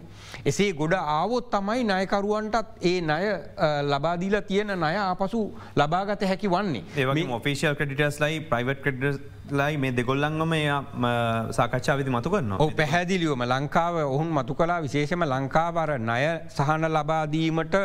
එසේ 0.45 0.73
ගොඩ 0.73 0.93
ආවොත් 0.93 1.49
තමයි 1.51 1.83
නයකරුවන්ටත් 1.83 2.83
ඒ 2.83 3.01
නය 3.01 3.23
ලබාදීල 3.83 4.41
තියෙන 4.41 4.73
නය 4.75 4.95
ආපසු 4.97 5.51
ලබාගත 5.75 6.21
හැකි 6.23 6.47
වන්නේ. 6.47 6.83
ඒ 6.97 7.25
ඔෆිසිල් 7.29 7.75
ක්‍රඩිටස් 7.75 8.19
ලයි 8.19 8.41
ප්‍රයිවට් 8.41 8.83
ක්‍රඩ 8.83 9.33
ලයි 9.51 9.77
මේ 9.77 9.91
දෙගොල්ලංගම 9.91 10.53
සාකච්ඡා 11.51 11.97
විදි 11.97 12.09
මතු 12.09 12.29
කරන්න. 12.29 12.57
ඕ 12.59 12.71
පැහැදිලියවම 12.71 13.45
ලංකාව 13.45 13.95
ඔහුන් 14.05 14.29
මතු 14.29 14.55
කලා 14.55 14.81
විශේෂම 14.81 15.23
ලංකාවර 15.25 15.97
ණය 15.99 16.21
සහන 16.49 16.89
ලබාදීමට 16.89 17.75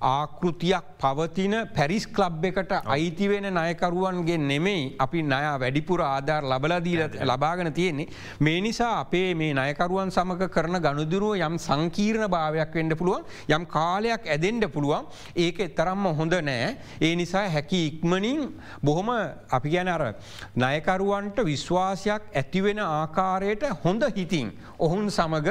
ආකෘතියක් 0.00 0.84
පවතින 0.98 1.54
පැරිස් 1.74 2.06
කලබ් 2.08 2.44
එකට 2.46 2.72
අයිතිවෙන 2.86 3.46
නයකරුවන්ගේ 3.50 4.38
නෙමෙයි 4.40 4.96
අපි 4.98 5.22
නය 5.24 5.42
වැඩිපුර 5.56 6.00
ආධාර 6.02 6.42
ලබලදීල 6.44 7.02
ලබාගෙන 7.22 7.72
තියෙන්නේ. 7.72 8.08
මේ 8.40 8.60
නිසා 8.60 9.00
අපේ 9.00 9.34
මේ 9.34 9.52
නයකරුවන් 9.52 10.10
සමඟ 10.10 10.48
කරන 10.48 10.78
ගණුදුරුව 10.78 11.36
යම් 11.38 11.58
සංකීර්ණ 11.58 12.28
භාවයක් 12.28 12.74
වෙන්ඩ 12.74 12.96
පුළුවන් 12.96 13.24
යම් 13.48 13.66
කාලයක් 13.66 14.26
ඇදෙන්ඩ 14.26 14.68
පුළුවන් 14.68 15.06
ඒක 15.36 15.58
තරම්ම 15.74 16.06
හොඳ 16.14 16.34
නෑ. 16.42 16.76
ඒ 17.00 17.14
නිසා 17.14 17.48
හැකි 17.48 17.80
ඉක්මනින් 17.88 18.52
බොහොම 18.82 19.10
අපි 19.50 19.70
ගැන 19.70 19.88
අර 19.88 20.14
නයකරුවන්ට 20.56 21.38
විශ්වාසයක් 21.44 22.22
ඇතිවෙන 22.34 22.80
ආකාරයට 22.80 23.64
හොඳ 23.84 24.02
හිතින් 24.16 24.52
ඔහුන් 24.78 25.10
සමඟ 25.10 25.50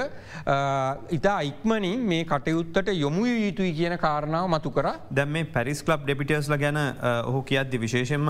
ඉතා 1.11 1.39
ඉක්මනින් 1.43 1.99
මේ 2.03 2.23
කටයුත්තට 2.25 2.89
යොමු 2.95 3.25
යුතුයි 3.25 3.73
කියන 3.73 3.97
කාරණ 3.97 4.34
කාරණාව 4.35 4.49
මතු 4.51 4.69
කර 4.69 4.87
දැම 5.09 5.29
මේ 5.29 5.45
පැරිස් 5.45 5.81
ලබ් 5.83 6.01
ඩෙපිටස්ල 6.03 6.55
ගැන 6.55 6.79
ඔහු 7.25 7.41
කියද්දි 7.43 7.77
විශේෂෙන්ම 7.77 8.29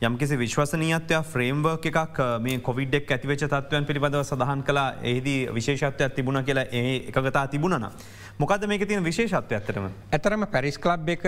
යම්කිසි 0.00 0.36
විශ්වසනීයත්වය 0.36 1.20
ෆ්‍රේම්වර්ක් 1.24 1.88
එකක් 1.92 2.20
මේ 2.40 2.60
කොවිඩ්ක් 2.60 3.10
ඇතිවෙච 3.10 3.46
තත්වයන් 3.46 3.86
පිළිබඳව 3.86 4.22
සඳහන් 4.22 4.62
කලා 4.62 4.86
එහිදී 5.02 5.40
විශේෂත්වයක් 5.50 6.14
තිබුණ 6.14 6.42
කියලා 6.42 6.66
ඒ 6.72 6.96
එකගතා 7.08 7.46
තිබුණන. 7.48 7.88
මොකද 8.36 8.66
මේක 8.66 8.84
තින 8.84 9.02
විශේෂත්ව 9.02 9.52
ඇතරම. 9.52 9.88
ඇතරම 10.10 10.46
පැරිස් 10.46 10.78
කලබ් 10.78 11.08
එක 11.08 11.24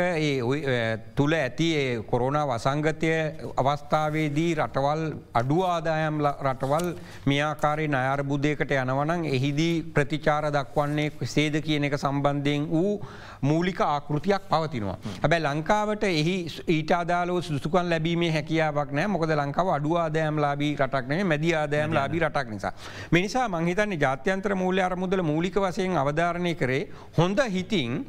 තුළ 1.14 1.32
ඇති 1.34 1.70
කොරුණ 2.04 2.40
වසංගතය 2.44 3.12
අවස්ථාවේදී 3.56 4.50
රටවල් 4.56 5.04
අඩු 5.34 5.62
ආදායම් 5.64 6.20
රටවල් 6.42 6.92
මියාකාරී 7.26 7.88
නයාරබුද්ධයකට 7.88 8.76
යනවනං 8.76 9.24
එහිදී 9.30 9.82
ප්‍රතිචාර 9.90 10.50
දක්වන්නේ 10.50 11.10
සේද 11.26 11.60
කියන 11.62 11.84
එක 11.84 11.98
සම්බන්ධයෙන් 11.98 12.68
වූ 12.68 13.00
මූලික 13.42 13.80
ආකෘතියක් 13.80 14.48
පවතිනවා. 14.50 14.96
හැබැ 15.22 15.40
ලංකාවට 15.40 16.04
එහි 16.04 16.36
ඊට 16.68 16.90
අදාලෝ 16.92 17.40
සුසුකන් 17.42 17.90
ලැබීමේ 17.90 18.30
හැකියාවක් 18.32 18.92
නෑ 18.92 19.06
මොකද 19.06 19.34
ලංකාව 19.36 19.72
අඩු 19.74 19.96
ආදෑම් 19.96 20.40
ලාබී 20.40 20.72
රටක්නේ 20.76 21.24
මැදි 21.24 21.54
ආදෑම් 21.54 21.94
ලාබී 21.94 22.20
රටක් 22.20 22.50
නිසා. 22.50 22.72
මිනිසා 23.12 23.48
මංහිතන්නේ 23.48 23.98
ජාත්‍යන්ත්‍ර 23.98 24.54
මූල්‍ය 24.54 24.82
අරමුදල 24.82 25.22
මූලික 25.22 25.56
වසයෙන් 25.56 25.96
අවධාරණය 25.96 26.54
කරේ 26.54 26.82
හොඳ 27.18 27.38
හිතින් 27.50 28.04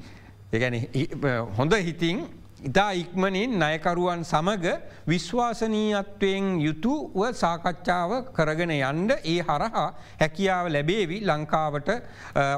හොඳ 1.57 1.73
හිතින් 1.79 2.27
ඉතා 2.59 2.91
ඉක්මනින් 2.93 3.55
නයකරුවන් 3.55 4.23
සමග 4.23 4.65
විශ්වාසනීයත්වයෙන් 5.07 6.59
යුතුව 6.59 7.21
සාකච්ඡාව 7.33 8.11
කරගෙන 8.33 8.71
යන්ඩ 8.71 9.11
ඒ 9.23 9.39
හරහා 9.41 9.85
හැකියාව 10.19 10.67
ලැබේවි 10.67 11.19
ලංකාවට 11.21 11.89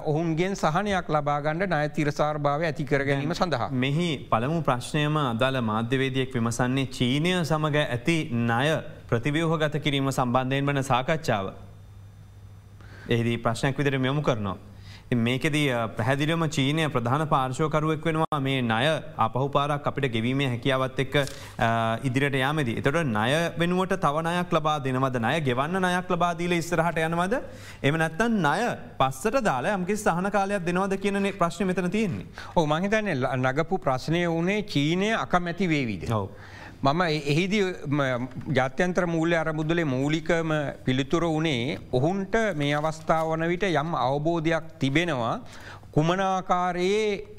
ඔහුන්ගෙන් 0.04 0.56
සහනයක් 0.56 1.06
ලබාගණ්ඩ 1.08 1.70
නය 1.70 1.90
තිරසාර් 1.90 2.40
භාව 2.40 2.64
ඇති 2.64 2.84
කරගැනීම 2.84 3.34
සඳහා. 3.34 3.70
මෙහි 3.72 4.10
පළමු 4.32 4.64
ප්‍රශ්නයම 4.64 5.22
අදාළ 5.24 5.62
මාධ්‍යවේදියෙක් 5.64 6.34
විමසන්නේ 6.34 6.88
චීනය 6.90 7.36
සමඟ 7.44 7.78
ඇති 7.78 8.18
ණය 8.34 8.82
ප්‍රතිව්‍යෝහ 9.08 9.54
ගත 9.58 9.84
කිරීම 9.84 10.10
සම්බන්ධයෙන් 10.10 10.66
වන 10.66 10.84
සාකච්ඡාව. 10.84 11.54
එහිදී 13.08 13.38
ප්‍රශ්නයක් 13.38 13.78
විදිර 13.78 14.00
මෙමු 14.00 14.22
කරනවා. 14.22 14.58
මේකෙදී 15.16 15.68
පැහැදිලියම 15.98 16.44
චීනය 16.56 16.84
ප්‍රධාන 16.90 17.28
පාර්ශෝකරුවෙක් 17.28 18.06
වෙනවා 18.06 18.40
මේ 18.40 18.62
ණය 18.62 18.86
අපහු 19.26 19.50
පාරක් 19.56 19.88
අපිට 19.90 20.08
ගෙවීමේ 20.14 20.48
හැකියාවත් 20.48 21.00
එක්ක 21.04 21.16
ඉදිරියට 22.08 22.38
යාමදී. 22.40 22.78
එතට 22.80 23.00
ණය 23.04 23.32
වෙනුවට 23.60 23.98
තවනයක් 24.06 24.54
ලබා 24.56 24.78
දෙනවද 24.86 25.18
ණය 25.20 25.42
ගෙවන්න 25.48 25.84
නයක් 25.88 26.14
ලබාදීල 26.16 26.56
ඉස්සරහට 26.60 27.02
යනවද 27.08 27.36
එම 27.84 27.98
නැත්තන් 28.04 28.40
ණය 28.40 28.72
පස්සට 29.02 29.44
දාලා 29.50 29.76
යම්කි 29.80 30.00
සහන 30.00 30.32
කාලයක් 30.32 30.64
දෙනවද 30.70 30.96
කියන 31.04 31.20
ප්‍රශ්න 31.42 31.68
මෙතන 31.68 31.92
තියෙන්නේ. 31.92 32.26
ඕ 32.56 32.66
මහිතන්න 32.66 33.28
නගපු 33.44 33.84
ප්‍රශ්නය 33.88 34.24
වනේ 34.38 34.64
චීනය 34.64 35.12
අකමැති 35.20 35.68
වේවිද. 35.68 36.08
හව. 36.84 36.94
මම 36.94 37.02
එහිදි 37.32 37.60
ජාත්‍යන්ත්‍ර 38.58 39.06
මූල්‍ය 39.06 39.36
අරමුදලේ 39.36 39.86
මූලිකම 39.86 40.52
පිළිතුර 40.86 41.24
වනේ 41.28 41.78
ඔහුන්ට 41.94 42.36
මේ 42.56 42.74
අවස්ථාව 42.74 43.28
වන 43.32 43.48
විට 43.48 43.64
යම් 43.64 43.94
අවබෝධයක් 43.96 44.66
තිබෙනවා 44.80 45.36
කුමනාකාරයේ 45.96 47.36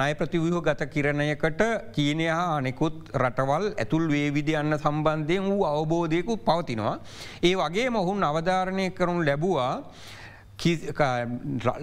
නය 0.00 0.10
ප්‍රතිවයහ 0.14 0.60
ගත 0.66 0.86
කිරණයකට 0.94 1.62
චීනය 1.94 2.26
හා 2.28 2.56
අනෙකුත් 2.58 3.10
රටවල් 3.22 3.64
ඇතුල් 3.74 4.04
වේවිදි 4.08 4.54
යන්න 4.54 4.78
සම්බන්ධයෙන් 4.78 5.48
වූ 5.50 5.64
අවබෝධයකුත් 5.64 6.44
පවතිනවා. 6.44 6.96
ඒ 7.42 7.54
වගේ 7.54 7.88
මොහුන් 7.90 8.22
අවධාරණය 8.22 8.90
කරනු 8.90 9.24
ලැබවා 9.28 9.72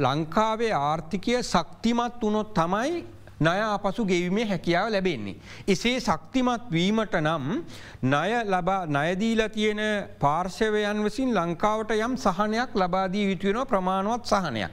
ලංකාවේ 0.06 0.72
ආර්ථිකය 0.72 1.44
සක්තිමත් 1.44 2.24
වනොත් 2.24 2.50
තමයි 2.54 3.04
ණය 3.40 3.62
අපසු 3.66 4.06
ගෙවීමේ 4.06 4.46
හැකියාව 4.46 4.92
ලැබෙන්නේ. 4.92 5.36
එසේ 5.68 6.00
ශක්තිමත් 6.00 6.72
වීමට 6.72 7.16
නම් 7.20 7.64
ණය 8.04 8.32
ලබා 8.46 8.86
නයදීල 8.88 9.42
තියෙන 9.50 9.82
පාර්ශවයන් 10.20 11.04
වසින් 11.06 11.34
ලංකාවට 11.34 11.92
යම් 11.98 12.16
සහනයක් 12.18 12.76
ලබාදී 12.76 13.26
යුතුවෙන 13.32 13.68
ප්‍රමාණුවත් 13.68 14.26
සහනයක්. 14.26 14.72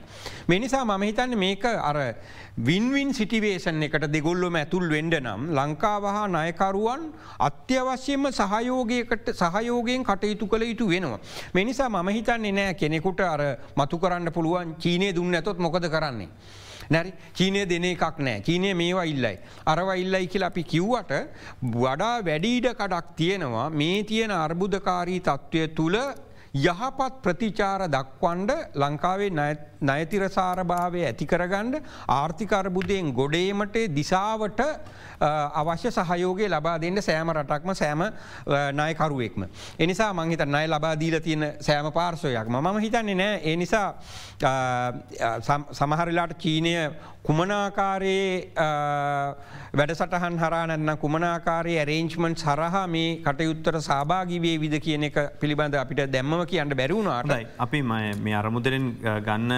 මෙනිසා 0.48 0.84
මම 0.84 1.02
හිතන්න 1.02 1.38
මේක 1.38 1.64
අර 1.64 1.98
වින්වින් 2.58 3.12
සිටිවේෂන් 3.12 3.82
එකට 3.82 4.06
දෙගොල්ලොම 4.12 4.54
ඇතුල් 4.54 4.88
වෙන්ඩ 4.88 5.18
නම් 5.18 5.50
ලංකාව 5.50 6.04
හා 6.06 6.26
නයකරුවන් 6.28 7.10
අත්‍යවශ්‍යම 7.40 8.30
සහයෝගයකට 8.30 9.34
සහයෝගයෙන් 9.34 10.04
කටයුතු 10.04 10.46
කළ 10.46 10.62
යුතු 10.62 10.88
වෙනවා. 10.88 11.18
මෙනිසා 11.54 11.88
මම 11.88 12.08
හිතන්නේ 12.08 12.52
නෑ 12.52 12.74
කෙනෙකුට 12.74 13.20
අර 13.20 13.42
මතු 13.76 13.98
කරන්න 13.98 14.32
පුළුවන් 14.32 14.74
චීනය 14.78 15.14
දුන්න 15.14 15.34
ඇතොත් 15.34 15.58
මොකද 15.58 15.88
කරන්නේ. 15.88 16.28
නැරි 16.90 17.12
චීනය 17.34 17.62
දෙන 17.66 17.84
එකක් 17.84 18.18
නෑ 18.20 18.40
චීනය 18.40 18.74
මේවා 18.74 19.04
ඉල්ලයි. 19.04 19.36
අරවා 19.66 19.96
ඉල්ලයි 19.96 20.26
කියලා 20.26 20.52
අපි 20.54 20.64
කිව්වට 20.64 21.12
වඩා 21.76 22.16
වැඩීඩ 22.22 22.68
කඩක් 22.72 23.16
තියෙනවා 23.16 23.70
මේ 23.72 24.02
තියෙන 24.04 24.30
අර්බුදකාරී 24.32 25.20
තත්ත්වය 25.20 25.68
තුළ 25.70 25.98
යහපත් 26.54 27.14
ප්‍රතිචාර 27.22 27.82
දක්වන්ඩ 27.88 28.50
ලංකාවේ 28.74 29.30
නයතිරසාරභාවය 29.82 31.04
ඇතිකරගණ්ඩ 31.04 31.78
ආර්ථිකර්බුදයෙන් 32.10 33.12
ගොඩේමට 33.12 33.78
දිසාවට 33.90 34.60
අවශ්‍ය 35.22 35.90
සහයෝගේ 35.90 36.48
ලබා 36.48 36.76
දෙන්න 36.80 37.02
සෑම 37.02 37.32
රටක්ම 37.32 37.74
සෑම 37.74 38.02
නයකරුවෙක්ම. 38.72 39.44
එනිසා 39.78 40.12
මංහිත 40.12 40.44
නය 40.46 40.66
ලබා 40.66 40.94
දීල 40.96 41.20
තියෙන 41.20 41.44
සෑම 41.60 41.92
පාර්සෝයක් 41.92 42.48
මම 42.48 42.78
හිතන්නේ 42.78 43.14
නෑ. 43.14 43.40
ඒ 43.44 43.56
නිසා 43.56 43.88
සමහරලාට 45.72 46.34
චීනය 46.38 46.74
කුමනාකාරයේ 47.22 48.54
වැඩසටහන් 49.78 50.38
හරානන්න 50.38 50.92
කුමනාකාරයේ 50.98 51.78
ඇරේංචමන්් 51.82 52.34
සරහා 52.36 52.86
මේ 52.88 53.10
කටයුත්තර 53.26 53.78
සභාගිවේ 53.80 54.56
විද 54.60 54.74
කියන 54.86 55.04
එක 55.08 55.18
පිළිබඳ 55.40 55.76
අපිට 55.82 56.02
දැම්ම 56.12 56.34
කියන්න 56.52 56.74
බැරුණාටයි 56.80 57.46
අපි 57.66 57.82
මේ 57.82 58.34
අරමුදරෙන් 58.40 58.88
ගන්න 59.28 59.52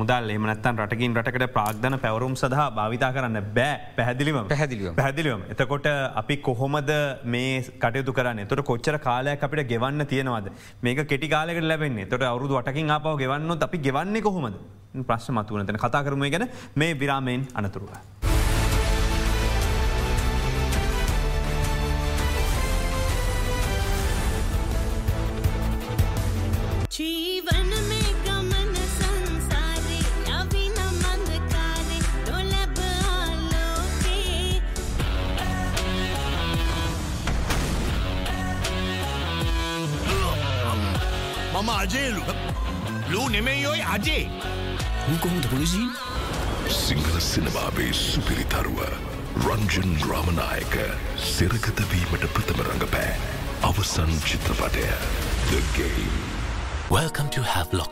මුදල් 0.00 0.34
එමනත්තන් 0.36 0.82
රටකින් 0.84 1.18
රටකට 1.20 1.52
ප්‍රාග්ධන 1.56 1.98
පැවරුම් 2.06 2.34
සඳහා 2.42 2.70
භාවිතා 2.78 3.12
කරන්න 3.12 3.38
බෑ. 3.58 3.76
පැහැදිලිම 3.96 4.48
පැහැදිලිව 4.70 4.96
පැහැදිලිවම. 4.96 5.42
එතකොට 5.52 5.86
අපි 6.20 6.36
කොහොමද 6.48 6.90
මේ 7.24 7.62
කටයුතු 7.82 8.12
කරන්න? 8.12 8.46
තොට 8.46 8.64
කොච්චර 8.64 8.98
කාලයක් 8.98 9.42
අපිට 9.42 9.68
ගෙවන්න 9.68 10.06
තියෙනවද? 10.06 10.50
මේක 10.82 11.06
කෙටි 11.08 11.28
කාලෙකට 11.28 11.64
ලැබෙන්නේ. 11.64 12.06
තොට 12.06 12.22
අවුදු 12.22 12.58
වටකින් 12.58 12.90
ආපාව 12.90 13.18
ගෙවන්න 13.18 13.68
අපි 13.68 13.78
ගෙවන්නේ 13.78 14.22
කොහොමද? 14.22 14.58
ප්‍රශ්න 15.06 15.34
මතුවනතන 15.34 15.82
කතා 15.84 16.04
කරමුය 16.04 16.30
ගැන 16.30 16.48
මේ 16.76 16.94
විරාමයෙන් 16.94 17.48
අනතුරුව. 17.54 18.29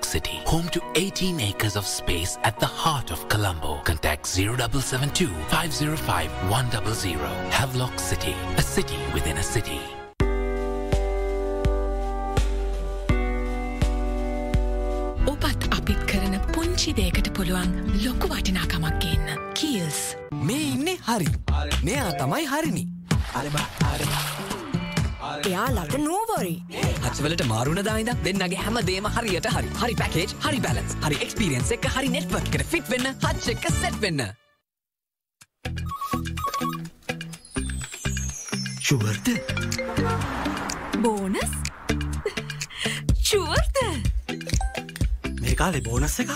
City, 0.08 0.38
home 0.46 0.68
to 0.70 0.80
18 0.94 1.38
acres 1.40 1.74
of 1.76 1.86
space 1.86 2.38
at 2.42 2.54
the 2.58 2.68
heart 2.82 3.10
of 3.10 3.28
Colombo. 3.28 3.72
Contact 3.84 4.26
0772 4.26 5.28
505 5.50 6.30
100. 6.48 7.18
Havelock 7.50 7.98
City, 7.98 8.34
a 8.56 8.62
city 8.62 9.00
within 9.14 9.36
a 9.36 9.42
city. 9.42 9.80
ඔබත් 15.26 15.68
අපිත් 15.70 16.00
කරන 16.04 16.38
පුංචි 16.54 16.92
දේකට 16.92 17.28
පුළුවන් 17.36 17.76
ලොකු 18.04 18.28
වටිනාකමක් 18.28 18.96
ගන්න. 19.02 19.52
කීල්ස්. 19.54 20.14
මේ 20.32 20.54
ඉන්නේ 20.54 20.96
හරි. 21.08 21.28
මෙයා 21.84 22.10
තමයි 22.10 22.44
හරිනි. 22.44 22.88
අරබ 23.34 23.56
හරි. 23.56 24.04
එයාලට 25.46 25.94
නෝවරි 26.02 26.56
හත්වලට 27.04 27.44
මාරුණ 27.52 27.82
දායිද? 27.84 28.10
දෙන්නගේ 28.24 28.58
හැම 28.64 28.76
දේම 28.90 29.06
හරියට 29.16 29.48
හරි. 29.54 29.68
හරි 29.80 29.94
පැකේජ් 30.02 30.34
හරි 30.44 30.60
බැලන්ස් 30.66 30.92
හරි 31.04 31.16
එක්ස්පිරියන්ස් 31.24 31.72
එක 31.76 31.88
හරි 31.94 32.08
නෙට්වර්ක් 32.16 32.54
එකට 32.54 32.70
ෆිට 32.74 32.90
වෙන්න 32.92 33.06
හච් 33.14 33.54
එක 33.54 33.64
සෙට් 33.80 33.98
වෙන්න. 34.02 34.22
ෂුවර්ද 38.88 39.26
බෝනස් 41.02 41.50
ෂුවර්ද 43.22 43.76
මේ 45.42 45.54
කාලේ 45.54 45.84
බෝනස් 45.84 46.16
එක 46.24 46.30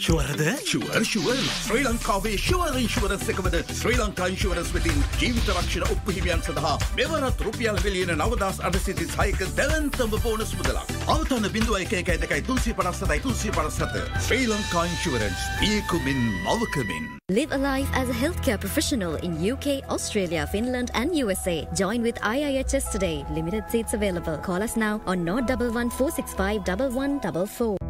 ශුවරද 0.00 0.42
ශුවර් 0.64 1.02
ශුවර් 1.04 1.40
ශ්‍රී 1.54 1.82
ලංකාවේ 1.86 2.36
ශුවර 2.44 2.76
ඉන්ශුවරස් 2.82 3.24
එකමද 3.32 3.56
ශ්‍රී 3.80 3.98
ලංකා 4.00 4.28
ඉන්ශුවරස් 4.32 4.70
වෙතින් 4.76 5.02
ජීවිත 5.20 5.50
රක්ෂණ 5.54 5.84
ඔප්පහිමියන් 5.94 6.44
සඳහා 6.46 6.72
මෙවරත් 7.00 7.42
රුපියල් 7.46 7.80
විලියන 7.84 8.12
නවදස් 8.16 8.62
අඩසිති 8.68 9.08
සයක 9.10 9.42
දැවන්තම 9.58 10.16
බෝනස් 10.24 10.54
මුදලක් 10.60 10.94
අවතන 11.16 11.48
බිඳුව 11.56 11.76
එක 11.82 11.92
එකයි 12.00 12.16
දෙකයි 12.24 12.46
තුන්සි 12.48 12.72
පනස්සදයි 12.78 13.20
තුන්සි 13.26 13.52
පනස්සත 13.58 14.00
ශ්‍රී 14.28 14.48
ලංකා 14.52 14.86
ඉන්ශුවරන්ස් 14.92 15.44
පියකුමින් 15.60 16.22
මවකමින් 16.46 17.10
Live 17.30 17.52
a 17.52 17.58
life 17.58 17.90
as 17.94 18.08
a 18.08 18.16
healthcare 18.20 18.58
professional 18.58 19.14
in 19.26 19.36
UK, 19.50 19.76
Australia, 19.96 20.48
Finland, 20.54 20.90
and 20.94 21.14
USA. 21.14 21.56
Join 21.74 22.02
with 22.02 22.18
IIHS 22.32 22.90
today. 22.90 23.24
Limited 23.30 23.70
seats 23.70 23.94
available. 23.94 24.36
Call 24.48 24.66
us 24.68 24.76
now 24.76 25.00
on 25.06 25.24
011465 25.24 26.66
1144. 26.66 27.89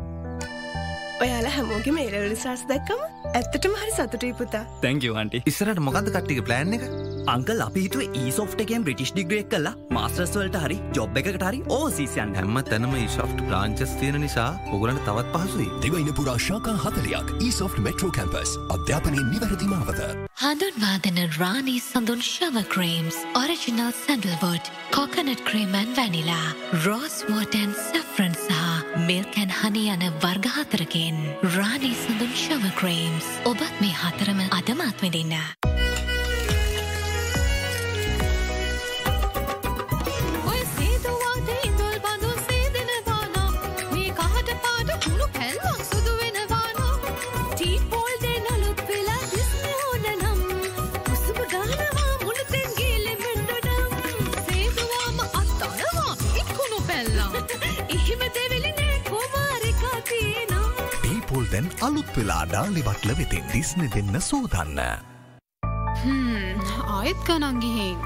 ඔයාලා 1.24 1.54
හැමෝගේ 1.56 1.94
මේලවල 1.96 2.34
සස් 2.36 2.62
දැක්කම 2.70 3.00
ඇත්තටම 3.30 3.74
හරි 3.80 3.92
සතුටයි 3.96 4.32
පුතා. 4.38 4.62
තැංකව 4.84 5.16
අන්ටි 5.22 5.42
ඉස්සරට 5.50 5.80
මොකද 5.86 6.08
කට්ටික 6.08 6.40
ප්ලෑන් 6.46 6.76
එක? 6.76 6.84
අංකල් 7.34 7.60
අපි 7.66 7.84
හිතුව 7.86 8.16
ඒසෝෆ්ට 8.20 8.62
එකෙන් 8.64 8.86
බ්‍රිටිෂ් 8.86 9.12
ඩිග්‍රෙක් 9.14 9.50
කල්ලා 9.52 9.74
මාස්ටර්ස්වලට 9.96 10.58
හරි 10.64 10.78
ජොබ් 10.98 11.20
එකකට 11.22 11.44
හරි 11.48 11.60
ඕසිසියන් 11.78 12.34
හැම 12.38 12.58
තැනම 12.70 12.96
ශෝ් 13.16 13.28
්‍රාංචස් 13.52 13.94
තියෙන 14.00 14.20
නිසා 14.24 14.48
ඔගලන්ට 14.72 15.04
තවත් 15.08 15.44
පහසුයි. 15.44 15.68
දෙවයින 15.84 16.12
පුරා 16.14 16.38
ශාකා 16.38 16.76
හතලයක් 16.84 17.34
ඊසෝෆ් 17.40 17.78
මෙට්‍රෝ 17.86 18.12
කැම්පස් 18.18 18.56
අධ්‍යාපනය 18.76 19.24
නිවැරදි 19.24 19.70
මාවත 19.72 20.04
හඳුන්වාදන 20.40 21.20
Rani 21.38 21.80
Sandun 21.82 22.22
shower 22.24 22.64
creams 22.74 23.18
original 23.36 23.92
sandalwood 23.98 24.72
coconut 24.90 25.44
cream and 25.48 25.96
vanilla 25.98 26.48
rose 26.86 27.20
water 27.28 27.76
saffron 27.82 28.38
සහ 28.38 28.79
මිල්කැන් 29.06 29.52
හනි 29.52 29.84
යන 29.94 30.04
වර්ගහතරකෙන් 30.22 31.18
රානී 31.56 31.96
සඳුන් 31.96 32.32
ශව 32.36 32.72
ක්‍රීම්ස් 32.76 33.32
ඔබත් 33.46 33.80
මේ 33.80 33.96
හතරම 33.96 34.40
අදමත් 34.50 35.04
විදින්න. 35.04 35.36
වෙලා 62.16 62.42
ඩාලිබට්ල 62.46 63.14
වෙතින් 63.20 63.46
දිස්න 63.52 63.86
දෙන්න 63.94 64.20
සූදන්න. 64.28 64.80
ආයෙත් 66.96 67.20
ගනන් 67.28 67.60
ගිහින් 67.62 67.98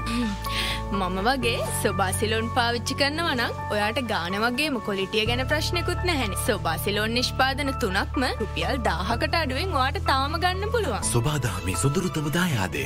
මම 0.91 1.17
වගේ 1.27 1.67
සොබාසිලොන් 1.81 2.47
පාවිච්චි 2.57 2.97
කරනවනම් 3.01 3.59
ඔයාට 3.73 3.99
ගාන 4.11 4.37
වගේ 4.45 4.81
කොලිටිය 4.87 5.25
ගැන 5.29 5.43
ප්‍රශ්නකුත් 5.51 6.05
නැහැනි 6.09 6.41
සොබාසිලොන් 6.45 7.15
නිෂ්පාදන 7.17 7.73
තුනක්ම 7.83 8.25
රුපියල් 8.41 8.81
දාහකට 8.89 9.37
අඩුවෙන් 9.41 9.75
වාට 9.79 9.99
තාම 10.11 10.39
ගන්න 10.45 10.73
පුළුවන් 10.75 11.11
සුබාදාමි 11.11 11.77
සුදුරුතම 11.83 12.31
දායාදය. 12.39 12.85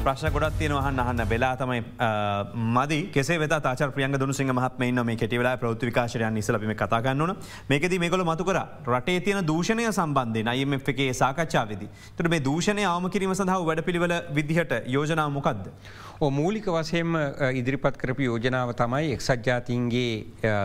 ප්‍රශ්න 0.00 0.32
ගොඩත් 0.32 0.54
තියෙන 0.58 0.72
වහන්න 0.72 1.00
අහන්න. 1.00 1.22
වෙලා 1.28 1.56
තමයි 1.56 1.80
මද. 2.54 2.92
කෙසේ 3.12 3.38
වෙත 3.38 3.54
තාච 3.64 3.82
ප්‍රියංග 3.94 4.16
දුනු 4.18 4.32
සිංහ 4.32 4.48
මහත්ම 4.48 4.82
ඉන්න 4.82 5.02
මේ 5.04 5.16
කෙටිවෙලා 5.16 5.58
ප්‍රෘතිකාශරයන් 5.58 6.32
නිසලපිම 6.32 6.72
කතාගන්නන 6.74 7.34
මේකද 7.70 7.96
මේකොල 8.00 8.24
මතුකර 8.24 8.60
රටේ 8.88 9.20
තියෙන 9.20 9.44
දූෂණය 9.46 9.84
සම්බන්ධය 9.90 10.44
අයම 10.48 10.72
එකේ 10.74 11.12
සාකච්ඡාවද. 11.12 11.82
තුට 12.16 12.30
මේ 12.30 12.40
දූෂණය 12.40 12.86
ආම 12.86 13.10
කිරීම 13.10 13.34
සඳහා 13.34 13.60
වැඩ 13.62 13.84
පිළිවල 13.84 14.14
විදිහට 14.32 14.72
යෝජනාව 14.88 15.32
මොකක්ද. 15.32 15.68
ඕ 16.20 16.30
මූලික 16.30 16.66
වසයෙන්ම 16.68 17.18
ඉදිරිපත් 17.54 17.96
කරපු 17.96 18.22
යෝජනාව 18.22 18.72
තමයි 18.74 19.12
එක්සත් 19.12 19.46
ජාතින්ගේ 19.46 20.14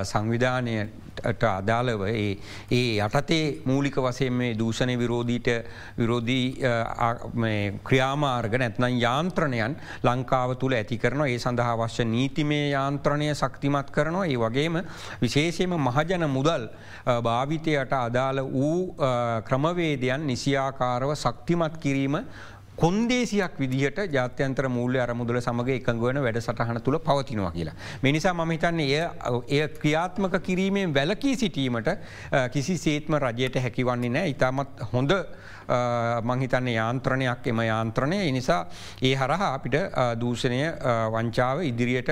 සංවිධානය 0.06 0.78
අදාළව 1.24 2.02
ඒ 2.08 2.38
යටතේ 2.72 3.62
මූලික 3.66 3.98
වසයෙන් 3.98 4.34
මේ 4.34 4.54
දූෂණය 4.56 4.98
විරෝධීට 4.98 5.50
විරෝධී 5.98 6.46
ක්‍රියාමාර්ග 7.84 8.58
නැත්නම් 8.58 8.98
යාන්ත්‍රණයන් 9.00 9.76
ලංකාව 10.04 10.56
තුළ 10.56 10.74
ඇති 10.74 10.98
කරන 10.98 11.26
ඒ 11.26 11.38
සඳහා 11.38 11.76
අවශ්‍ය 11.76 12.06
නීතිමේ 12.06 12.70
යාන්ත්‍රණය 12.70 13.30
ශක්තිමත් 13.34 13.92
කරනවා. 13.92 14.26
ඒ 14.26 14.38
වගේම 14.38 14.82
විශේෂයම 15.22 15.78
මහජන 15.80 16.28
මුදල් 16.30 16.68
භාවිතයට 17.22 17.94
අදාළ 17.96 18.44
වූ 18.48 18.96
ක්‍රමවේදයන් 19.46 20.28
නිසියාකාරව 20.28 21.16
ශක්තිමත් 21.16 21.78
කිරීම 21.78 22.18
කොන්දේසියක් 22.78 23.54
විදිහට 23.60 24.00
ජාත්‍යන්ත්‍ර 24.12 24.68
මූල්‍ය 24.70 25.00
අරමුදල 25.00 25.40
සමඟ 25.42 25.72
එකඟවන 25.76 26.22
වැඩ 26.26 26.40
සටහන 26.42 26.82
තුළ 26.82 27.00
පවතිනවා 27.00 27.52
කියලා. 27.52 27.76
මිනිසා 28.04 28.34
මම 28.34 28.52
හිතන්නේ 28.52 29.00
එය 29.00 29.60
එය 29.60 29.68
ක්‍රියාත්මක 29.82 30.36
කිරීමෙන් 30.48 30.94
වැලකී 30.94 31.36
සිටීමට 31.36 31.90
කිසි 32.52 32.78
සේත්ම 32.78 33.20
රජයට 33.26 33.62
හැකිවන්නේ 33.66 34.14
නෑ 34.18 34.34
ඉතාමත් 34.36 34.86
හොඳ 34.94 35.14
මංහිතන්න 36.24 36.68
යාන්ත්‍රණයක් 36.70 37.48
එම 37.48 37.62
යාන්ත්‍රණය 37.62 38.20
නිසා 38.32 38.62
ඒ 39.02 39.16
හරහා 39.16 39.54
අපිට 39.54 39.78
දූෂණය 40.20 40.62
වංචාව 41.16 41.64
ඉදිරියට 41.64 42.12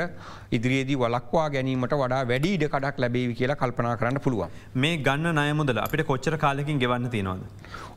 ඉදිරියේදී 0.51 0.97
වලක්වා 0.97 1.49
ගැනීමට 1.49 1.95
වඩා 2.01 2.21
වැඩි 2.31 2.53
ඉඩ 2.55 2.65
කඩක් 2.67 2.99
ලැබේවි 2.99 3.33
කියලා 3.39 3.55
කල්පනා 3.55 3.95
කරන්න 3.97 4.19
පුළුවන්. 4.19 4.49
මේ 4.75 4.97
ගන්න 4.97 5.39
නයමුදල 5.39 5.79
අපිට 5.85 6.05
කොච්චර 6.05 6.37
කාලකින් 6.37 6.79
ගෙවන්න 6.79 7.09
තියෙනවද. 7.09 7.43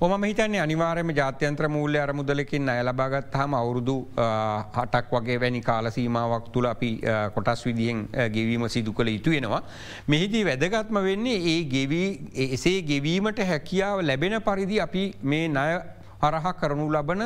ඕම 0.00 0.24
හිතන්නේ 0.24 0.60
අනිවාරම 0.60 1.10
ජාත්‍යන්ත්‍ර 1.18 1.68
මූල්‍ය 1.68 1.98
අරමුදලකින් 1.98 2.68
අය 2.68 2.82
ලබාගත් 2.84 3.36
හම 3.40 3.54
අවුරුදු 3.60 3.96
හටක් 4.76 5.12
වගේ 5.16 5.38
වැනි 5.40 5.60
කාලසීමාවක් 5.60 6.48
තුළ 6.54 6.68
අපි 6.72 6.90
කොටස් 7.34 7.64
විදිහෙන් 7.66 8.02
ගෙවීම 8.36 8.68
සිදු 8.68 8.92
කළ 8.92 9.12
යුතු 9.16 9.36
වෙනවා. 9.36 9.62
මෙහිදී 10.08 10.44
වැදගත්ම 10.50 11.00
වෙන්නේ 11.08 11.38
ඒ 11.52 11.60
ගෙවී 11.74 12.08
එසේ 12.48 12.82
ගෙවීමට 12.82 13.42
හැකියාව 13.52 14.02
ලැබෙන 14.02 14.36
පරිදි 14.48 14.80
අපි 14.80 15.04
මේ 15.22 15.45
ණය 15.48 15.80
හරහා 16.22 16.52
කරනු 16.52 16.86
ලබන 16.90 17.22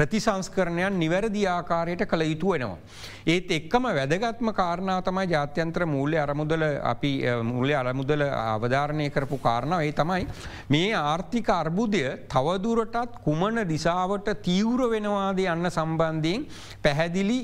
ප්‍රතිසංස්කරණයන් 0.00 0.98
නිවැරදි 0.98 1.42
ආකාරයට 1.46 2.04
කළ 2.10 2.24
යුතු 2.24 2.52
වෙනවා. 2.52 2.78
ඒත් 3.26 3.50
එක්කම 3.56 3.86
වැදගත්ම 3.98 4.50
කාරණාව 4.60 5.00
තමයි 5.04 5.26
ජාත්‍යන්ත්‍ර 5.32 5.84
මූල්‍ය 5.94 6.16
අරමුදල 6.24 6.64
අපි 6.92 7.12
මුල්‍ය 7.50 7.74
අරමුදල 7.74 8.22
අවධාරණය 8.26 9.08
කරපු 9.10 9.38
කාරණාව 9.46 9.82
ඒ 9.82 9.92
තමයි 9.92 10.26
මේ 10.74 10.92
ආර්ථික 11.00 11.50
අර්බුදය 11.52 12.02
තවදුරටත් 12.34 13.18
කුමන 13.26 13.60
දිසාවට 13.72 14.30
තීවර 14.46 14.82
වෙනවාද 14.94 15.42
යන්න 15.46 15.70
සම්බන්ධයෙන් 15.70 16.46
පැහැදිලි 16.82 17.38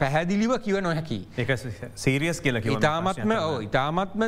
පැහැදිලිව 0.00 0.54
කිව 0.66 0.78
නොහැකි. 0.80 1.20
සීරියස් 1.96 2.40
කියල 2.40 2.60
ඉතාමත්ම 2.76 3.34
ඉතාමත්ම 3.68 4.24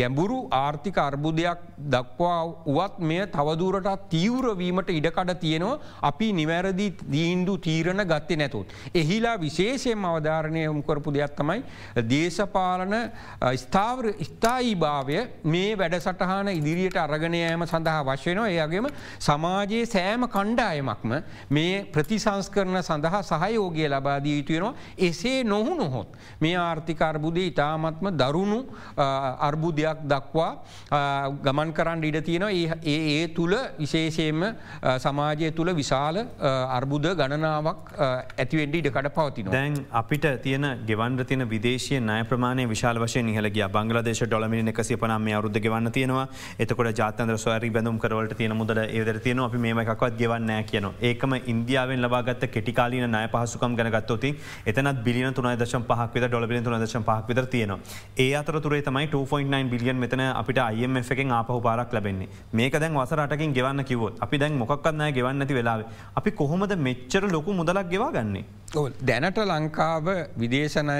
ගැඹුරු 0.00 0.40
ආර්ථික 0.62 0.98
අර්බුදයක් 0.98 1.68
දක්වා 1.94 2.40
වුවත් 2.68 2.98
මෙය 3.00 3.20
තවදුරටත් 3.36 4.08
තීවරවීමට 4.10 4.96
ඉඩකඩ 4.98 5.36
තියෙනවා 5.40 5.78
අපි 6.10 6.32
නිවැරදි 6.38 6.88
දීන්දු 7.08 7.58
තීරණ 7.58 8.04
ගත්තේ 8.04 8.36
නැතුත්. 8.36 8.72
එහිලා 8.94 9.36
විශේෂයෙන් 9.38 10.04
අවධාරණය 10.06 10.62
යොමු 10.62 10.82
කරපු 10.82 11.12
දෙයක් 11.12 11.34
තමයි 11.34 11.62
දේශපාලන 12.08 12.94
ස්ථාවර 13.56 14.06
ස්ථායි 14.22 14.74
භාවය 14.76 15.18
මේ 15.46 15.72
වැඩසටහන 15.74 16.50
ඉදිරියට 16.50 16.98
අරගනයෑම 16.98 17.66
සඳහා 17.66 18.02
වශයනවා 18.08 18.48
ඒගේම 18.56 18.88
සමාජයේ 19.20 19.84
සෑම 19.86 20.28
කණ්ඩායමක්ම 20.28 21.16
මේ 21.50 21.84
ප්‍රතිසංස්කරන 21.88 22.82
සඳහා 22.82 23.22
සහයෝගය 23.24 23.88
ලබාදී 23.88 24.36
යුතුයෙනවා 24.38 24.74
එසේ 25.00 25.44
නොහු 25.44 25.74
නොහොත්. 25.74 26.08
මේ 26.40 26.56
ආර්ථික 26.58 27.02
අර්බුදය 27.02 27.46
ඉතාමත්ම 27.48 28.10
දරුණු 28.14 28.60
අර්බුදයක් 29.40 30.04
දක්වා 30.04 30.52
ගමන් 31.44 31.72
කරන්න 31.72 32.04
ඉඩ 32.04 32.20
තියෙනවා 32.22 32.52
ඒ 32.84 32.98
ඒ 33.14 33.28
තුළ 33.30 33.54
විශේෂයෙන්ම 33.78 34.42
සමාජය 34.98 35.50
තුළ 35.52 35.72
විශාල 35.74 36.18
අර්බුද 36.78 37.06
ගණනාවක් 37.20 37.92
ඇතිවෙන්ඩ 37.98 38.78
ඉඩකට 38.80 39.10
පවතින. 39.16 39.50
දැන් 39.50 39.76
අපිට 39.92 40.26
තියෙන 40.42 40.66
ගෙවන්ඩ 40.86 41.26
තියන 41.26 41.48
විදේශය 41.48 42.00
නය 42.00 42.18
ප්‍රමාණය 42.24 42.66
විශාල 42.68 43.00
වශය 43.02 43.22
නිහලගිය 43.22 43.66
බංගලදේශ 43.68 44.22
ඩොලමිනි 44.24 44.74
එකසිය 44.74 44.96
පනම් 44.96 45.22
මේ 45.22 45.34
අරුද්ධ 45.34 45.60
ගෙවන්න 45.60 45.92
තියෙනවා. 45.92 46.26
එතකොට 46.58 46.92
ජාතන්ද්‍ර 47.00 47.38
ස්වරි 47.38 47.70
බැඳම් 47.70 47.98
කරවලට 47.98 48.36
තියෙන 48.36 48.56
මුදල 48.56 48.80
ඒදර 48.80 49.20
තියෙන 49.20 49.40
අපි 49.40 49.58
මේම 49.58 49.82
එකක්වත් 49.84 50.18
ගෙවන්නෑ 50.20 50.64
කියන 50.64 50.88
ඒකම 51.02 51.34
ඉන්දියාවෙන් 51.46 52.02
ලබාගත්ත 52.02 52.48
කෙටිකාලීන 52.48 53.08
නය 53.08 53.24
පහසුකම් 53.28 53.76
ගැනගත්තොති 53.78 54.34
එතනත් 54.66 55.02
බිලියන 55.04 55.34
තුනයි 55.34 55.56
දශම් 55.56 55.84
පහක් 55.84 56.10
විත 56.14 56.28
ඩොලබිලියන 56.28 56.64
තුන 56.64 56.78
දශම් 56.80 57.04
පහක් 57.04 57.28
විතර 57.28 57.46
තියෙනවා. 57.46 57.80
ඒ 58.18 58.30
අතර 58.34 58.60
තුරේ 58.60 58.82
තමයි 58.82 59.06
2.9 59.08 59.70
බිලියන් 59.70 59.96
මෙතන 59.96 60.24
අපිට 60.32 60.62
IMF 60.74 61.10
එකෙන් 61.10 61.32
ආපහු 61.32 61.60
පාරක් 61.60 61.92
ලැබෙන්නේ. 61.92 62.28
මේක 62.52 62.72
දැන් 62.74 62.94
වසරටකින් 62.94 63.52
ගෙවන්න 63.52 63.84
කිවොත් 63.84 64.18
අපි 64.20 64.38
දැන් 64.38 64.58
මොකක්න්නෑ 64.58 65.12
ගෙවන්න 65.12 65.42
ඇති 65.42 65.54
වෙලාව. 65.54 65.84
අපි 66.18 66.30
කොහොමද 66.32 66.72
මෙච්චර 66.80 67.22
ලොකු 67.30 67.52
මුදලක් 67.52 67.90
ගෙවා 67.90 68.12
ගන්නේ. 68.12 68.44
දැනට 69.02 69.38
ලංකාව 69.42 70.08
විදේශනය 70.36 70.96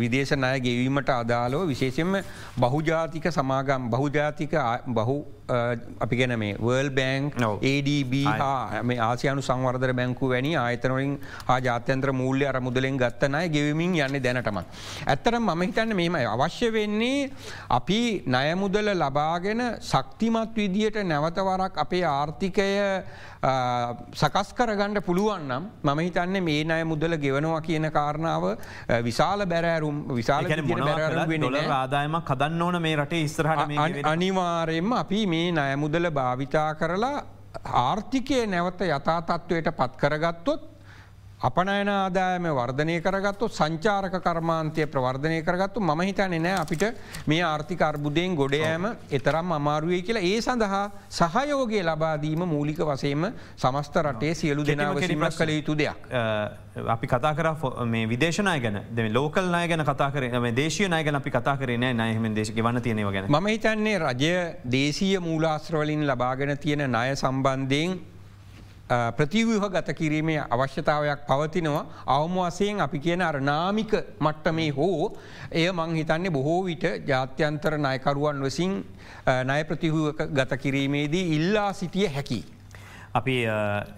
විදේශනය 0.00 0.50
ගෙවීමට 0.60 1.10
අදාලෝ 1.14 1.62
විශේෂෙන්ම 1.66 2.12
බහුජාතික 2.58 3.28
සමාගම් 3.30 3.88
බහුජාතික 3.90 4.54
බහු 4.98 5.16
අපි 5.46 6.16
ගැන 6.16 6.38
මේ 6.38 6.56
වර්ල් 6.58 6.88
බෑන්ක් 6.90 7.34
ADB 7.62 8.14
හා 8.24 8.82
මේ 8.82 8.98
ආසියනු 8.98 9.42
සංවර්ධර 9.42 9.92
බැංකු 9.92 10.28
වැනි 10.28 10.56
ආයතනවලින් 10.56 11.18
හා 11.48 11.58
ජාත්‍යන්ත්‍ර 11.60 12.12
මූල්‍ය 12.12 12.46
අර 12.46 12.60
මුදලෙන් 12.60 12.96
ගත්තනය 12.96 13.48
ගෙවමින් 13.48 13.94
යන්න 13.96 14.22
දැනටමත්. 14.22 14.64
ඇත්තර 15.06 15.38
මම 15.40 15.62
හිතන්න 15.62 15.94
මෙම 15.94 16.16
අවශ්‍ය 16.16 16.72
වෙන්නේ 16.72 17.30
අපි 17.70 18.00
නයමුදල 18.26 18.88
ලබාගෙන 18.94 19.62
ශක්තිමත් 19.82 20.56
විදියට 20.56 20.98
නැවතවරක් 21.04 21.78
අපේ 21.78 22.04
ආර්ථිකය 22.06 22.70
සකස් 24.14 24.54
කරගණ්ඩ 24.56 25.04
පුළුවන්නම් 25.04 25.68
මම 25.82 25.98
හිතන්න 25.98 26.40
මේ 26.42 26.64
අය 26.74 26.84
මුදල 26.84 27.16
ගෙවනවා 27.18 27.60
කියන 27.60 27.90
කාරණාව 27.92 28.44
විශාල 29.02 29.44
බැරෑරුම් 29.46 29.98
විශාල 30.16 30.48
ආදායමක් 31.74 32.24
කදන්න 32.30 32.62
ඕන 32.62 32.80
මේ 32.82 32.96
රටේ 32.96 33.22
ඉස්රහට 33.28 34.08
අනිවාරයෙන්ම 34.12 34.92
අපි 35.02 35.20
මේ 35.34 35.46
නයමුදල 35.52 36.06
භාවිතා 36.10 36.68
කරලා 36.74 37.16
ආර්ථිකය 37.80 38.38
නැවත 38.46 38.80
යථතත්වයට 38.88 39.68
පත් 39.76 39.92
කරගත්තොත් 39.96 40.62
අපනයන 41.44 41.88
ආදායම 41.88 42.46
වර්ධනය 42.50 42.94
කරගත්තු 43.02 43.48
සංචාරක 43.50 44.14
කර්මාන්තය 44.18 44.86
ප්‍රවර්ධනය 44.86 45.42
කරගත්තු 45.42 45.80
ම 45.82 46.00
හිතන්නේ 46.00 46.38
නෑ 46.38 46.56
අපිට 46.56 46.84
මේ 47.26 47.42
ආර්ථික 47.42 47.82
අර්බුදයෙන් 47.82 48.34
ගොඩයෑම 48.34 48.86
එතරම් 49.10 49.52
අමාරුවේ 49.52 50.00
කියලා. 50.02 50.22
ඒ 50.22 50.40
සඳහා 50.40 50.84
සහයෝගය 51.10 51.82
ලබාදීම 51.82 52.44
මූලික 52.46 52.80
වසේම 52.82 53.26
සමස්ත 53.56 53.96
රටේ 53.98 54.34
සියලු 54.34 54.64
දෙනාවසිීම 54.66 55.26
කළ 55.30 55.50
යුතු 55.50 55.76
දෙයක්. 55.76 56.08
අපි 56.86 57.06
කතා 57.06 57.34
කර 57.34 57.50
මේ 57.86 58.08
විදේශනය 58.08 58.56
ගැන. 58.60 58.80
දෙ 58.90 59.08
ලෝකල් 59.10 59.52
නය 59.56 59.68
ගැන 59.68 59.84
කතා 59.84 60.10
කර 60.10 60.50
දේශය 60.54 60.88
නය 60.88 61.02
ගැන 61.04 61.20
අපි 61.20 61.30
කතා 61.30 61.56
කරන 61.56 61.86
නයහම 61.92 62.30
දේශක 62.34 62.56
වන්න 62.58 62.80
තියෙනව 62.80 63.12
ගැන. 63.12 63.28
ම 63.28 63.46
හිතන්නේ 63.46 63.98
රජය 63.98 64.34
දේශීය 64.70 65.20
මූලාශ්‍රවලින් 65.20 66.08
ලබාගෙන 66.08 66.56
තියෙන 66.58 66.88
ණය 66.88 67.14
සම්බන්ධයෙන් 67.14 68.13
ප්‍රතිව්‍යහ 68.88 69.64
ගත 69.66 69.94
කිරීමේ 69.94 70.44
අවශ්‍යතාවයක් 70.46 71.26
පවතිනවා 71.26 71.86
අවම 72.06 72.36
වසයෙන් 72.38 72.80
අපි 72.80 72.98
කියන 72.98 73.22
අර 73.22 73.40
නාමික 73.40 73.92
මට්ටමේ 74.20 74.70
හෝ 74.70 75.16
එය 75.50 75.72
මං 75.72 75.96
හිතන්නේ 75.96 76.30
බොහෝ 76.30 76.64
විට 76.64 76.84
ජාත්‍යන්තර 77.06 77.78
නයකරුවන් 77.78 78.42
වසින් 78.42 78.84
නය 79.44 79.64
ප්‍රතිහුව 79.64 80.12
ගත 80.30 80.58
කිරීමේදී 80.58 81.36
ඉල්ලා 81.36 81.72
සිටිය 81.72 82.08
හැකි. 82.08 82.44
අපි 83.14 83.36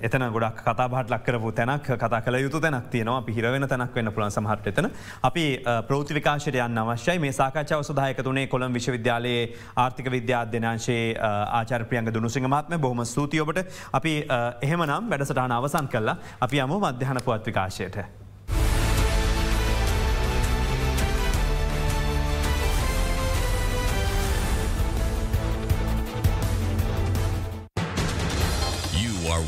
එතන 0.03 0.25
ගොඩක් 0.35 0.61
කතාබට 0.63 1.11
ලක්කරපු 1.11 1.53
තැනක් 1.53 1.89
කතා 1.95 2.21
කළ 2.21 2.39
යුතු 2.39 2.61
තැනක් 2.61 2.91
තියෙනවා. 2.91 3.23
පිහිරවෙන 3.23 3.69
තැනක් 3.69 3.95
වෙන්න 3.95 4.13
පුළන් 4.13 4.31
සමහට 4.31 4.67
එතන. 4.67 4.91
අපි 5.23 5.47
ප්‍රෘතිවිකාශයට 5.89 6.61
අවශ්‍යයි. 6.79 7.19
මේ 7.19 7.33
සාකච්ඡාව 7.33 7.83
සදායක 7.83 8.23
තුනේ 8.23 8.47
කොළම් 8.47 8.73
විශ්වවිද්‍යාලයේ 8.73 9.43
ආර්ථික 9.77 10.11
විද්‍යාධ්‍යනාංශයේ 10.11 11.17
ආචාරපියන්ග 11.53 12.13
දුනුසිංහමාත්ම 12.13 12.79
බොහම 12.79 13.05
ස්තුතියඔබට 13.07 13.65
අපි 13.93 14.15
එහෙමනම් 14.63 15.11
වැඩසටහන 15.11 15.59
අවසන් 15.59 15.89
කල්ලා 15.89 16.17
අපි 16.41 16.61
අම 16.61 16.79
මධ්‍යහන 16.79 17.25
පුවත් 17.25 17.47
විකාශයට. 17.47 18.26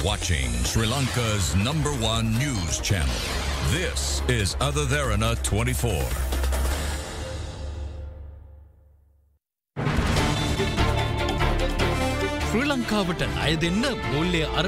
watching 0.09 0.51
Sri 0.65 0.87
Lanka's 0.87 1.55
number 1.55 1.91
one 2.01 2.33
news 2.39 2.81
channel. 2.81 3.15
This 3.69 4.23
is 4.27 4.57
Ada 4.59 4.87
Derana 4.87 5.37
24. 5.43 6.03
Sri 12.51 12.65
Lanka, 12.65 13.05
but 13.05 13.19
දෙන්න 13.19 13.85